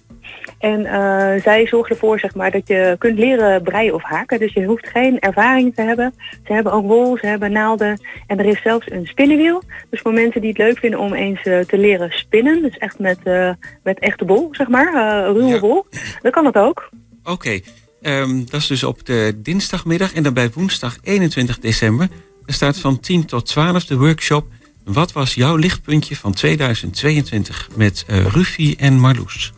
En 0.62 0.86
eh, 0.86 1.42
zij 1.42 1.68
zorgen 1.68 1.92
ervoor 1.96 2.20
zeg 2.20 2.36
maar, 2.36 2.52
dat 2.52 2.68
je 2.68 2.96
kunt 3.00 3.20
leren 3.20 3.64
breien 3.64 3.94
of 3.94 4.04
haken. 4.04 4.40
Dus 4.40 4.54
je 4.54 4.66
hoeft 4.66 4.88
geen 4.88 5.20
ervaring 5.20 5.76
te 5.76 5.82
hebben. 5.82 6.14
Ze 6.46 6.54
hebben 6.54 6.72
ook 6.72 6.86
wol, 6.86 7.18
ze 7.18 7.28
hebben 7.28 7.52
naalden. 7.52 8.02
En 8.28 8.40
er 8.40 8.46
is 8.46 8.62
zelfs 8.62 8.92
een 8.92 9.06
spinnenwiel. 9.06 9.64
Dus 9.90 10.02
voor 10.02 10.14
mensen 10.14 10.42
die 10.42 10.50
het 10.50 10.58
leuk 10.58 10.78
vinden 10.78 11.00
om 11.00 11.14
eens 11.14 11.42
eh, 11.42 11.60
te 11.60 11.78
leren 11.78 12.12
spinnen. 12.12 12.62
Dus 12.62 12.78
echt 12.78 13.00
met, 13.00 13.18
eh, 13.24 13.52
met 13.84 14.00
echte 14.00 14.26
bol, 14.26 14.50
zeg 14.52 14.68
maar. 14.68 14.94
ruwe 15.26 15.46
Ja. 15.46 15.60
wol. 15.60 15.86
Dan 16.22 16.32
kan 16.32 16.44
dat 16.44 16.56
ook. 16.56 16.90
Oké, 17.24 17.60
ehm, 18.02 18.46
dat 18.46 18.60
is 18.60 18.68
dus 18.68 18.84
op 18.84 19.06
de 19.06 19.34
dinsdagmiddag. 19.38 20.14
En 20.14 20.24
dan 20.24 20.34
bij 20.34 20.50
woensdag 20.54 20.98
21 21.04 21.60
december. 21.60 22.08
Er 22.46 22.54
staat 22.54 22.78
van 22.80 23.00
10 23.00 23.26
tot 23.26 23.46
12 23.46 23.86
de 23.86 23.98
workshop. 23.98 24.46
Wat 24.84 25.12
was 25.12 25.34
jouw 25.34 25.56
lichtpuntje 25.56 26.16
van 26.16 26.34
2022 26.34 27.70
met 27.76 28.06
Ruffie 28.08 28.76
en 28.78 29.00
Marloes? 29.00 29.54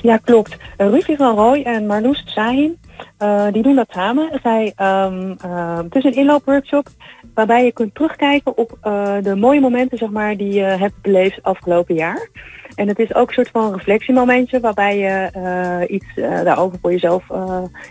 Ja, 0.00 0.16
klopt. 0.16 0.56
Uh, 0.78 0.88
Rufi 0.88 1.16
van 1.16 1.36
Rooij 1.36 1.64
en 1.64 1.86
Marloes 1.86 2.22
Sahin, 2.26 2.78
eh, 3.18 3.46
die 3.52 3.62
doen 3.62 3.74
dat 3.74 3.90
samen. 3.90 4.40
Zij, 4.42 4.72
ehm, 4.76 5.34
eh, 5.40 5.76
het 5.76 5.94
is 5.94 6.04
een 6.04 6.14
inloopworkshop 6.14 6.88
waarbij 7.34 7.64
je 7.64 7.72
kunt 7.72 7.94
terugkijken 7.94 8.56
op 8.56 8.78
eh, 8.80 9.16
de 9.22 9.34
mooie 9.36 9.60
momenten 9.60 9.98
zeg 9.98 10.10
maar, 10.10 10.36
die 10.36 10.52
je 10.52 10.62
hebt 10.62 11.00
beleefd 11.02 11.42
afgelopen 11.42 11.94
jaar. 11.94 12.28
En 12.74 12.88
het 12.88 12.98
is 12.98 13.14
ook 13.14 13.28
een 13.28 13.34
soort 13.34 13.50
van 13.50 13.72
reflectiemomentje 13.72 14.60
waarbij 14.60 14.98
je 14.98 15.30
eh, 15.32 15.94
iets 15.94 16.06
eh, 16.14 16.42
daarover 16.42 16.78
voor 16.80 16.90
jezelf 16.90 17.24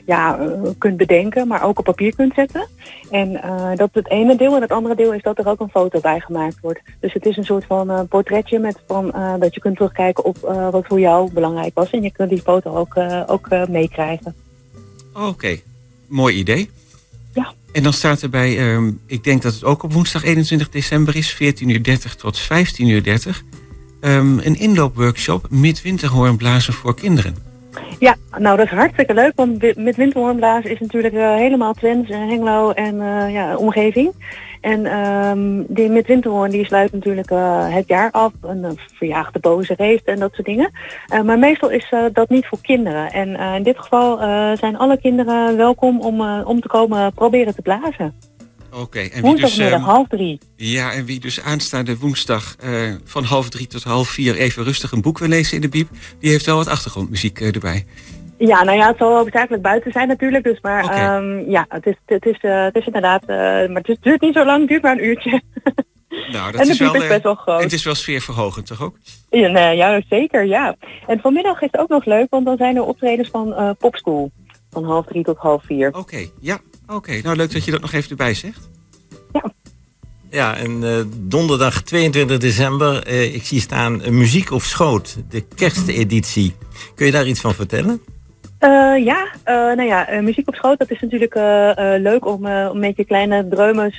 ja, 0.05 0.39
kunt 0.77 0.97
bedenken, 0.97 1.47
maar 1.47 1.63
ook 1.63 1.79
op 1.79 1.85
papier 1.85 2.15
kunt 2.15 2.33
zetten. 2.33 2.67
En 3.11 3.31
dat 3.75 3.89
is 3.93 4.01
het 4.01 4.09
ene 4.09 4.35
deel. 4.35 4.55
En 4.55 4.61
het 4.61 4.71
andere 4.71 4.95
deel 4.95 5.13
is 5.13 5.21
dat 5.21 5.37
er 5.37 5.47
ook 5.47 5.59
een 5.59 5.69
foto 5.69 5.99
bij 5.99 6.19
gemaakt 6.19 6.59
wordt. 6.61 6.81
Dus 6.99 7.13
het 7.13 7.25
is 7.25 7.37
een 7.37 7.45
soort 7.45 7.65
van 7.65 8.07
portretje 8.07 8.59
met 8.59 8.79
van, 8.87 9.13
dat 9.39 9.53
je 9.53 9.59
kunt 9.59 9.75
terugkijken 9.75 10.25
op 10.25 10.37
wat 10.71 10.85
voor 10.87 10.99
jou 10.99 11.33
belangrijk 11.33 11.73
was. 11.73 11.89
En 11.89 12.01
je 12.01 12.11
kunt 12.11 12.29
die 12.29 12.41
foto 12.41 12.75
ook, 12.75 12.95
ook 13.27 13.47
meekrijgen. 13.69 14.35
Oké, 15.13 15.57
mooi 16.07 16.35
idee. 16.35 16.69
En 17.74 17.84
dan 17.84 17.93
staat 17.93 18.21
erbij, 18.21 18.57
ehm, 18.57 18.91
ik 19.07 19.24
denk 19.24 19.41
dat 19.41 19.53
het 19.53 19.63
ook 19.63 19.84
op 19.84 19.93
woensdag 19.93 20.24
21 20.24 20.69
december 20.69 21.15
is, 21.15 21.34
14.30 21.34 22.15
tot 22.15 22.38
15.30 22.38 23.43
Ehm 24.03 24.39
een 24.39 24.59
inloopworkshop 24.59 25.47
blazen 26.38 26.74
voor 26.74 26.95
kinderen. 26.95 27.36
Ja, 27.99 28.15
nou 28.38 28.57
dat 28.57 28.65
is 28.65 28.71
hartstikke 28.71 29.13
leuk, 29.13 29.32
want 29.36 29.76
met 29.78 29.95
winterhoornblazen 29.95 30.71
is 30.71 30.80
natuurlijk 30.80 31.13
eh, 31.13 31.36
helemaal 31.36 31.74
Twents 31.74 32.09
en 32.09 32.28
Hengelo 32.28 32.71
en 32.71 33.01
eh, 33.01 33.34
ja, 33.34 33.55
omgeving. 33.55 34.11
En 34.64 34.86
ehm, 34.86 35.64
die 35.68 35.89
met 35.89 36.07
winterhoorn 36.07 36.51
die 36.51 36.66
sluit 36.66 36.91
natuurlijk 36.91 37.30
eh, 37.32 37.74
het 37.74 37.88
jaar 37.88 38.11
af, 38.11 38.32
een 38.41 38.64
uh, 38.64 38.70
verjaagde 38.93 39.39
boze 39.39 39.74
reeft 39.78 40.03
en 40.05 40.20
dat 40.20 40.34
soort 40.34 40.47
dingen. 40.47 40.72
Eh, 41.07 41.22
maar 41.22 41.39
meestal 41.39 41.70
is 41.70 41.88
eh, 41.91 42.05
dat 42.14 42.30
niet 42.30 42.45
voor 42.45 42.61
kinderen. 42.61 43.11
En 43.11 43.36
eh, 43.36 43.55
in 43.55 43.64
dit 43.64 43.80
geval 43.80 44.22
eh, 44.22 44.57
zijn 44.57 44.78
alle 44.78 44.97
kinderen 44.99 45.57
welkom 45.57 46.01
om, 46.01 46.22
eh, 46.22 46.41
om 46.45 46.61
te 46.61 46.68
komen 46.68 47.14
proberen 47.14 47.55
te 47.55 47.61
blazen. 47.61 48.14
Oké, 48.82 48.99
en 48.99 49.03
wie 49.03 49.11
dus, 49.11 49.22
Woensdagmiddag 49.22 49.80
ehm, 49.80 49.89
half 49.89 50.07
drie. 50.07 50.39
ja, 50.55 50.91
en 50.91 51.05
wie 51.05 51.20
dus 51.20 51.41
aanstaande 51.41 51.97
woensdag 51.97 52.55
eh, 52.59 52.72
van 53.03 53.24
half 53.24 53.49
drie 53.49 53.68
tot 53.68 53.84
half 53.84 54.09
vier 54.09 54.36
even 54.36 54.64
rustig 54.64 54.91
een 54.91 55.01
boek 55.01 55.20
wil 55.20 55.28
lezen 55.28 55.55
in 55.55 55.61
de 55.61 55.70
bieb, 55.70 55.89
die 56.20 56.30
heeft 56.30 56.45
wel 56.45 56.55
wat 56.55 56.68
achtergrondmuziek 56.68 57.39
eh, 57.39 57.53
erbij. 57.53 57.86
Ja, 58.47 58.63
nou 58.63 58.77
ja, 58.77 58.87
het 58.87 58.97
zal 58.97 59.15
hoofdzakelijk 59.15 59.63
buiten 59.63 59.91
zijn 59.91 60.07
natuurlijk. 60.07 60.43
Dus 60.43 60.61
maar 60.61 60.83
ehm, 60.89 61.49
ja, 61.49 61.65
het 61.69 61.85
is, 61.85 61.95
het 62.05 62.25
is, 62.25 62.37
eh, 62.41 62.63
het 62.63 62.75
is 62.75 62.85
inderdaad, 62.85 63.21
eh, 63.21 63.37
maar 63.37 63.69
het 63.81 63.87
is- 63.87 63.97
duurt 64.01 64.21
niet 64.21 64.33
zo 64.33 64.45
lang, 64.45 64.59
het 64.59 64.69
duurt 64.69 64.81
maar 64.81 64.91
een 64.91 65.05
uurtje. 65.05 65.41
Nou, 66.31 66.51
dat 66.51 66.59
en 66.61 66.65
de 66.67 66.71
is 66.71 66.79
wel, 66.79 66.91
bieb 66.91 67.01
is 67.01 67.07
eh, 67.07 67.13
best 67.13 67.23
wel 67.23 67.35
groot. 67.35 67.63
het 67.63 67.73
is 67.73 67.83
wel 67.83 67.95
sfeerverhogend, 67.95 68.65
toch 68.65 68.81
ook? 68.81 68.97
Ja, 69.29 69.69
ja, 69.69 70.01
zeker, 70.09 70.45
ja. 70.45 70.75
En 71.07 71.19
vanmiddag 71.19 71.61
is 71.61 71.67
het 71.71 71.81
ook 71.81 71.89
nog 71.89 72.05
leuk, 72.05 72.27
want 72.29 72.45
dan 72.45 72.57
zijn 72.57 72.75
er 72.75 72.83
optredens 72.83 73.29
van 73.29 73.53
eh 73.53 73.69
Popschool. 73.77 74.31
Van 74.69 74.83
half 74.83 75.05
drie 75.05 75.23
tot 75.23 75.37
half 75.37 75.63
vier. 75.65 75.93
Oké, 75.93 76.27
ja, 76.39 76.57
oké. 76.87 77.21
Nou, 77.23 77.35
leuk 77.35 77.51
dat 77.53 77.65
je 77.65 77.71
dat 77.71 77.81
nog 77.81 77.91
even 77.91 78.09
erbij 78.09 78.33
zegt. 78.33 78.69
Ja, 80.29 80.55
en 80.55 80.83
eh, 80.83 80.99
donderdag 81.17 81.81
22 81.81 82.37
december, 82.37 83.03
eh, 83.03 83.33
ik 83.35 83.43
zie 83.45 83.59
staan 83.61 84.01
eh, 84.01 84.11
Muziek 84.11 84.51
op 84.51 84.61
Schoot, 84.61 85.17
de 85.29 85.41
kersteditie. 85.55 86.55
Kun 86.95 87.05
je 87.05 87.11
daar 87.11 87.27
iets 87.27 87.41
van 87.41 87.53
vertellen? 87.53 88.01
Eh, 88.64 89.03
ja, 89.05 89.28
eh, 89.43 89.53
nou 89.55 89.82
ja, 89.84 90.07
eh, 90.07 90.22
muziek 90.22 90.47
op 90.47 90.55
schoot, 90.55 90.80
dat 90.80 90.91
is 90.91 91.01
natuurlijk 91.01 91.34
leuk 92.01 92.26
om, 92.26 92.47
om 92.47 92.80
met 92.80 92.95
je 92.95 93.05
kleine 93.05 93.47
dreumes 93.47 93.97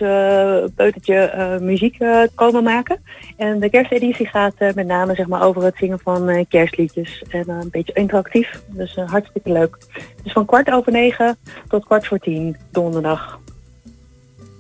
peutertje 0.75 1.59
muziek 1.61 1.99
te 1.99 2.31
komen 2.35 2.63
maken. 2.63 3.03
En 3.37 3.61
de 3.61 3.71
kersteditie 3.71 4.27
gaat 4.27 4.55
met 4.59 4.87
name 4.87 5.15
zeg 5.15 5.27
maar, 5.27 5.43
over 5.43 5.63
het 5.63 5.77
zingen 5.77 5.99
van 5.99 6.47
kerstliedjes. 6.49 7.23
En 7.29 7.49
een 7.49 7.69
beetje 7.71 7.93
interactief, 7.93 8.63
dus 8.67 8.95
hartstikke 9.07 9.53
leuk. 9.53 9.79
Dus 10.23 10.33
van 10.33 10.47
kwart 10.47 10.71
over 10.71 10.93
negen 10.93 11.37
tot 11.69 11.85
kwart 11.85 12.07
voor 12.07 12.19
tien, 12.19 12.57
donderdag. 12.71 13.41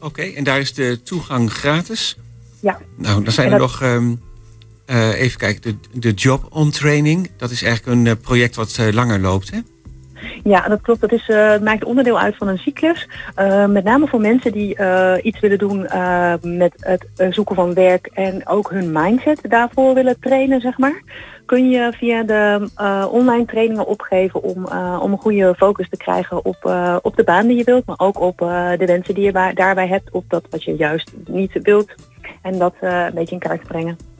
Oké, 0.00 0.22
en 0.22 0.44
daar 0.44 0.60
is 0.60 0.74
de 0.74 1.02
toegang 1.02 1.52
gratis? 1.52 2.16
Ja. 2.60 2.78
Nou, 2.96 3.22
dan 3.22 3.32
zijn 3.32 3.52
er 3.52 3.58
dat- 3.58 3.68
nog, 3.68 3.82
ehm, 3.82 4.14
eh, 4.86 5.20
even 5.20 5.38
kijken, 5.38 5.62
de, 5.62 5.98
de 5.98 6.12
Job 6.12 6.46
on 6.50 6.70
Training. 6.70 7.30
Dat 7.36 7.50
is 7.50 7.62
eigenlijk 7.62 8.08
een 8.08 8.18
project 8.18 8.54
wat 8.54 8.76
eh, 8.78 8.92
langer 8.92 9.20
loopt, 9.20 9.50
hè? 9.50 9.58
Ja, 10.42 10.68
dat 10.68 10.80
klopt. 10.80 11.00
Dat 11.00 11.12
is, 11.12 11.28
eh, 11.28 11.58
maakt 11.58 11.84
onderdeel 11.84 12.18
uit 12.18 12.36
van 12.36 12.48
een 12.48 12.58
cyclus. 12.58 13.08
Eh, 13.34 13.66
met 13.66 13.84
name 13.84 14.06
voor 14.06 14.20
mensen 14.20 14.52
die 14.52 14.76
eh, 14.76 15.14
iets 15.22 15.40
willen 15.40 15.58
doen 15.58 15.80
met 16.42 16.72
het 16.78 17.34
zoeken 17.34 17.54
van 17.54 17.74
werk 17.74 18.06
en 18.06 18.48
ook 18.48 18.70
hun 18.70 18.92
mindset 18.92 19.40
daarvoor 19.42 19.94
willen 19.94 20.20
trainen, 20.20 20.60
zeg 20.60 20.78
maar. 20.78 21.02
Kun 21.46 21.70
je 21.70 21.92
via 21.96 22.22
de 22.22 22.68
online 23.10 23.44
trainingen 23.44 23.86
opgeven 23.86 24.42
om, 24.42 24.66
om 25.00 25.12
een 25.12 25.18
goede 25.18 25.54
focus 25.54 25.88
te 25.88 25.96
krijgen 25.96 26.44
op, 26.44 26.56
op 27.02 27.16
de 27.16 27.24
baan 27.24 27.46
die 27.46 27.56
je 27.56 27.64
wilt, 27.64 27.86
maar 27.86 27.98
ook 27.98 28.20
op 28.20 28.38
de 28.78 28.84
wensen 28.86 29.14
die 29.14 29.24
je 29.24 29.52
daarbij 29.54 29.88
hebt, 29.88 30.10
op 30.10 30.24
dat 30.28 30.46
wat 30.50 30.64
je 30.64 30.76
juist 30.76 31.12
niet 31.26 31.58
wilt. 31.62 31.94
En 32.42 32.58
dat 32.58 32.74
een 32.80 33.14
beetje 33.14 33.34
in 33.34 33.40
kaart 33.40 33.62
brengen. 33.62 34.13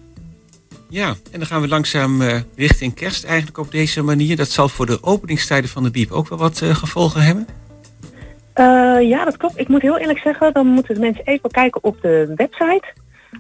Ja, 0.89 1.09
en 1.09 1.39
dan 1.39 1.47
gaan 1.47 1.61
we 1.61 1.69
langzaam 1.69 2.23
eh, 2.23 2.41
richting 2.57 2.95
kerst 2.95 3.25
eigenlijk 3.25 3.59
op 3.59 3.71
deze 3.71 4.03
manier. 4.03 4.37
Dat 4.37 4.49
zal 4.49 4.69
voor 4.69 4.87
de 4.87 5.03
openingstijden 5.03 5.71
van 5.71 5.83
de 5.83 5.91
Biep 5.91 6.11
ook 6.11 6.29
wel 6.29 6.39
wat 6.39 6.61
eh, 6.61 6.75
gevolgen 6.75 7.23
hebben. 7.23 7.47
Eh, 8.53 9.09
ja, 9.09 9.25
dat 9.25 9.37
klopt. 9.37 9.59
Ik 9.59 9.69
moet 9.69 9.83
heel 9.83 9.99
eerlijk 9.99 10.19
zeggen, 10.19 10.53
dan 10.53 10.67
moeten 10.67 10.95
de 10.95 11.01
mensen 11.01 11.25
even 11.25 11.51
kijken 11.51 11.85
op 11.85 12.01
de 12.01 12.33
website. 12.37 12.85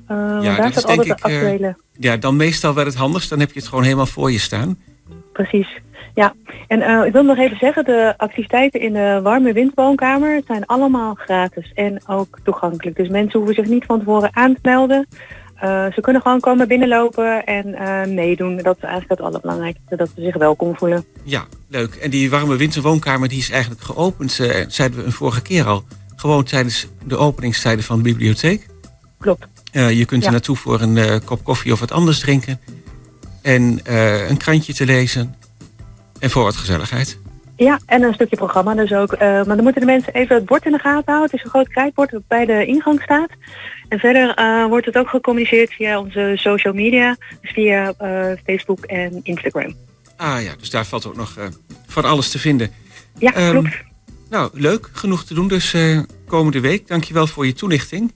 Dat 0.07 0.43
daar 0.43 0.67
is 0.67 0.73
staat 0.73 0.87
altijd 0.87 1.07
de 1.07 1.13
ik, 1.13 1.19
eh, 1.19 1.25
actuele... 1.25 1.77
Ja, 1.99 2.17
dan 2.17 2.37
meestal 2.37 2.75
wel 2.75 2.85
het 2.85 2.95
handigst. 2.95 3.31
Dan 3.31 3.41
heb 3.41 3.53
je 3.53 3.59
het 3.59 3.69
gewoon 3.69 3.85
helemaal 3.85 4.07
voor 4.07 4.33
je 4.33 4.39
staan. 4.39 4.79
Precies. 5.33 5.69
Ja, 6.15 6.35
en 6.69 7.07
ik 7.07 7.13
wil 7.13 7.23
nog 7.23 7.39
even 7.39 7.57
zeggen, 7.57 7.85
de 7.85 8.15
activiteiten 8.17 8.81
in 8.81 8.93
de 8.93 9.21
warme 9.23 9.53
windwoonkamer 9.53 10.43
zijn 10.47 10.67
allemaal 10.67 11.15
gratis 11.15 11.73
en 11.75 12.03
ook 12.07 12.39
toegankelijk. 12.43 12.97
Dus 12.97 13.09
mensen 13.09 13.39
hoeven 13.39 13.57
zich 13.57 13.73
niet 13.73 13.85
van 13.85 13.99
tevoren 13.99 14.31
aan 14.33 14.55
te 14.55 14.61
melden. 14.63 15.07
Eh, 15.55 15.93
ze 15.93 16.01
kunnen 16.01 16.23
gewoon 16.23 16.41
komen 16.41 16.69
binnenlopen 16.69 17.45
en 17.45 17.75
eh, 17.75 18.07
meedoen. 18.07 18.57
Dat 18.57 18.77
is 18.77 18.83
eigenlijk 18.83 19.11
het 19.11 19.21
allerbelangrijkste, 19.21 19.97
dat 19.97 20.11
ze 20.15 20.23
zich 20.23 20.37
welkom 20.37 20.77
voelen. 20.77 21.05
Ja, 21.23 21.45
leuk. 21.69 21.95
En 21.95 22.11
die 22.11 22.31
warme 22.31 22.57
winterwoonkamer 22.57 23.29
die 23.29 23.39
is 23.39 23.51
eigenlijk 23.51 23.83
geopend, 23.83 24.41
eh, 24.41 24.65
zeiden 24.69 24.99
we 24.99 25.05
een 25.05 25.13
vorige 25.13 25.43
keer 25.43 25.65
al. 25.67 25.85
Gewoon 26.17 26.45
tijdens 26.45 26.87
de 27.05 27.17
openingstijden 27.17 27.85
van 27.85 27.97
de 27.97 28.03
bibliotheek. 28.03 28.67
Klopt. 29.19 29.47
Je 29.73 30.05
kunt 30.05 30.21
er 30.21 30.27
Ja. 30.27 30.31
naartoe 30.31 30.57
voor 30.57 30.81
een 30.81 31.25
kop 31.25 31.45
koffie 31.45 31.73
of 31.73 31.81
wat 31.81 31.93
anders 31.93 32.21
drinken. 32.21 32.61
En 33.43 33.81
een 34.29 34.37
krantje 34.37 34.75
te 34.75 34.85
lezen. 34.87 35.35
En 36.19 36.31
voor 36.31 36.43
wat 36.43 36.57
gezelligheid. 36.57 37.19
Ja, 37.57 37.79
en 37.87 38.03
een 38.03 38.15
stukje 38.15 38.37
programma 38.37 38.75
dus 38.75 38.93
ook. 38.93 39.13
Eh, 39.13 39.21
maar 39.21 39.45
dan 39.45 39.63
moeten 39.63 39.81
de 39.81 39.87
mensen 39.87 40.15
even 40.15 40.37
het 40.37 40.45
bord 40.45 40.65
in 40.65 40.73
de 40.73 40.79
gaten 40.79 41.13
houden. 41.13 41.23
Het 41.31 41.33
is 41.33 41.45
een 41.45 41.51
groot 41.51 41.69
krijtbord 41.69 42.11
dat 42.11 42.27
bij 42.29 42.45
de 42.45 42.67
ingang 42.67 43.03
staat. 43.03 43.31
En 43.89 43.99
verder 43.99 44.35
eh, 44.35 44.67
wordt 44.67 44.87
het 44.87 44.99
ook 44.99 45.09
gecommuniceerd 45.09 45.73
via 45.73 46.01
onze 46.01 46.33
social 46.35 46.75
media. 46.75 47.17
Dus 47.41 47.51
via 47.51 47.95
eh, 47.99 48.31
Facebook 48.45 48.85
en 48.85 49.21
Instagram. 49.23 49.75
Ah 50.17 50.43
ja, 50.43 50.53
dus 50.59 50.71
daar 50.71 50.85
valt 50.85 51.07
ook 51.07 51.17
nog 51.17 51.39
van 51.87 52.05
alles 52.05 52.31
te 52.31 52.39
vinden. 52.39 52.71
Ja, 53.19 53.33
Ehm, 53.33 53.51
klopt. 53.51 53.83
Nou, 54.31 54.51
leuk. 54.53 54.89
Genoeg 54.93 55.25
te 55.25 55.35
doen 55.35 55.49
dus 55.49 55.77
komende 56.27 56.61
week. 56.61 56.89
Dankjewel 56.89 57.27
voor 57.27 57.47
je 57.47 57.53
toelichting. 57.53 58.13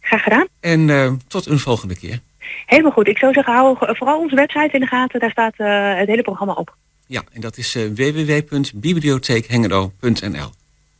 Graag 0.00 0.22
gedaan. 0.22 0.46
En 0.60 1.20
tot 1.28 1.46
een 1.46 1.58
volgende 1.58 1.96
keer. 1.96 2.20
Helemaal 2.66 2.92
goed. 2.92 3.08
Ik 3.08 3.18
zou 3.18 3.32
zeggen, 3.32 3.54
hou 3.54 3.76
vooral 3.78 4.18
onze 4.20 4.34
website 4.34 4.70
in 4.72 4.80
de 4.80 4.86
gaten. 4.86 5.20
Daar 5.20 5.30
staat 5.30 5.54
het 5.56 6.08
hele 6.08 6.22
programma 6.22 6.52
op. 6.52 6.76
Ja, 7.10 7.22
en 7.32 7.40
dat 7.40 7.56
is 7.56 7.74
eh 7.74 7.82
www.bibliotheekhengelo.nl 7.94 10.50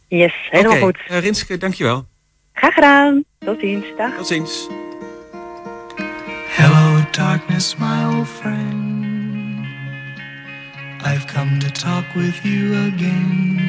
Yes, 0.08 0.32
helemaal 0.50 0.78
goed. 0.78 0.98
eh, 1.08 1.18
Rinske, 1.18 1.58
dankjewel. 1.58 2.06
Graag 2.52 2.74
gedaan. 2.74 3.24
Tot 3.38 3.60
ziens. 3.60 3.84
Dag. 3.96 4.16
Tot 4.16 4.26
ziens. 4.26 4.66
Hello, 6.56 7.00
darkness, 7.10 7.76
my 7.76 8.04
old 8.16 8.28
friend. 8.28 8.86
I've 11.06 11.24
come 11.34 11.58
to 11.58 11.70
talk 11.70 12.04
with 12.14 12.40
you 12.42 12.74
again. 12.94 13.60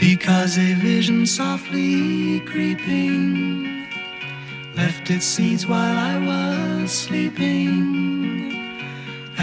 Because 0.00 0.60
a 0.60 0.74
vision 0.80 1.26
softly 1.26 2.42
creeping 2.44 3.66
left 4.74 5.10
its 5.10 5.34
seeds 5.34 5.66
while 5.66 5.96
I 5.96 6.18
was 6.26 7.02
sleeping. 7.02 8.17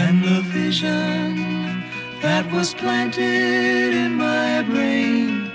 And 0.08 0.22
the 0.22 0.40
vision 0.40 1.82
that 2.22 2.48
was 2.52 2.72
planted 2.74 3.92
in 3.92 4.14
my 4.14 4.62
brain 4.62 5.50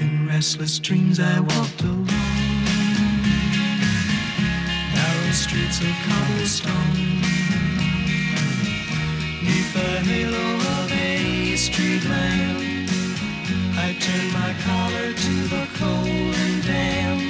In 0.02 0.28
restless 0.28 0.78
dreams, 0.80 1.18
I 1.18 1.40
walked 1.40 1.80
alone, 1.80 2.04
narrow 4.96 5.32
streets 5.32 5.80
of 5.80 5.94
cobblestone, 6.06 6.92
neath 9.46 9.72
the 9.72 10.00
halo 10.04 10.56
of 10.82 10.92
a 10.92 11.56
street 11.56 12.04
lamp. 12.04 12.65
I 14.06 14.08
turned 14.08 14.32
my 14.32 14.54
collar 14.62 15.12
to 15.12 15.34
the 15.48 15.66
cold 15.78 16.34
and 16.44 16.62
damp. 16.62 17.22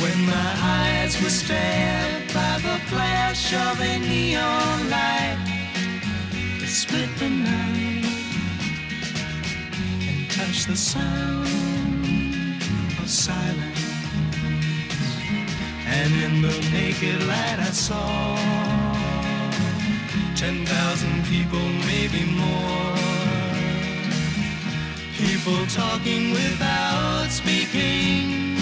When 0.00 0.26
my 0.26 0.50
eyes 0.60 1.20
were 1.20 1.30
stabbed 1.30 2.32
by 2.32 2.58
the 2.58 2.78
flash 2.86 3.52
of 3.52 3.80
a 3.80 3.98
neon 3.98 4.88
light 4.88 5.38
that 6.60 6.68
split 6.68 7.08
the 7.18 7.28
night 7.28 8.04
and 10.08 10.30
touched 10.30 10.68
the 10.68 10.76
sound 10.76 12.62
of 13.00 13.08
silence. 13.10 13.84
And 15.86 16.12
in 16.22 16.42
the 16.42 16.54
naked 16.70 17.20
light 17.26 17.58
I 17.58 17.72
saw 17.72 18.36
ten 20.36 20.64
thousand 20.66 21.24
people, 21.24 21.66
maybe 21.90 22.30
more. 22.30 23.11
People 25.24 25.64
talking 25.66 26.32
without 26.32 27.28
speaking. 27.30 28.56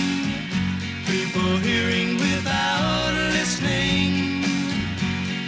People 1.07 1.57
hearing 1.59 2.17
without 2.17 3.15
listening. 3.33 4.45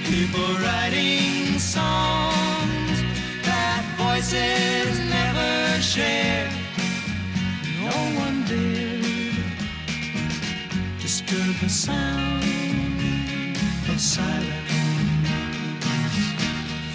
People 0.05 0.55
writing 0.65 1.59
songs 1.59 2.97
that 3.45 3.85
voices 3.99 4.99
never 5.17 5.83
share. 5.83 6.49
No 7.83 7.99
one 8.25 8.45
dared 8.47 9.35
disturb 10.99 11.55
the 11.61 11.69
sound 11.69 12.43
of 13.91 14.01
silence. 14.01 14.73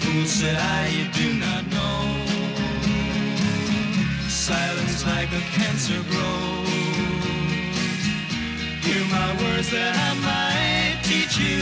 Fool 0.00 0.24
said 0.24 0.56
I, 0.56 0.88
you 0.88 1.06
do 1.12 1.34
not 1.38 1.66
know. 1.68 2.27
Silence 4.48 5.04
like 5.04 5.28
a 5.28 5.40
cancer 5.52 6.00
grows. 6.08 6.68
Hear 8.82 9.04
my 9.12 9.30
words 9.42 9.68
that 9.72 9.92
I 9.94 10.10
might 10.24 11.04
teach 11.04 11.36
you. 11.36 11.60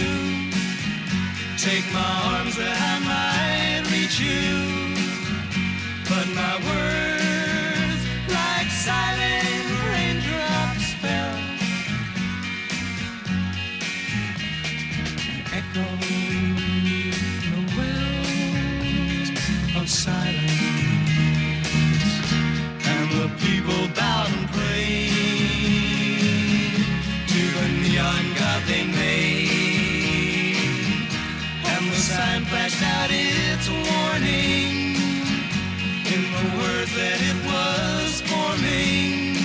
Take 1.58 1.84
my 1.92 2.12
arms 2.30 2.54
that 2.56 2.78
I 2.92 2.96
might 3.10 3.90
reach 3.90 4.20
you. 4.20 4.94
But 6.08 6.28
my 6.40 6.54
words, 6.68 7.25
that 36.96 37.20
it 37.30 37.38
was 37.44 38.22
forming. 38.24 39.36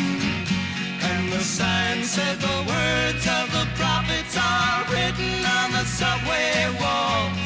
And 1.03 1.23
the 1.33 1.43
sign 1.43 2.03
said 2.03 2.39
the 2.39 2.59
words 2.73 3.27
of 3.27 3.51
the 3.51 3.65
prophets 3.75 4.37
are 4.37 4.85
written 4.91 5.45
on 5.59 5.71
the 5.77 5.83
subway 5.83 6.71
walls, 6.79 7.43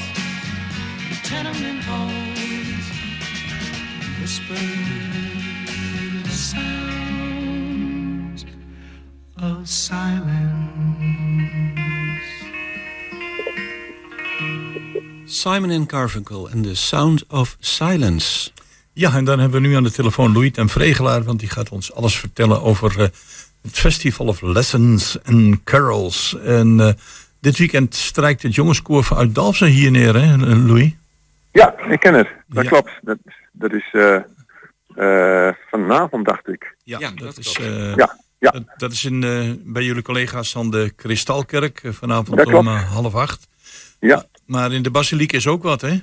the 1.10 1.18
tenement 1.24 1.82
halls, 1.90 2.86
whispered 4.22 5.10
the 6.24 6.30
sounds 6.30 7.66
of 9.38 9.68
silence. 9.68 10.56
Simon 15.28 15.72
and 15.72 15.90
Garfunkel 15.90 16.48
en 16.52 16.62
The 16.62 16.76
Sound 16.76 17.24
of 17.30 17.58
Silence. 17.60 18.52
Ja, 18.98 19.14
en 19.14 19.26
dan 19.26 19.40
hebben 19.40 19.62
we 19.62 19.68
nu 19.68 19.76
aan 19.76 19.84
de 19.84 19.92
telefoon 19.92 20.34
Louis 20.34 20.52
ten 20.52 20.70
Vregelaar, 20.70 21.24
want 21.24 21.40
die 21.40 21.50
gaat 21.50 21.70
ons 21.70 21.94
alles 21.94 22.18
vertellen 22.20 22.62
over 22.62 23.00
eh, 23.00 23.08
het 23.62 23.80
Festival 23.80 24.28
of 24.28 24.42
Lessons 24.42 25.18
and 25.24 25.64
Carols. 25.64 26.38
En 26.44 26.80
eh, 26.80 26.94
dit 27.40 27.58
weekend 27.58 27.96
strijkt 27.96 28.42
het 28.42 28.56
jongenskoor 28.56 29.08
uit 29.16 29.36
Dalfsen 29.36 29.68
hier 29.68 29.92
neer, 29.92 30.16
hè, 30.16 30.38
Louis? 30.56 30.92
Ja, 31.52 31.76
ik 31.90 32.00
ken 32.00 32.14
het. 32.14 32.28
Dat 32.48 32.64
Ja. 32.64 32.70
klopt. 32.70 32.92
Dat, 33.02 33.18
dat 33.52 33.72
is 33.74 33.90
eh, 33.92 34.16
eh, 35.48 35.54
vanavond, 35.72 36.26
dacht 36.26 36.48
ik. 36.48 36.76
Ja, 36.84 37.00
Ja, 37.00 37.10
dat, 37.10 37.20
dat 37.20 37.38
is, 37.38 37.54
eh, 37.60 37.96
Ja, 37.96 38.18
ja. 38.40 38.52
Dat, 38.52 38.64
dat 38.78 38.92
is 38.92 39.04
in, 39.04 39.24
eh, 39.24 39.52
bij 39.64 39.84
jullie 39.84 40.02
collega's 40.02 40.52
van 40.52 40.72
de 40.72 40.94
Kristalkerk 40.96 41.82
vanavond 41.86 42.46
om 42.46 42.68
half 42.68 43.16
acht. 43.16 43.48
Ja. 44.00 44.26
Maar 44.46 44.72
in 44.72 44.82
de 44.84 44.92
basiliek 44.92 45.32
is 45.32 45.48
ook 45.48 45.64
wat, 45.64 45.82
hè? 45.82 46.00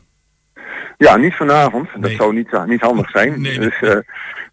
Ja, 1.02 1.16
niet 1.16 1.34
vanavond. 1.34 1.88
Dat 2.00 2.10
zou 2.10 2.34
niet, 2.34 2.66
niet 2.66 2.80
handig 2.80 3.10
zijn. 3.10 3.40
Nee, 3.40 3.58
nee. 3.58 3.68
dus 3.68 3.80
eh, 3.80 3.98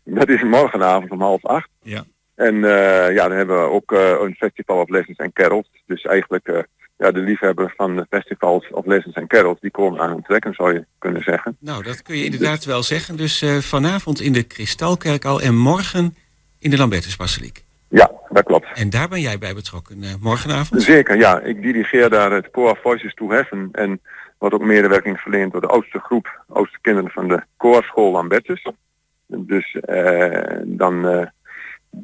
dat 0.04 0.30
is 0.30 0.44
morgenavond 0.44 1.12
om 1.12 1.22
half 1.22 1.46
acht. 1.46 1.70
Ja. 1.82 2.04
En 2.36 2.56
eh, 2.56 3.16
ja, 3.16 3.28
dan 3.28 3.38
hebben 3.38 3.64
we 3.64 3.70
ook 3.70 3.92
eh, 3.92 4.16
een 4.22 4.36
festival 4.36 4.82
of 4.82 4.90
lessons 4.90 5.18
en 5.18 5.34
carols. 5.34 5.70
Dus 5.86 6.04
eigenlijk 6.04 6.48
eh, 6.48 6.60
ja, 7.00 7.12
de 7.12 7.20
liefhebbers 7.20 7.74
van 7.76 7.96
de 7.96 8.06
festivals 8.10 8.70
of 8.72 8.86
lessons 8.86 9.16
en 9.16 9.28
carols, 9.28 9.60
die 9.60 9.72
komen 9.72 10.00
aan 10.00 10.10
hun 10.10 10.22
trekken, 10.22 10.54
zou 10.54 10.74
je 10.74 10.86
kunnen 10.98 11.22
zeggen. 11.22 11.58
Nou, 11.60 11.84
dat 11.84 12.02
kun 12.02 12.18
je 12.18 12.24
inderdaad 12.24 12.66
wel 12.66 12.84
zeggen. 12.84 13.16
Dus 13.16 13.42
eh, 13.42 13.58
vanavond 13.58 14.22
in 14.22 14.34
de 14.34 14.44
Kristalkerk 14.44 15.26
al 15.26 15.42
en 15.42 15.56
morgen 15.56 16.16
in 16.60 16.70
de 16.70 16.78
Lambertusbasiliek. 16.78 17.64
Ja, 17.90 18.12
dat 18.30 18.44
klopt. 18.44 18.68
En 18.74 18.90
daar 18.90 19.08
ben 19.08 19.22
jij 19.22 19.38
bij 19.38 19.54
betrokken 19.54 20.04
eh, 20.04 20.10
morgenavond? 20.20 20.82
Zeker, 20.82 21.18
ja. 21.18 21.40
Ik 21.40 21.62
dirigeer 21.62 22.10
daar 22.10 22.32
het 22.32 22.52
Koor 22.52 22.80
Voices 22.82 23.14
to 23.14 23.30
Heaven 23.30 23.70
en 23.72 24.02
wordt 24.40 24.56
ook 24.56 24.62
medewerking 24.62 25.20
verleend 25.20 25.52
door 25.52 25.62
de 25.62 25.68
oudste 25.68 26.00
groep, 26.00 26.44
oudste 26.48 26.78
kinderen 26.82 27.12
van 27.12 27.28
de 27.28 27.44
koorschool 27.58 28.12
Lambertus. 28.12 28.66
Dus 29.26 29.76
eh, 29.76 30.60
dan, 30.64 31.08
eh, 31.08 31.28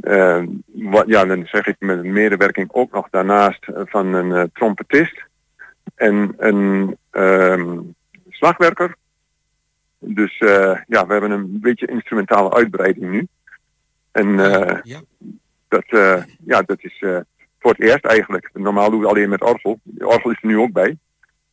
eh, 0.02 0.44
wat, 0.66 1.08
ja, 1.08 1.26
dan 1.26 1.46
zeg 1.46 1.68
ik 1.68 1.76
met 1.80 2.04
medewerking 2.04 2.70
ook 2.72 2.92
nog 2.92 3.08
daarnaast 3.10 3.66
van 3.74 4.14
een 4.14 4.52
trompetist 4.54 5.24
en 5.96 6.34
een 6.38 6.98
ehm, 7.12 7.80
slagwerker. 8.30 8.96
Dus 10.00 10.38
ja, 10.88 11.06
we 11.06 11.12
hebben 11.12 11.32
een 11.32 11.60
beetje 11.62 11.88
instrumentale 11.88 12.54
uitbreiding 12.54 13.12
nu. 13.12 13.28
En 14.12 14.28
Ja. 14.84 15.02
dat, 15.68 15.86
ja, 16.46 16.62
dat 16.62 16.84
is 16.84 16.98
voor 17.60 17.72
het 17.72 17.82
eerst 17.82 18.06
eigenlijk. 18.06 18.50
Normaal 18.54 18.90
doen 18.90 19.00
we 19.00 19.08
alleen 19.08 19.30
met 19.30 19.44
orgel. 19.44 19.80
De 19.84 20.08
orgel 20.08 20.32
is 20.32 20.42
er 20.42 20.48
nu 20.48 20.58
ook 20.58 20.72
bij. 20.72 20.98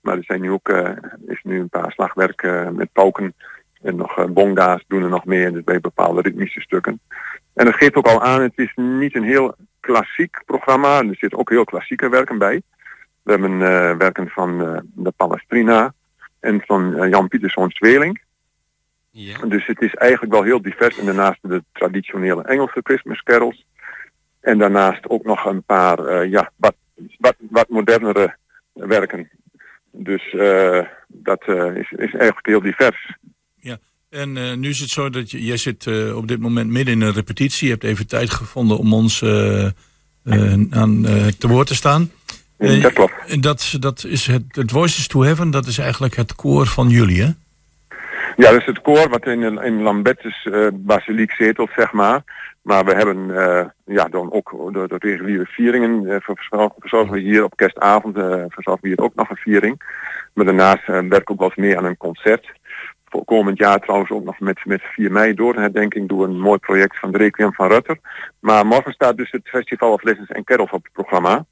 Maar 0.03 0.17
er 0.17 0.25
zijn 0.25 0.41
nu 0.41 0.51
ook 0.51 0.69
eh, 0.69 0.91
is 1.27 1.41
nu 1.43 1.61
een 1.61 1.69
paar 1.69 1.93
slagwerk 1.93 2.43
eh, 2.43 2.69
met 2.69 2.93
pauken. 2.93 3.35
En 3.83 3.97
nog 3.97 4.19
eh, 4.19 4.25
bonga's 4.25 4.85
doen 4.89 5.03
er 5.03 5.09
nog 5.09 5.25
meer 5.25 5.53
dus 5.53 5.65
bij 5.65 5.81
bepaalde 5.81 6.21
ritmische 6.21 6.61
stukken. 6.61 7.01
En 7.55 7.65
dat 7.65 7.75
geeft 7.75 7.95
ook 7.95 8.07
al 8.07 8.23
aan, 8.23 8.43
het 8.43 8.53
is 8.59 8.73
niet 8.75 9.17
een 9.17 9.25
heel 9.25 9.55
klassiek 9.81 10.43
programma. 10.47 10.99
Er 10.99 11.17
zitten 11.17 11.39
ook 11.39 11.51
heel 11.51 11.65
klassieke 11.65 12.09
werken 12.09 12.39
bij. 12.39 12.63
We 13.23 13.31
hebben 13.31 13.53
eh, 13.53 13.97
werken 13.97 14.29
van 14.29 14.59
de 14.95 15.11
Palestrina 15.17 15.95
en 16.41 16.63
van 16.67 17.09
Jan 17.09 17.29
Pieterszoon 17.29 17.69
Tweeling. 17.69 18.21
Ja. 19.11 19.39
Dus 19.39 19.67
het 19.67 19.81
is 19.81 19.95
eigenlijk 19.95 20.33
wel 20.33 20.43
heel 20.43 20.63
divers. 20.63 20.99
En 20.99 21.07
daarnaast 21.07 21.39
de 21.43 21.65
traditionele 21.73 22.43
Engelse 22.43 22.81
Christmas 22.83 23.23
carols. 23.23 23.67
En 24.41 24.59
daarnaast 24.59 25.09
ook 25.09 25.25
nog 25.25 25.45
een 25.45 25.63
paar 25.63 26.27
ja, 26.27 26.51
wat, 26.57 26.75
wat, 27.19 27.37
wat 27.39 27.69
modernere 27.69 28.37
werken. 28.73 29.31
Dus 29.93 30.32
eh, 30.32 30.78
dat 31.09 31.43
eh, 31.47 31.76
is, 31.76 31.90
is 31.90 32.12
eigenlijk 32.12 32.47
heel 32.47 32.62
divers. 32.62 33.16
En 34.11 34.36
eh, 34.36 34.55
nu 34.55 34.68
is 34.68 34.80
het 34.80 34.88
zo 34.88 35.11
dat 35.11 35.30
je, 35.30 35.45
jij 35.45 35.57
zit 35.57 35.86
op 36.14 36.28
dit 36.28 36.40
moment 36.40 36.70
midden 36.70 36.95
in 36.95 37.01
een 37.01 37.12
repetitie. 37.12 37.66
Je 37.66 37.72
hebt 37.72 37.84
even 37.84 38.07
tijd 38.07 38.30
gevonden 38.30 38.78
om 38.78 38.93
ons 38.93 39.22
aan 40.70 41.03
te 41.38 41.49
woord 41.49 41.66
te 41.66 41.74
staan. 41.74 42.11
Eh, 42.62 42.82
dat 42.82 42.93
klopt. 42.93 43.12
En 43.26 43.40
dat, 43.40 43.76
dat 43.78 44.05
is 44.05 44.26
het, 44.26 44.43
het 44.49 44.70
Voices 44.70 45.07
to 45.07 45.22
Heaven, 45.22 45.51
dat 45.51 45.66
is 45.66 45.78
eigenlijk 45.78 46.16
het 46.16 46.34
koor 46.34 46.66
van 46.66 46.88
jullie, 46.88 47.22
hè? 47.22 47.30
Ja, 48.43 48.51
dat 48.51 48.61
is 48.61 48.66
het 48.66 48.80
koor 48.80 49.09
wat 49.09 49.26
in, 49.26 49.43
in 49.43 49.82
Lambertus 49.82 50.47
eh 50.47 50.66
basiliek 50.72 51.32
zetelt, 51.32 51.70
zeg 51.76 51.93
maar. 51.93 52.22
Maar 52.62 52.84
we 52.84 52.95
hebben 52.95 53.36
eh, 53.36 53.66
ja, 53.84 54.05
dan 54.05 54.32
ook 54.32 54.72
de, 54.72 54.84
de 54.88 54.97
reguliere 54.99 55.47
vieringen. 55.47 56.07
eh, 56.07 56.16
verzorgen, 56.78 57.12
we 57.12 57.20
hier 57.20 57.45
op 57.45 57.57
kerstavond 57.57 58.16
eh, 58.16 58.45
verzorgen 58.49 58.82
we 58.82 58.88
hier 58.88 59.01
ook 59.01 59.14
nog 59.14 59.30
een 59.30 59.36
viering. 59.36 59.82
Maar 60.34 60.45
daarnaast 60.45 60.88
eh, 60.88 60.99
werk 61.09 61.20
ik 61.22 61.30
ook 61.30 61.38
wel 61.38 61.49
eens 61.49 61.57
mee 61.57 61.78
aan 61.78 61.84
een 61.84 61.97
concert. 61.97 62.53
Voor 63.09 63.24
komend 63.24 63.59
jaar 63.59 63.78
trouwens 63.78 64.11
ook 64.11 64.24
nog 64.24 64.40
met, 64.40 64.64
met 64.64 64.82
4 64.82 65.12
mei 65.12 65.34
door 65.34 65.55
herdenking 65.55 66.09
doen 66.09 66.22
een 66.22 66.40
mooi 66.40 66.59
project 66.59 66.99
van 66.99 67.12
de 67.12 67.18
Requiem 67.18 67.53
van 67.53 67.68
Rutter. 67.68 67.99
Maar 68.40 68.66
morgen 68.66 68.93
staat 68.93 69.16
dus 69.16 69.30
het 69.30 69.49
Festival 69.49 69.93
of 69.93 70.03
Lessons 70.03 70.28
en 70.28 70.45
Carols 70.45 70.70
op 70.70 70.82
het 70.82 70.93
programma. 70.93 71.45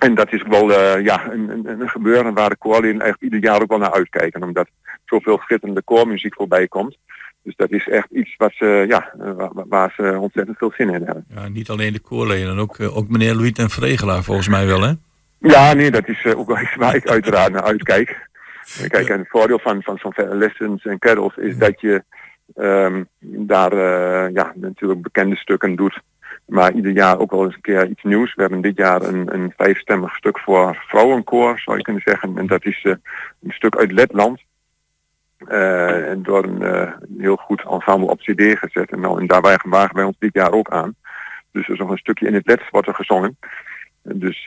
En 0.00 0.14
dat 0.14 0.32
is 0.32 0.42
wel 0.42 0.72
eh, 0.72 1.04
ja, 1.04 1.30
een, 1.30 1.48
een, 1.48 1.80
een 1.80 1.88
gebeuren 1.88 2.34
waar 2.34 2.48
de 2.48 2.56
koorleden 2.56 3.00
eigenlijk 3.00 3.22
ieder 3.22 3.50
jaar 3.50 3.62
ook 3.62 3.68
wel 3.68 3.78
naar 3.78 3.92
uitkijken. 3.92 4.42
Omdat 4.42 4.68
zoveel 5.04 5.38
schitterende 5.38 5.82
koormuziek 5.82 6.34
voorbij 6.34 6.68
komt. 6.68 6.96
Dus 7.42 7.56
dat 7.56 7.70
is 7.70 7.88
echt 7.88 8.10
iets 8.10 8.34
wat 8.36 8.52
ze, 8.54 8.84
ja, 8.88 9.12
eh, 9.20 9.32
waar, 9.36 9.50
waar 9.68 9.92
ze 9.96 10.18
ontzettend 10.20 10.58
veel 10.58 10.72
zin 10.76 10.88
in 10.88 11.02
hebben. 11.04 11.24
Ja, 11.34 11.48
niet 11.48 11.70
alleen 11.70 11.92
de 11.92 12.00
koorleden, 12.00 12.58
ook, 12.58 12.78
eh, 12.78 12.96
ook 12.96 13.08
meneer 13.08 13.34
Louis 13.34 13.52
en 13.52 13.70
Vregelaar 13.70 14.22
volgens 14.22 14.48
mij 14.48 14.66
wel, 14.66 14.82
hè? 14.82 14.92
Ja, 15.38 15.72
nee, 15.72 15.90
dat 15.90 16.08
is 16.08 16.24
ook 16.34 16.46
wel 16.46 16.60
iets 16.60 16.76
waar 16.76 16.94
ik 16.94 17.08
uiteraard 17.08 17.52
naar 17.52 17.62
uitkijk. 17.62 18.28
Kijk, 18.88 19.08
en 19.08 19.18
het 19.18 19.28
voordeel 19.28 19.58
van, 19.58 19.82
van 19.82 19.98
zo'n 19.98 20.38
lessons 20.38 20.84
en 20.84 20.98
carols 20.98 21.36
is 21.36 21.58
dat 21.58 21.80
je 21.80 22.04
ehm, 22.54 23.02
daar 23.20 23.74
ja, 24.32 24.52
natuurlijk 24.54 25.02
bekende 25.02 25.36
stukken 25.36 25.76
doet. 25.76 26.00
Maar 26.46 26.72
ieder 26.72 26.92
jaar 26.92 27.18
ook 27.18 27.30
wel 27.30 27.44
eens 27.44 27.54
een 27.54 27.60
keer 27.60 27.86
iets 27.86 28.02
nieuws. 28.02 28.34
We 28.34 28.40
hebben 28.40 28.60
dit 28.60 28.76
jaar 28.76 29.02
een, 29.02 29.34
een 29.34 29.52
vijfstemmig 29.56 30.16
stuk 30.16 30.38
voor 30.38 30.84
vrouwenkoor, 30.88 31.58
zou 31.58 31.76
je 31.76 31.82
kunnen 31.82 32.02
zeggen. 32.04 32.38
En 32.38 32.46
dat 32.46 32.64
is 32.64 32.82
eh, 32.82 32.92
een 33.42 33.52
stuk 33.52 33.76
uit 33.76 33.92
Letland. 33.92 34.42
Eh, 35.38 36.10
en 36.10 36.22
door 36.22 36.44
een 36.44 36.62
eh, 36.62 36.92
heel 37.18 37.36
goed 37.36 37.62
ensemble 37.62 38.08
op 38.08 38.18
cd 38.18 38.58
gezet. 38.58 38.90
En, 38.90 39.00
nou, 39.00 39.20
en 39.20 39.26
daar 39.26 39.58
wagen 39.62 39.96
wij 39.96 40.04
ons 40.04 40.16
dit 40.18 40.34
jaar 40.34 40.52
ook 40.52 40.70
aan. 40.70 40.94
Dus 41.52 41.66
er 41.66 41.72
is 41.72 41.78
nog 41.78 41.90
een 41.90 41.98
stukje 41.98 42.26
in 42.26 42.34
het 42.34 42.46
Lets 42.46 42.70
wordt 42.70 42.88
er 42.88 42.94
gezongen. 42.94 43.38
En 44.02 44.18
Dus 44.18 44.42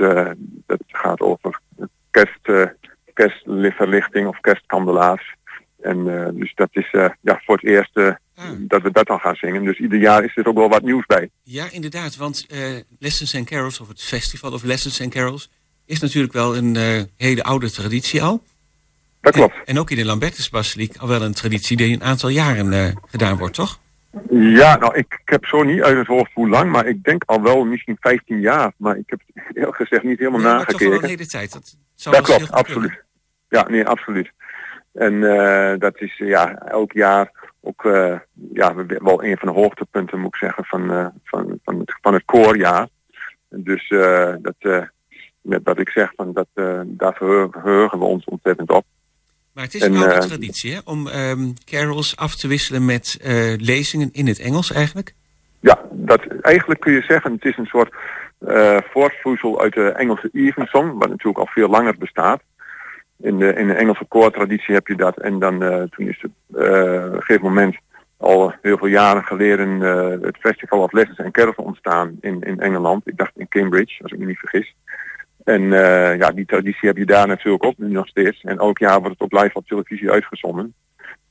dat 0.66 0.80
gaat 0.88 1.22
over 1.22 1.60
kerst, 2.12 2.76
kerstverlichting 3.14 4.28
of 4.28 4.40
kerstkandelaars. 4.40 5.36
En 5.82 6.26
eh, 6.26 6.30
dus 6.34 6.52
dat 6.56 6.70
is 6.72 6.90
eh, 6.92 7.10
ja, 7.22 7.42
voor 7.46 7.56
het 7.56 7.66
eerst 7.66 7.98
eh, 7.98 8.12
Ah. 8.36 8.46
dat 8.58 8.82
we 8.82 8.92
dat 8.92 9.08
dan 9.08 9.20
gaan 9.20 9.36
zingen. 9.36 9.64
Dus 9.64 9.78
ieder 9.80 10.00
jaar 10.00 10.24
is 10.24 10.38
er 10.38 10.48
ook 10.48 10.58
wel 10.58 10.70
wat 10.70 10.82
nieuws 10.82 11.06
bij. 11.06 11.30
Ja, 11.44 11.68
inderdaad, 11.72 12.16
want 12.16 12.46
Lessons 13.00 13.36
and 13.36 13.46
Carols, 13.46 13.80
of 13.80 13.88
het 13.88 14.04
Festival 14.04 14.54
of 14.54 14.64
Lessons 14.64 15.02
and 15.02 15.14
Carols, 15.14 15.50
is 15.86 16.00
natuurlijk 16.00 16.34
wel 16.34 16.56
een 16.58 16.76
hele 17.18 17.44
oude 17.44 17.72
traditie 17.72 18.24
al. 18.24 18.44
Dat 19.22 19.34
klopt. 19.34 19.56
En, 19.56 19.62
en 19.66 19.80
ook 19.80 19.92
in 19.92 19.98
de 19.98 20.06
Lambertusbasiliek 20.06 20.98
al 20.98 21.08
wel 21.08 21.22
een 21.22 21.34
traditie 21.34 21.78
die 21.78 21.94
een 21.94 22.04
aantal 22.04 22.30
jaren 22.30 23.00
gedaan 23.08 23.38
wordt, 23.38 23.56
toch? 23.56 23.80
Ja, 24.30 24.78
nou 24.78 24.96
ik, 24.96 25.20
ik 25.24 25.30
heb 25.30 25.46
zo 25.46 25.64
niet 25.64 25.82
uit 25.82 25.98
het 25.98 26.08
hoofd 26.08 26.32
hoe 26.34 26.50
lang, 26.50 26.72
maar 26.72 26.88
ik 26.88 27.04
denk 27.04 27.24
al 27.26 27.42
wel 27.42 27.66
misschien 27.66 27.98
15 28.00 28.40
jaar. 28.40 28.72
Maar 28.78 28.98
ik 28.98 29.10
heb 29.10 29.20
het 29.34 29.44
heel 29.54 29.72
gezegd 29.72 30.04
niet 30.04 30.20
helemaal 30.20 30.42
Ja, 30.42 30.56
maar 30.56 30.66
toch 30.66 30.80
wel 30.80 30.88
een 30.88 30.94
nagekeken. 30.94 31.18
hele 31.18 31.30
tijd. 31.30 31.54
Dat, 31.54 31.76
zou 31.96 32.16
Dat 32.16 32.26
klopt, 32.26 32.52
absoluut. 32.52 33.04
Ja, 33.50 33.68
nee, 33.70 33.86
absoluut. 33.86 34.32
En 34.98 35.24
eh, 35.24 35.80
dat 35.80 36.02
is 36.02 36.18
ja, 36.18 36.56
elk 36.56 36.92
jaar 36.92 37.32
ook 37.62 37.86
eh, 37.86 38.16
ja, 38.54 38.76
wel 38.86 39.24
een 39.24 39.38
van 39.38 39.48
de 39.48 39.60
hoogtepunten, 39.60 40.20
moet 40.20 40.34
ik 40.34 40.40
zeggen, 40.40 40.66
van, 40.66 40.92
eh, 40.92 41.06
van, 41.24 41.60
van, 41.64 41.80
het, 41.80 41.98
van 42.02 42.14
het 42.14 42.26
koorjaar. 42.26 42.88
Dus 43.50 43.94
dat, 44.42 44.90
met 45.42 45.62
wat 45.64 45.80
ik 45.80 45.90
zeg, 45.90 46.12
van 46.16 46.34
dat, 46.34 46.48
daar 46.86 47.14
verheugen, 47.14 48.00
we 48.00 48.06
ons 48.06 48.26
ontzettend 48.26 48.70
op. 48.70 48.86
Maar 49.54 49.64
het 49.64 49.74
is 49.74 49.82
En, 49.82 49.94
een 49.94 50.04
oude 50.04 50.28
traditie 50.28 50.74
hè, 50.74 50.80
om 50.84 51.08
ehm, 51.08 51.54
carols 51.66 52.16
af 52.16 52.36
te 52.36 52.48
wisselen 52.48 52.86
met 52.86 53.18
lezingen 53.58 54.10
in 54.12 54.28
het 54.28 54.40
Engels 54.40 54.72
eigenlijk. 54.72 55.14
Ja, 55.60 55.82
dat, 55.92 56.26
eigenlijk 56.42 56.80
kun 56.80 56.94
je 56.94 57.02
zeggen, 57.02 57.32
het 57.32 57.46
is 57.46 57.58
een 57.58 57.66
soort 57.66 57.96
voortvloeisel 58.92 59.62
uit 59.62 59.74
de 59.74 59.90
Engelse 59.90 60.30
evensong, 60.34 61.00
wat 61.00 61.10
natuurlijk 61.10 61.38
al 61.38 61.48
veel 61.48 61.70
langer 61.70 61.98
bestaat. 61.98 62.42
In 63.20 63.38
de, 63.38 63.54
in 63.54 63.68
de 63.68 63.74
Engelse 63.74 64.06
koortraditie 64.06 64.74
heb 64.74 64.88
je 64.88 64.96
dat. 64.96 65.18
En 65.18 65.40
dan 65.40 65.64
eh, 65.64 65.84
toen 65.84 66.08
is 66.08 66.22
het 66.22 66.32
eh, 66.62 67.06
op 67.06 67.14
een 67.14 67.22
gegeven 67.22 67.48
moment 67.48 67.76
al 68.18 68.54
heel 68.62 68.78
veel 68.78 68.88
jaren 68.88 69.24
geleden 69.24 69.82
eh, 69.82 70.22
het 70.22 70.38
Festival 70.40 70.82
of 70.82 70.92
Lessons 70.92 71.18
en 71.18 71.32
Carols 71.32 71.56
ontstaan 71.56 72.18
in, 72.22 72.42
in 72.42 72.60
Engeland. 72.60 73.08
Ik 73.08 73.18
dacht 73.18 73.32
in 73.36 73.48
Cambridge, 73.48 74.04
als 74.04 74.12
ik 74.12 74.20
me 74.20 74.26
niet 74.26 74.40
vergis. 74.40 74.76
En 75.44 75.62
ja, 76.18 76.32
die 76.32 76.46
traditie 76.46 76.88
heb 76.88 76.98
je 76.98 77.06
daar 77.06 77.28
natuurlijk 77.28 77.66
ook 77.66 77.78
nu 77.78 77.88
nog 77.88 78.08
steeds. 78.08 78.42
En 78.44 78.58
elk 78.58 78.78
jaar 78.78 79.00
wordt 79.00 79.20
het 79.20 79.32
op 79.32 79.42
live 79.42 79.58
op 79.58 79.68
televisie 79.68 80.12
uitgezonden. 80.12 80.74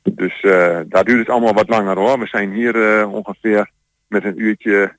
Dus 0.02 0.40
daar 0.88 1.04
duurt 1.04 1.18
het 1.18 1.28
allemaal 1.28 1.52
wat 1.52 1.68
langer 1.68 1.98
hoor. 1.98 2.18
We 2.18 2.26
zijn 2.26 2.52
hier 2.52 3.06
ongeveer 3.08 3.70
met 4.08 4.24
een 4.24 4.40
uurtje 4.40 4.96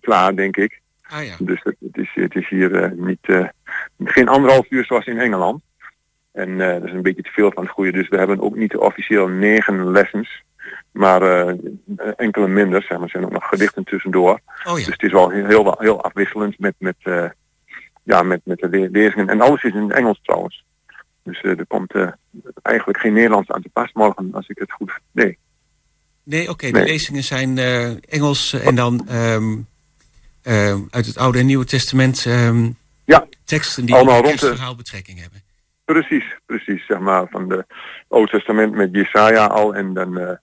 klaar, 0.00 0.36
denk 0.36 0.56
ik. 0.56 0.80
Ah 1.08 1.24
ja. 1.24 1.36
Dus 1.38 1.60
het, 1.62 1.76
het 1.80 1.96
is, 1.96 2.10
het 2.14 2.34
is 2.34 2.48
hier 2.48 2.92
niet, 2.96 3.52
geen 4.04 4.28
anderhalf 4.28 4.66
uur 4.70 4.84
zoals 4.84 5.06
in 5.06 5.18
Engeland. 5.18 5.62
En 6.38 6.60
eh, 6.60 6.72
dat 6.80 6.84
is 6.84 6.92
een 6.92 7.02
beetje 7.02 7.22
te 7.22 7.30
veel 7.30 7.52
van 7.54 7.62
het 7.62 7.72
goede. 7.72 7.92
Dus 7.92 8.08
we 8.08 8.16
hebben 8.16 8.40
ook 8.40 8.56
niet 8.56 8.76
officieel 8.76 9.28
negen 9.28 9.90
lessons. 9.90 10.42
Maar 10.92 11.22
eh, 11.22 11.54
enkele 12.16 12.48
minder. 12.48 12.80
Zeg 12.82 12.90
maar. 12.90 13.02
Er 13.02 13.08
zijn 13.10 13.24
ook 13.24 13.32
nog 13.32 13.48
gedichten 13.48 13.84
tussendoor. 13.84 14.30
Oh 14.32 14.38
ja. 14.64 14.74
Dus 14.74 14.86
het 14.86 15.02
is 15.02 15.12
wel 15.12 15.30
heel, 15.30 15.46
heel, 15.46 15.74
heel 15.78 16.02
afwisselend 16.02 16.58
met, 16.58 16.74
met, 16.78 16.96
eh, 17.02 17.24
ja, 18.02 18.22
met, 18.22 18.40
met 18.44 18.58
de 18.58 18.68
le- 18.68 18.88
lezingen. 18.92 19.28
En 19.28 19.40
alles 19.40 19.62
is 19.62 19.72
in 19.74 19.82
het 19.82 19.92
Engels 19.92 20.20
trouwens. 20.22 20.64
Dus 21.22 21.42
er 21.42 21.66
komt 21.66 21.92
eigenlijk 22.62 22.98
geen 22.98 23.12
Nederlands 23.12 23.50
aan 23.50 23.62
te 23.62 23.68
pas 23.72 23.90
morgen, 23.92 24.28
als 24.32 24.48
ik 24.48 24.58
het 24.58 24.72
goed... 24.72 24.92
Nee. 25.12 25.38
Nee, 26.22 26.50
oké, 26.50 26.66
de 26.66 26.72
Nee. 26.72 26.84
lezingen 26.84 27.22
zijn 27.22 27.58
Engels 28.08 28.52
en 28.52 28.74
dan 28.74 29.08
ehm, 29.08 29.56
ehm, 30.42 30.78
uit 30.90 31.06
het 31.06 31.16
Oude 31.18 31.38
en 31.38 31.46
Nieuwe 31.46 31.64
Testament 31.64 32.24
ehm, 32.26 32.70
Ja, 33.04 33.26
teksten 33.44 33.86
die 33.86 33.94
allemaal 33.94 34.18
op 34.18 34.22
het 34.22 34.28
rond 34.28 34.40
de- 34.40 34.46
kerstverhaal 34.46 34.76
betrekking 34.76 35.20
hebben. 35.20 35.42
Precies, 35.94 36.38
precies. 36.46 36.86
Zeg 36.86 36.98
maar 36.98 37.26
van 37.30 37.48
de 37.48 37.64
Oude 38.08 38.30
Testament 38.30 38.74
met 38.74 38.88
Jesaja 38.92 39.46
al 39.46 39.74
en 39.74 39.94
dan 39.94 40.18
eh, 40.18 40.36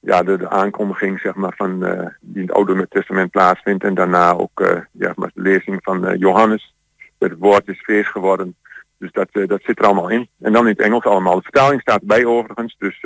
ja, 0.00 0.22
de, 0.22 0.36
de 0.36 0.48
aankondiging 0.48 1.20
zeg 1.20 1.34
maar, 1.34 1.52
van, 1.56 1.84
eh, 1.84 2.06
die 2.20 2.42
in 2.42 2.48
het 2.48 2.52
Oude 2.52 2.86
Testament 2.88 3.30
plaatsvindt. 3.30 3.84
En 3.84 3.94
daarna 3.94 4.32
ook 4.32 4.60
eh, 4.60 4.80
ja, 4.92 5.12
maar 5.16 5.30
de 5.34 5.40
lezing 5.40 5.78
van 5.82 6.16
Johannes. 6.18 6.74
Het 7.18 7.34
woord 7.38 7.68
is 7.68 7.80
vlees 7.80 8.08
geworden. 8.08 8.56
Dus 8.98 9.12
dat, 9.12 9.28
dat 9.32 9.62
zit 9.62 9.78
er 9.78 9.84
allemaal 9.84 10.08
in. 10.10 10.28
En 10.40 10.52
dan 10.52 10.62
in 10.62 10.72
het 10.72 10.80
Engels 10.80 11.04
allemaal. 11.04 11.36
De 11.36 11.42
vertaling 11.42 11.80
staat 11.80 12.00
erbij 12.00 12.24
overigens. 12.24 12.76
Dus 12.78 13.00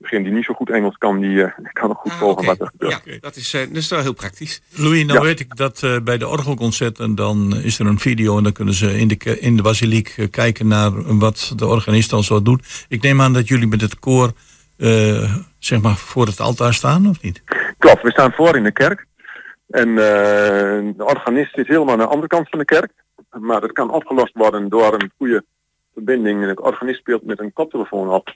degene 0.00 0.24
die 0.24 0.32
niet 0.32 0.44
zo 0.44 0.54
goed 0.54 0.70
Engels 0.70 0.96
kan, 0.98 1.20
die 1.20 1.42
eh, 1.44 1.52
kan 1.72 1.90
ook 1.90 1.96
goed 1.98 2.12
Ah, 2.12 2.18
volgen 2.18 2.44
wat 2.46 2.60
er 2.60 2.66
gebeurt. 2.66 3.00
Ja, 3.04 3.18
dat 3.20 3.36
is, 3.36 3.54
eh, 3.54 3.60
dat 3.60 3.76
is 3.76 3.88
wel 3.88 4.00
heel 4.00 4.12
praktisch. 4.14 4.62
Louis, 4.74 5.04
nou 5.04 5.18
Ja. 5.18 5.24
weet 5.24 5.40
ik 5.40 5.56
dat 5.56 5.82
eh, 5.82 5.96
bij 6.04 6.18
de 6.18 6.28
orgelconcerten 6.28 7.14
dan 7.14 7.56
is 7.56 7.78
er 7.78 7.86
een 7.86 7.98
video 7.98 8.36
en 8.36 8.42
dan 8.42 8.52
kunnen 8.52 8.74
ze 8.74 8.98
in 8.98 9.08
de, 9.08 9.38
in 9.40 9.56
de 9.56 9.62
basiliek 9.62 10.26
kijken 10.30 10.66
naar 10.68 11.18
wat 11.18 11.52
de 11.56 11.66
organist 11.66 12.10
dan 12.10 12.22
zo 12.22 12.42
doet. 12.42 12.84
Ik 12.88 13.02
neem 13.02 13.20
aan 13.20 13.32
dat 13.32 13.48
jullie 13.48 13.66
met 13.68 13.80
het 13.80 13.98
koor 13.98 14.32
eh, 14.76 15.34
zeg 15.58 15.80
maar 15.80 15.96
voor 15.96 16.26
het 16.26 16.40
altaar 16.40 16.74
staan, 16.74 17.08
of 17.08 17.22
niet? 17.22 17.42
Klopt, 17.78 18.02
we 18.02 18.10
staan 18.10 18.32
voor 18.32 18.56
in 18.56 18.62
de 18.62 18.72
kerk. 18.72 19.06
En 19.68 19.88
eh, 19.88 19.94
de 20.96 21.04
organist 21.04 21.54
zit 21.54 21.66
helemaal 21.66 21.92
aan 21.92 21.98
de 21.98 22.06
andere 22.06 22.26
kant 22.26 22.48
van 22.48 22.58
de 22.58 22.64
kerk. 22.64 22.92
Maar 23.30 23.60
dat 23.60 23.72
kan 23.72 23.90
opgelost 23.90 24.34
worden 24.34 24.68
door 24.68 24.94
een 24.94 25.12
goede 25.16 25.44
verbinding. 25.94 26.42
En 26.42 26.54
de 26.54 26.62
organist 26.62 26.98
speelt 27.00 27.24
met 27.24 27.40
een 27.40 27.52
koptelefoon 27.52 28.08
op. 28.08 28.28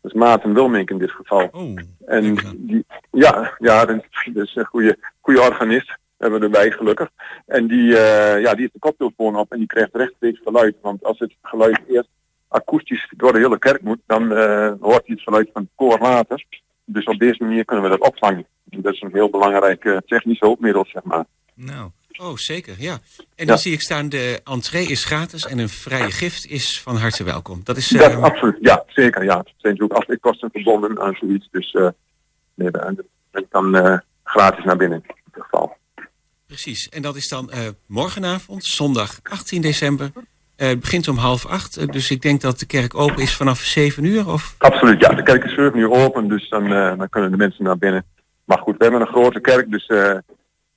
Dat 0.00 0.12
is 0.12 0.18
Maarten 0.18 0.54
Wilmink 0.54 0.90
in 0.90 0.98
dit 0.98 1.10
geval. 1.10 1.48
Oh, 1.52 1.78
En 2.06 2.34
die, 2.56 2.84
ja, 3.10 3.54
ja, 3.58 3.84
dat 3.84 4.02
is 4.34 4.54
een 4.54 4.64
goede, 4.64 4.98
goede 5.20 5.40
organist. 5.40 5.98
Hebben 6.18 6.38
we 6.40 6.44
erbij 6.44 6.70
gelukkig. 6.70 7.10
En 7.46 7.66
die, 7.66 7.96
eh, 7.98 8.42
ja, 8.42 8.50
die 8.50 8.60
heeft 8.60 8.72
de 8.72 8.78
koptelefoon 8.78 9.36
op 9.36 9.52
en 9.52 9.58
die 9.58 9.66
krijgt 9.66 9.94
rechtstreeks 9.94 10.40
geluid. 10.44 10.76
Want 10.80 11.04
als 11.04 11.18
het 11.18 11.34
geluid 11.42 11.80
eerst 11.88 12.08
akoestisch 12.48 13.12
door 13.16 13.32
de 13.32 13.38
hele 13.38 13.58
kerk 13.58 13.82
moet, 13.82 13.98
dan 14.06 14.32
eh, 14.32 14.72
hoort 14.80 15.06
hij 15.06 15.14
het 15.14 15.20
geluid 15.20 15.50
van 15.52 15.62
het 15.62 15.70
koor 15.74 15.98
later. 15.98 16.44
Dus 16.84 17.04
op 17.04 17.18
deze 17.18 17.44
manier 17.44 17.64
kunnen 17.64 17.84
we 17.84 17.98
dat 17.98 18.08
opvangen. 18.08 18.46
Dat 18.64 18.92
is 18.94 19.00
een 19.00 19.12
heel 19.12 19.30
belangrijk 19.30 19.84
eh, 19.84 19.96
technisch 20.06 20.40
hulpmiddel, 20.40 20.84
zeg 20.88 21.02
maar. 21.02 21.24
nou. 21.54 21.90
Oh, 22.18 22.36
zeker, 22.36 22.74
ja. 22.78 22.92
En 23.34 23.46
dan 23.46 23.56
Ja. 23.56 23.56
zie 23.56 23.72
ik 23.72 23.80
staan, 23.80 24.08
de 24.08 24.40
entree 24.44 24.86
is 24.86 25.04
gratis 25.04 25.46
en 25.46 25.58
een 25.58 25.68
vrije 25.68 26.10
gift 26.10 26.46
is 26.46 26.80
van 26.80 26.96
harte 26.96 27.24
welkom. 27.24 27.60
Dat 27.64 27.76
is... 27.76 27.88
Dat 27.88 28.10
eh, 28.10 28.22
absoluut, 28.22 28.56
ja, 28.60 28.84
zeker. 28.86 29.24
Ja. 29.24 29.36
Het 29.38 29.46
zijn 29.46 29.72
natuurlijk 29.72 29.92
altijd 29.92 30.20
kosten 30.20 30.50
verbonden 30.52 31.00
aan 31.00 31.14
zoiets. 31.20 31.48
Dus 31.50 31.70
eh 31.72 31.88
nee, 32.54 32.70
dat 32.70 32.92
dat 33.30 33.44
kan 33.48 33.76
eh, 33.76 33.98
gratis 34.24 34.64
naar 34.64 34.76
binnen 34.76 34.98
in 35.06 35.14
ieder 35.26 35.42
geval. 35.42 35.76
Precies. 36.46 36.88
En 36.88 37.02
dat 37.02 37.16
is 37.16 37.28
dan 37.28 37.50
eh, 37.50 37.68
morgenavond, 37.86 38.64
zondag 38.64 39.18
18 39.22 39.60
december. 39.62 40.12
Eh, 40.56 40.68
het 40.68 40.80
begint 40.80 41.08
om 41.08 41.16
half 41.16 41.46
acht. 41.46 41.76
eh, 41.76 41.86
dus 41.86 42.10
ik 42.10 42.22
denk 42.22 42.40
dat 42.40 42.58
de 42.58 42.66
kerk 42.66 42.94
open 42.94 43.22
is 43.22 43.34
vanaf 43.36 43.58
7 43.60 44.04
uur. 44.04 44.28
Of... 44.32 44.54
Absoluut, 44.58 45.00
ja. 45.00 45.08
De 45.08 45.22
kerk 45.22 45.44
is 45.44 45.54
7 45.54 45.78
uur 45.78 45.90
open, 45.90 46.28
dus 46.28 46.48
dan, 46.48 46.72
eh, 46.72 46.98
dan 46.98 47.08
kunnen 47.08 47.30
de 47.30 47.36
mensen 47.36 47.64
naar 47.64 47.78
binnen. 47.78 48.04
Maar 48.44 48.58
goed, 48.58 48.76
we 48.76 48.82
hebben 48.82 49.00
een 49.00 49.06
grote 49.06 49.40
kerk, 49.40 49.70
dus 49.70 49.86
eh, 49.86 50.16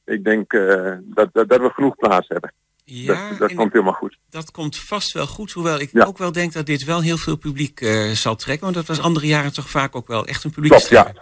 ik 0.05 0.23
denk 0.23 0.53
eh, 0.53 0.91
dat, 1.01 1.29
dat, 1.33 1.49
dat 1.49 1.59
we 1.59 1.69
genoeg 1.69 1.95
plaats 1.95 2.27
hebben. 2.27 2.53
Ja, 2.85 3.29
dat 3.39 3.53
komt 3.53 3.71
helemaal 3.71 3.93
goed. 3.93 4.17
dat 4.29 4.51
komt 4.51 4.77
vast 4.77 5.11
wel 5.11 5.27
goed. 5.27 5.51
Hoewel 5.51 5.79
ik 5.79 5.89
Ja. 5.93 6.05
ook 6.05 6.17
wel 6.17 6.31
denk 6.31 6.53
dat 6.53 6.65
dit 6.65 6.83
wel 6.83 7.01
heel 7.01 7.17
veel 7.17 7.37
publiek 7.37 7.81
eh, 7.81 8.09
zal 8.09 8.35
trekken. 8.35 8.63
Want 8.63 8.75
dat 8.75 8.85
was 8.85 9.01
andere 9.01 9.27
jaren 9.27 9.53
toch 9.53 9.69
vaak 9.69 9.95
ook 9.95 10.07
wel 10.07 10.25
echt 10.25 10.43
een 10.43 10.51
publiek. 10.51 10.71
Klopt, 10.71 10.89
ja. 10.89 11.13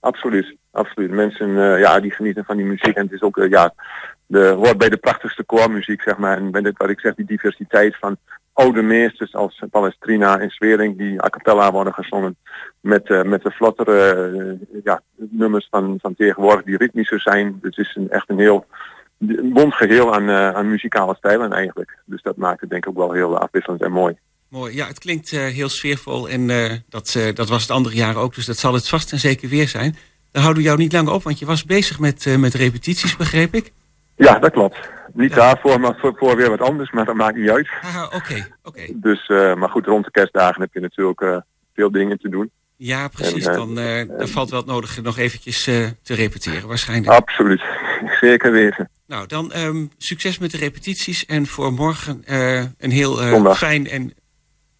Absoluut, 0.00 0.56
absoluut. 0.70 1.10
Mensen 1.10 1.48
eh, 1.72 1.80
ja, 1.80 2.00
die 2.00 2.10
genieten 2.10 2.44
van 2.44 2.56
die 2.56 2.66
muziek. 2.66 2.96
En 2.96 3.02
het 3.02 3.12
is 3.12 3.22
ook, 3.22 3.46
ja, 3.50 3.74
de, 4.26 4.46
hoort 4.48 4.78
bij 4.78 4.88
de 4.88 4.96
prachtigste 4.96 5.44
koormuziek, 5.44 6.02
zeg 6.02 6.16
maar. 6.16 6.36
En 6.36 6.50
bij 6.50 6.60
dit 6.60 6.76
wat 6.76 6.90
ik 6.90 7.00
zeg, 7.00 7.14
die 7.14 7.26
diversiteit 7.26 7.96
van 7.98 8.16
oude 8.54 8.82
meesters 8.82 9.34
als 9.34 9.62
Palestrina 9.70 10.38
en 10.38 10.50
Swering, 10.50 10.98
die 10.98 11.24
a 11.24 11.28
cappella 11.28 11.72
worden 11.72 11.92
gezongen. 11.92 12.36
Met, 12.80 13.10
eh, 13.10 13.22
met 13.22 13.42
de 13.42 13.50
vlottere 13.50 14.14
eh, 14.70 14.80
ja, 14.84 15.00
nummers 15.14 15.66
van, 15.70 15.98
van 16.00 16.14
tegenwoordig 16.14 16.64
die 16.64 16.76
ritmischer 16.76 17.20
zijn. 17.20 17.58
Dus 17.62 17.76
het 17.76 17.86
is 17.86 17.96
een, 17.96 18.10
echt 18.10 18.30
een 18.30 18.38
heel 18.38 18.66
bond 19.42 19.74
geheel 19.74 20.14
aan, 20.14 20.28
eh, 20.28 20.50
aan 20.50 20.68
muzikale 20.68 21.14
stijlen 21.14 21.52
eigenlijk. 21.52 21.98
Dus 22.04 22.22
dat 22.22 22.36
maakt 22.36 22.60
het 22.60 22.70
denk 22.70 22.84
ik 22.84 22.90
ook 22.90 22.96
wel 22.96 23.12
heel 23.12 23.38
afwisselend 23.38 23.82
en 23.82 23.92
mooi. 23.92 24.18
Mooi. 24.48 24.74
Ja, 24.74 24.86
het 24.86 24.98
klinkt 24.98 25.30
heel 25.30 25.68
sfeervol. 25.68 26.28
En 26.28 26.46
dat, 26.88 27.18
dat 27.34 27.48
was 27.48 27.62
het 27.62 27.70
andere 27.70 27.94
jaar 27.94 28.16
ook. 28.16 28.34
Dus 28.34 28.46
dat 28.46 28.56
zal 28.56 28.74
het 28.74 28.88
vast 28.88 29.12
en 29.12 29.18
zeker 29.18 29.48
weer 29.48 29.68
zijn. 29.68 29.96
Dan 30.30 30.42
houden 30.42 30.62
we 30.62 30.68
jou 30.68 30.80
niet 30.80 30.92
langer 30.92 31.12
op, 31.12 31.22
want 31.22 31.38
je 31.38 31.46
was 31.46 31.64
bezig 31.64 31.98
met, 31.98 32.36
met 32.38 32.54
repetities, 32.54 33.16
begreep 33.16 33.54
ik. 33.54 33.72
Ja, 34.16 34.38
dat 34.38 34.52
klopt. 34.52 34.90
Niet 35.12 35.30
Ja. 35.30 35.36
daarvoor, 35.36 35.80
maar 35.80 35.94
voor, 35.98 36.14
voor 36.16 36.36
weer 36.36 36.50
wat 36.50 36.60
anders, 36.60 36.90
maar 36.90 37.04
dat 37.04 37.14
maakt 37.14 37.36
niet 37.36 37.50
uit. 37.50 37.68
Haha, 37.68 38.04
oké, 38.04 38.46
oké. 38.62 38.82
Dus, 39.08 39.26
eh, 39.26 39.54
maar 39.54 39.68
goed, 39.68 39.86
rond 39.86 40.04
de 40.04 40.10
kerstdagen 40.10 40.60
heb 40.60 40.72
je 40.72 40.80
natuurlijk 40.80 41.20
eh, 41.20 41.36
veel 41.74 41.90
dingen 41.90 42.18
te 42.18 42.28
doen. 42.28 42.50
Ja, 42.76 43.08
precies. 43.08 43.46
En, 43.46 43.52
eh, 43.52 43.56
Dan, 43.56 43.74
dan 44.18 44.28
valt 44.28 44.50
wel 44.50 44.58
het 44.58 44.68
nodige 44.68 45.00
nog 45.02 45.18
eventjes 45.18 45.64
te 46.02 46.14
repeteren, 46.14 46.68
waarschijnlijk. 46.68 47.12
Absoluut. 47.12 47.62
Zeker 48.20 48.52
weten. 48.52 48.90
Nou, 49.06 49.26
dan 49.26 49.52
ehm, 49.52 49.86
succes 49.98 50.38
met 50.38 50.50
de 50.50 50.58
repetities. 50.58 51.26
En 51.26 51.46
voor 51.46 51.72
morgen 51.72 52.22
een 52.78 52.90
heel 52.90 53.16
fijn 53.54 53.86
en 53.88 54.12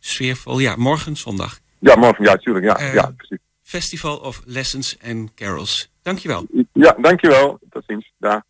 sfeervol... 0.00 0.58
Ja, 0.58 0.76
morgen 0.76 1.16
zondag. 1.16 1.58
Ja, 1.78 1.96
morgen, 1.96 2.24
ja, 2.24 2.36
tuurlijk. 2.36 2.64
Ja, 2.64 2.92
ja, 2.92 3.12
precies. 3.16 3.38
Festival 3.62 4.16
of 4.16 4.42
Lessons 4.44 4.98
and 5.06 5.34
Carols. 5.34 5.90
Dankjewel. 6.02 6.46
Ja, 6.72 6.96
dankjewel. 7.00 7.58
Tot 7.70 7.82
ziens. 7.86 8.12
Daar. 8.18 8.44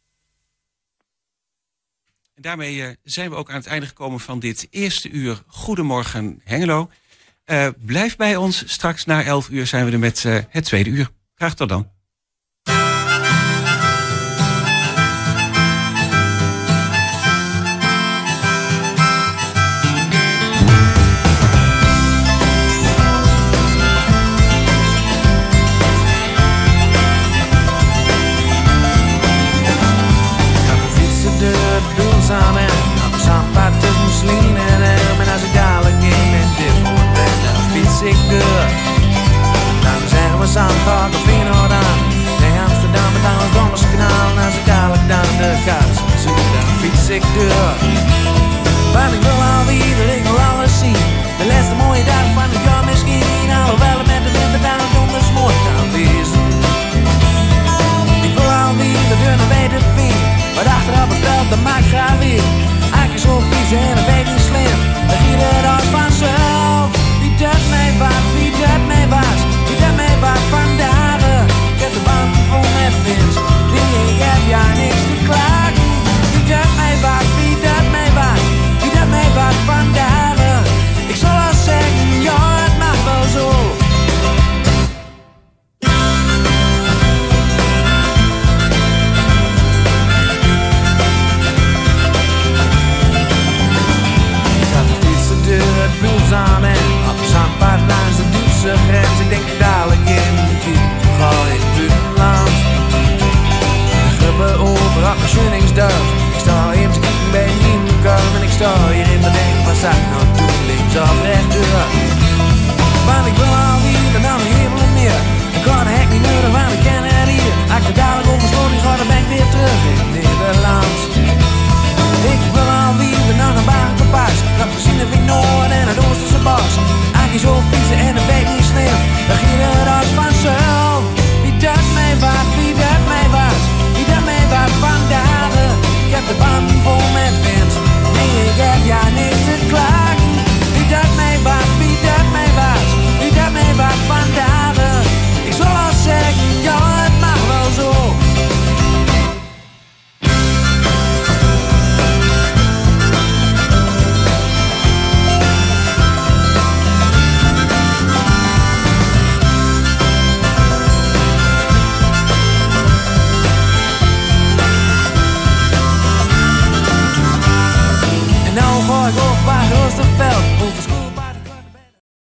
Daarmee 2.45 2.83
eh, 2.83 2.89
zijn 3.03 3.31
we 3.31 3.37
ook 3.37 3.51
aan 3.51 3.57
het 3.57 3.67
einde 3.67 3.87
gekomen 3.87 4.21
van 4.21 4.39
dit 4.39 4.67
eerste 4.71 5.11
uur 5.11 5.43
Goedemorgen 5.47 6.41
Hengelo. 6.45 6.91
Eh, 7.45 7.69
blijf 7.79 8.17
bij 8.17 8.37
ons. 8.37 8.63
Straks 8.67 9.05
na 9.05 9.25
11 9.25 9.49
uur 9.49 9.67
zijn 9.67 9.85
we 9.85 9.93
er 9.93 9.99
met 9.99 10.25
eh, 10.25 10.39
het 10.49 10.65
tweede 10.65 10.91
uur. 10.91 11.11
Graag 11.35 11.55
tot 11.55 11.69
dan. 11.69 11.94
samen. 32.29 32.68
Nou, 32.97 33.11
zandpad 33.27 33.72
is 33.89 33.99
misschien 34.07 34.55
en 34.68 34.81
hem 34.89 35.16
En 35.22 35.29
als 35.35 35.45
ik 35.49 35.53
dadelijk 35.61 36.01
in. 36.12 36.25
Met 36.35 36.51
dit 36.61 36.77
moment 36.85 37.12
ben 37.16 37.37
Dan 37.45 37.59
fiets 37.72 37.99
ik 38.12 38.20
door 38.33 38.66
Dan 39.85 40.01
zeggen 40.12 40.39
we 40.43 40.47
samen 40.57 40.81
Zandvoort 40.85 41.12
de 41.14 41.20
Feyenoord 41.27 41.72
aan. 41.85 42.01
Nee, 42.43 42.55
Amsterdam 42.66 43.11
met 43.16 43.25
alle 43.31 43.47
het 43.47 43.55
Dommerskanaal 43.57 44.27
En 44.33 44.39
als 44.47 44.57
ik 44.61 44.66
dadelijk 44.72 45.07
dan 45.12 45.29
de 45.41 45.51
kaart 45.66 45.97
zie 46.22 46.39
Dan 46.55 46.68
fiets 46.81 47.07
ik 47.16 47.25
door 47.37 47.75
Want 48.97 49.12
ik 49.16 49.22
wil 49.27 49.41
al 49.53 49.62
weer, 49.70 50.07
ik 50.18 50.25
wil 50.29 50.41
alles 50.51 50.75
zien. 50.83 51.03
De 51.41 51.45
laatste 51.51 51.77
mooie 51.83 52.05
dag 52.12 52.27
van 52.37 52.49
het 52.55 52.62
jaar 52.66 52.85
misschien. 52.91 53.49
Alhoewel 53.59 53.99
het 54.01 54.09
met 54.12 54.22
de 54.27 54.33
winter 54.37 54.61
dan 54.66 54.89
donders 54.95 55.31
mooi. 55.39 55.55
Kan 55.66 55.89
wezen 55.97 56.47
Ik 58.29 58.33
wil 58.39 58.51
al 58.62 58.72
weer, 58.81 59.05
de 59.11 59.16
deur 59.22 59.37
naar 59.41 59.51
bij 59.55 59.68
de 59.75 59.83
maar 60.55 60.67
achteraf 60.67 61.09
het 61.09 61.19
veld, 61.27 61.51
maak 61.51 61.63
maakt 61.63 61.87
graag 61.87 62.19
weer. 62.19 62.43
Akers 63.03 63.25
op 63.25 63.43
en 63.43 63.99
een 63.99 64.05
beetje 64.05 64.39
slim. 64.39 64.74